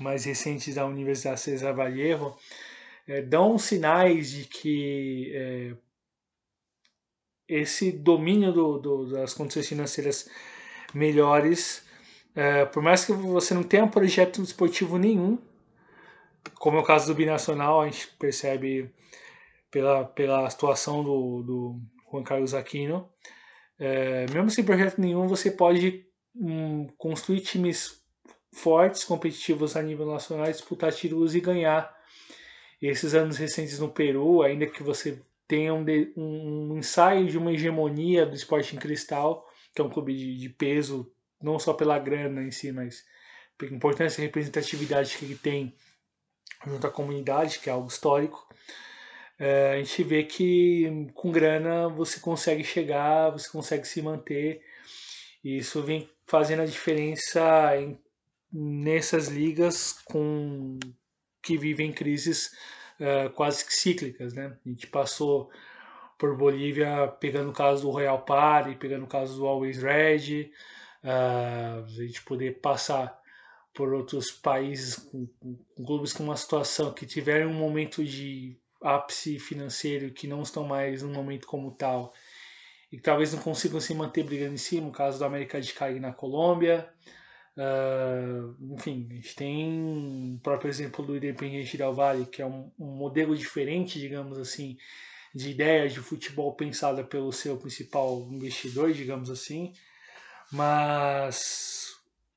[0.00, 2.34] mais recente da Universidade César Vallejo,
[3.06, 5.76] é, dão sinais de que é,
[7.48, 10.28] esse domínio do, do, das condições financeiras
[10.92, 11.86] melhores,
[12.34, 15.38] é, por mais que você não tenha projeto esportivo nenhum,
[16.58, 18.92] como é o caso do Binacional, a gente percebe
[19.70, 21.80] pela, pela situação do, do
[22.10, 23.08] Juan Carlos Aquino,
[23.78, 28.02] é, mesmo sem projeto nenhum, você pode um, construir times
[28.52, 31.94] fortes, competitivos a nível nacional, disputar títulos e ganhar
[32.80, 35.84] esses anos recentes no Peru, ainda que você tenha um,
[36.16, 40.48] um ensaio de uma hegemonia do esporte em cristal, que é um clube de, de
[40.48, 43.04] peso, não só pela grana em si, mas
[43.56, 45.74] pela importância e representatividade que ele tem
[46.66, 48.46] junto à comunidade, que é algo histórico.
[49.38, 54.62] É, a gente vê que com grana você consegue chegar, você consegue se manter,
[55.44, 57.98] e isso vem fazendo a diferença em,
[58.52, 60.78] nessas ligas com
[61.46, 62.50] que vivem crises
[63.00, 64.56] uh, quase que cíclicas, né?
[64.66, 65.48] A gente passou
[66.18, 70.50] por Bolívia pegando o caso do Royal Party, pegando o caso do Always Red,
[71.04, 73.16] uh, a gente poder passar
[73.72, 79.38] por outros países com, com clubes com uma situação que tiveram um momento de ápice
[79.38, 82.12] financeiro que não estão mais num momento como tal
[82.90, 85.72] e que talvez não consigam se manter brigando em cima, o caso do América de
[85.72, 86.88] Cali na Colômbia,
[87.56, 92.70] Uh, enfim, a gente tem o próprio exemplo do Independiente Del Valle, que é um,
[92.78, 94.76] um, modelo diferente, digamos assim,
[95.34, 99.72] de ideias de futebol pensada pelo seu principal investidor, digamos assim,
[100.52, 101.94] mas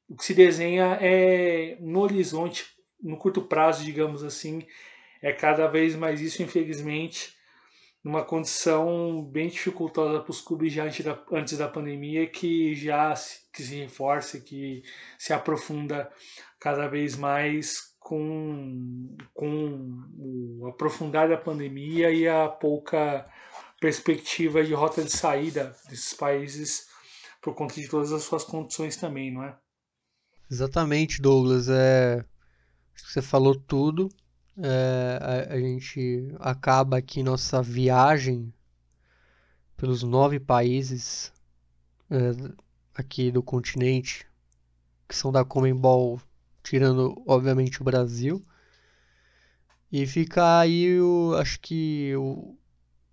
[0.07, 2.65] o que se desenha é no horizonte,
[3.03, 4.65] no curto prazo, digamos assim,
[5.21, 7.37] é cada vez mais isso, infelizmente,
[8.03, 13.15] numa condição bem dificultosa para os clubes já antes da, antes da pandemia, que já
[13.15, 14.83] se, que se reforça, que
[15.17, 16.09] se aprofunda
[16.59, 23.27] cada vez mais com, com o aprofundar da pandemia e a pouca
[23.79, 26.87] perspectiva de rota de saída desses países
[27.41, 29.57] por conta de todas as suas condições também, não é?
[30.51, 31.69] Exatamente, Douglas.
[31.69, 32.25] É...
[32.95, 34.09] Acho que você falou tudo
[34.61, 38.53] é, a, a, gente acaba aqui nossa viagem
[39.77, 41.31] pelos nove países
[42.09, 42.31] é,
[42.93, 44.27] aqui do continente
[45.07, 46.21] que são da Comembol,
[46.61, 48.43] tirando obviamente o Brasil.
[49.91, 52.55] E fica aí, o, acho que o,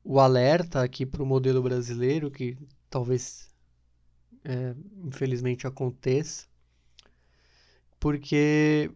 [0.04, 2.58] o alerta aqui para o modelo brasileiro, que
[2.90, 3.48] talvez
[4.44, 4.74] é,
[5.04, 6.46] infelizmente aconteça,
[7.98, 8.90] porque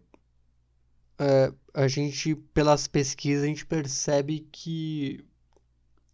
[1.21, 5.23] é, a gente, pelas pesquisas, a gente percebe que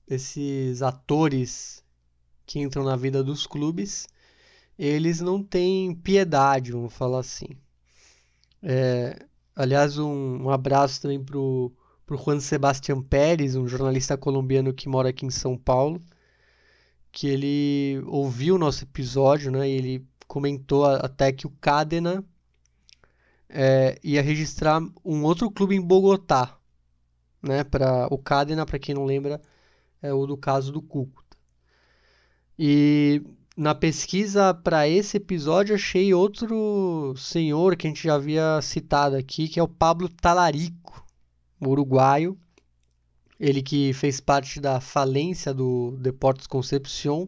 [0.05, 1.81] esses atores
[2.45, 4.05] que entram na vida dos clubes,
[4.77, 7.47] eles não têm piedade, vamos falar assim.
[8.61, 9.25] É,
[9.55, 11.71] aliás, um, um, abraço também pro,
[12.05, 16.01] pro Juan Sebastián Pérez, um jornalista colombiano que mora aqui em São Paulo,
[17.13, 19.69] que ele ouviu o nosso episódio, né?
[19.69, 22.23] E ele comentou até que o Cadena
[23.49, 26.57] é, ia registrar um outro clube em Bogotá,
[27.41, 27.64] né?
[27.64, 29.41] Para o Cadena, para quem não lembra,
[30.02, 31.38] é o do caso do Cúcuta.
[32.57, 33.22] E
[33.56, 39.48] na pesquisa para esse episódio achei outro senhor que a gente já havia citado aqui,
[39.48, 41.06] que é o Pablo Talarico,
[41.61, 42.38] uruguaio.
[43.40, 47.28] Ele que fez parte da falência do Deportes Concepción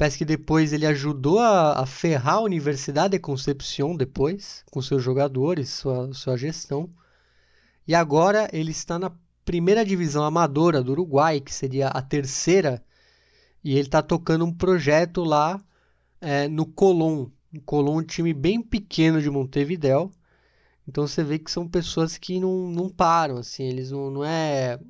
[0.00, 5.02] Parece que depois ele ajudou a, a ferrar a Universidade de Concepción depois, com seus
[5.02, 6.88] jogadores, sua, sua gestão.
[7.86, 9.12] E agora ele está na
[9.44, 12.82] primeira divisão amadora do Uruguai, que seria a terceira,
[13.62, 15.62] e ele está tocando um projeto lá
[16.18, 17.26] é, no Colón.
[17.54, 20.10] O Colón é um time bem pequeno de Montevideo.
[20.88, 24.80] Então você vê que são pessoas que não, não param, assim, eles não, não é.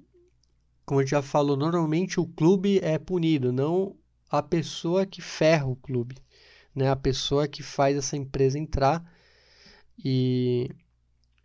[0.86, 3.98] Como a gente já falou, normalmente o clube é punido, não
[4.30, 6.16] a pessoa que ferra o clube,
[6.74, 6.88] né?
[6.88, 9.04] A pessoa que faz essa empresa entrar
[10.04, 10.70] e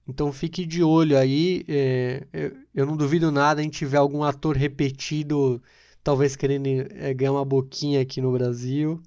[0.07, 1.66] então fique de olho aí.
[1.68, 5.62] É, eu, eu, não duvido nada em tiver algum ator repetido,
[6.03, 9.02] talvez querendo é, ganhar uma boquinha aqui no Brasil.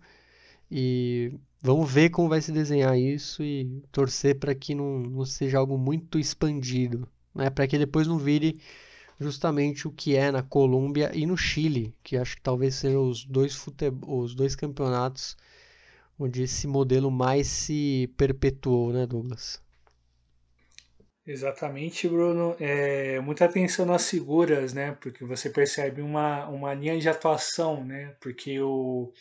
[0.71, 1.33] E
[1.63, 5.79] vamos ver como vai se desenhar isso e torcer para que não, não seja algo
[5.79, 7.51] muito expandido, né?
[7.51, 8.59] Para que depois não vire
[9.19, 13.25] justamente o que é na Colômbia e no Chile, que acho que talvez sejam os
[13.25, 15.37] dois, futebol, os dois campeonatos
[16.19, 19.63] onde esse modelo mais se perpetuou, né, Douglas?
[21.25, 22.57] Exatamente, Bruno.
[22.59, 24.97] É, muita atenção nas figuras, né?
[25.01, 28.17] Porque você percebe uma, uma linha de atuação, né?
[28.19, 29.13] Porque o,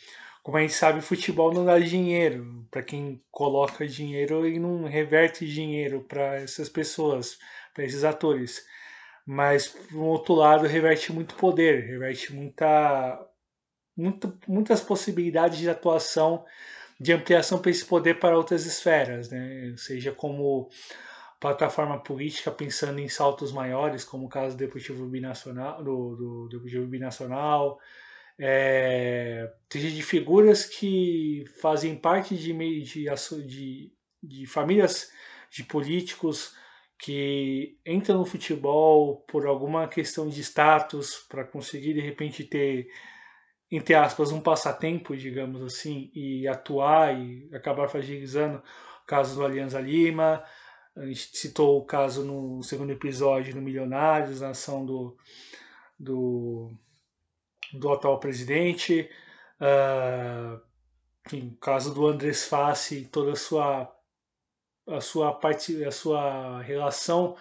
[0.42, 2.66] como a gente sabe, futebol não dá dinheiro.
[2.70, 7.38] Para quem coloca dinheiro e não reverte dinheiro para essas pessoas,
[7.74, 8.64] para esses atores.
[9.30, 13.28] Mas, por outro lado, reverte muito poder, reverte muita,
[13.94, 16.46] muita, muitas possibilidades de atuação,
[16.98, 19.74] de ampliação para esse poder para outras esferas, né?
[19.76, 20.70] Seja como
[21.38, 27.78] plataforma política pensando em saltos maiores, como o caso do Deportivo Binacional, do, do, Binacional,
[28.38, 33.04] é, de figuras que fazem parte de, de,
[33.46, 33.92] de,
[34.22, 35.12] de famílias
[35.50, 36.56] de políticos
[36.98, 42.88] que entram no futebol por alguma questão de status para conseguir de repente ter
[43.70, 49.80] entre aspas um passatempo digamos assim e atuar e acabar fragilizando o caso do Alianza
[49.80, 50.42] Lima
[50.98, 55.16] a gente citou o caso no segundo episódio no Milionários, na ação do,
[55.98, 56.72] do,
[57.72, 59.08] do atual presidente.
[59.60, 60.60] Uh,
[61.24, 63.88] enfim, o caso do Andrés Fassi, toda a sua,
[64.88, 67.36] a sua, parte, a sua relação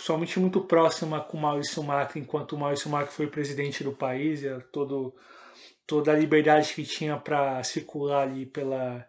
[0.00, 5.14] principalmente muito próxima com Maurício Macri, enquanto Maurício Macri foi presidente do país, e todo,
[5.86, 9.06] toda a liberdade que tinha para circular ali pela,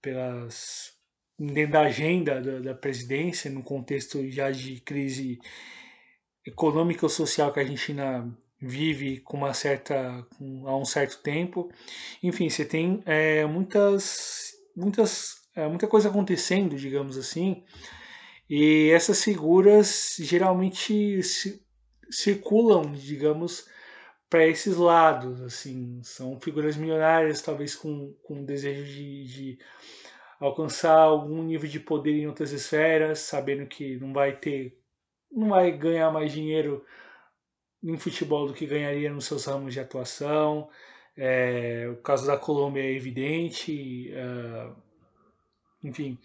[0.00, 0.92] pelas,
[1.36, 5.40] dentro da agenda da, da presidência, no contexto já de crise
[6.46, 8.24] econômica ou social que a Argentina
[8.60, 11.72] vive com uma certa com, há um certo tempo.
[12.22, 17.64] Enfim, você tem é, muitas muitas é, muita coisa acontecendo, digamos assim.
[18.48, 21.20] E essas figuras geralmente
[22.10, 23.68] circulam, digamos,
[24.28, 29.58] para esses lados, assim, são figuras milionárias, talvez com, com desejo de, de
[30.40, 34.78] alcançar algum nível de poder em outras esferas, sabendo que não vai ter,
[35.30, 36.84] não vai ganhar mais dinheiro
[37.82, 40.68] em futebol do que ganharia nos seus ramos de atuação.
[41.16, 44.74] É, o caso da Colômbia é evidente, uh,
[45.84, 46.18] enfim,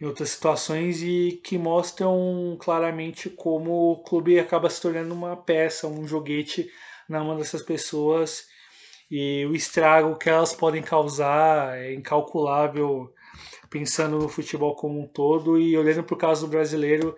[0.00, 5.88] em outras situações e que mostram claramente como o clube acaba se tornando uma peça,
[5.88, 6.70] um joguete
[7.08, 8.46] na mão dessas pessoas
[9.10, 13.12] e o estrago que elas podem causar é incalculável
[13.70, 17.16] pensando no futebol como um todo e olhando para o caso do brasileiro,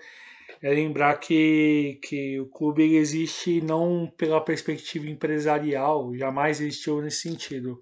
[0.62, 7.80] é lembrar que, que o clube existe não pela perspectiva empresarial, jamais existiu nesse sentido.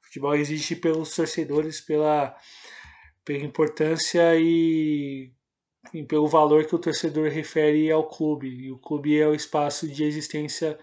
[0.00, 2.36] O futebol existe pelos torcedores, pela,
[3.30, 5.30] pela importância e,
[5.94, 8.48] e pelo valor que o torcedor refere ao clube.
[8.48, 10.76] E o clube é o espaço de existência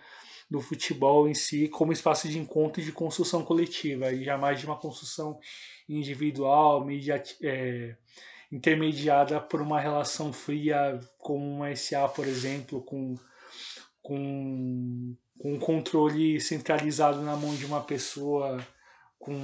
[0.50, 4.66] do futebol em si como espaço de encontro e de construção coletiva, e jamais de
[4.66, 5.38] uma construção
[5.90, 6.88] individual,
[7.44, 7.98] é,
[8.50, 13.16] intermediada por uma relação fria como uma SA, por exemplo, com,
[14.02, 18.66] com, com um controle centralizado na mão de uma pessoa
[19.20, 19.36] com,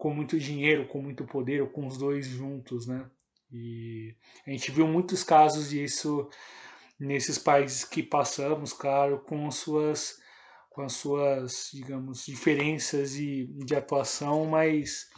[0.00, 3.04] com muito dinheiro, com muito poder, ou com os dois juntos, né?
[3.52, 4.14] E
[4.46, 6.26] a gente viu muitos casos disso
[6.98, 10.18] nesses países que passamos, claro, com suas
[10.70, 15.10] com as suas, digamos, diferenças e, de atuação, mas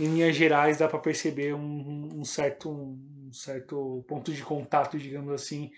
[0.00, 5.32] em linhas gerais dá para perceber um, um, certo, um certo ponto de contato, digamos
[5.32, 5.70] assim,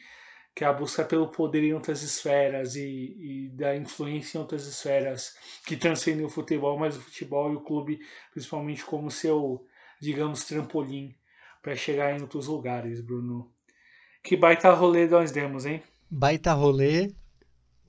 [0.59, 4.67] que é a busca pelo poder em outras esferas e, e da influência em outras
[4.67, 8.01] esferas que transcendem o futebol, mas o futebol e o clube,
[8.33, 9.65] principalmente como seu,
[10.01, 11.15] digamos, trampolim
[11.63, 13.49] para chegar em outros lugares, Bruno.
[14.21, 15.81] Que baita rolê nós demos, hein?
[16.11, 17.15] Baita rolê.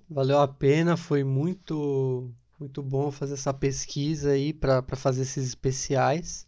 [0.08, 6.46] Valeu a pena, foi muito muito bom fazer essa pesquisa aí para fazer esses especiais.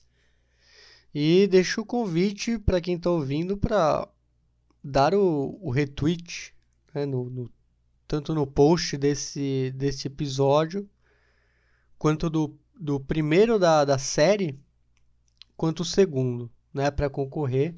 [1.15, 4.07] E deixo o convite para quem está ouvindo para
[4.83, 6.53] dar o, o retweet,
[6.93, 7.51] né, no, no,
[8.07, 10.89] tanto no post desse, desse episódio,
[11.97, 14.59] quanto do, do primeiro da, da série,
[15.55, 17.75] quanto o segundo, né, para concorrer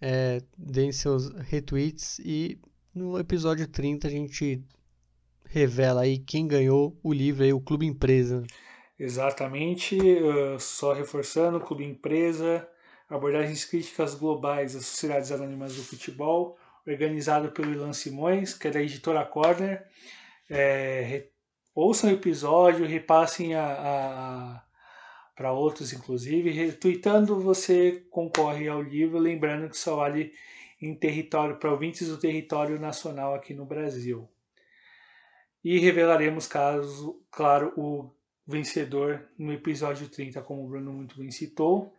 [0.00, 2.58] é, deem seus retweets e
[2.94, 4.62] no episódio 30 a gente
[5.44, 8.42] revela aí quem ganhou o livro aí, o Clube Empresa.
[8.98, 12.66] Exatamente, uh, só reforçando, Clube Empresa,
[13.08, 18.82] abordagens críticas globais das sociedades anônimas do futebol, organizado pelo Ilan Simões, que é da
[18.82, 19.86] editora Corner.
[20.48, 21.26] É,
[21.74, 24.66] ouçam o episódio, repassem a, a
[25.36, 26.50] para outros, inclusive.
[26.50, 30.32] Retweetando, você concorre ao livro, lembrando que só vale
[30.80, 34.28] em território ouvintes do território nacional aqui no Brasil.
[35.62, 38.10] E revelaremos, caso, claro, o
[38.46, 41.95] vencedor no episódio 30, como o Bruno muito bem citou.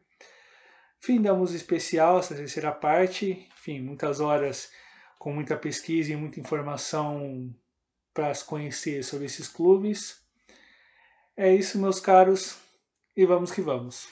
[1.00, 3.48] Fim da música especial, essa terceira parte.
[3.54, 4.72] Enfim, muitas horas
[5.18, 7.54] com muita pesquisa e muita informação
[8.14, 10.22] para se conhecer sobre esses clubes.
[11.36, 12.58] É isso, meus caros,
[13.16, 14.08] e vamos que vamos.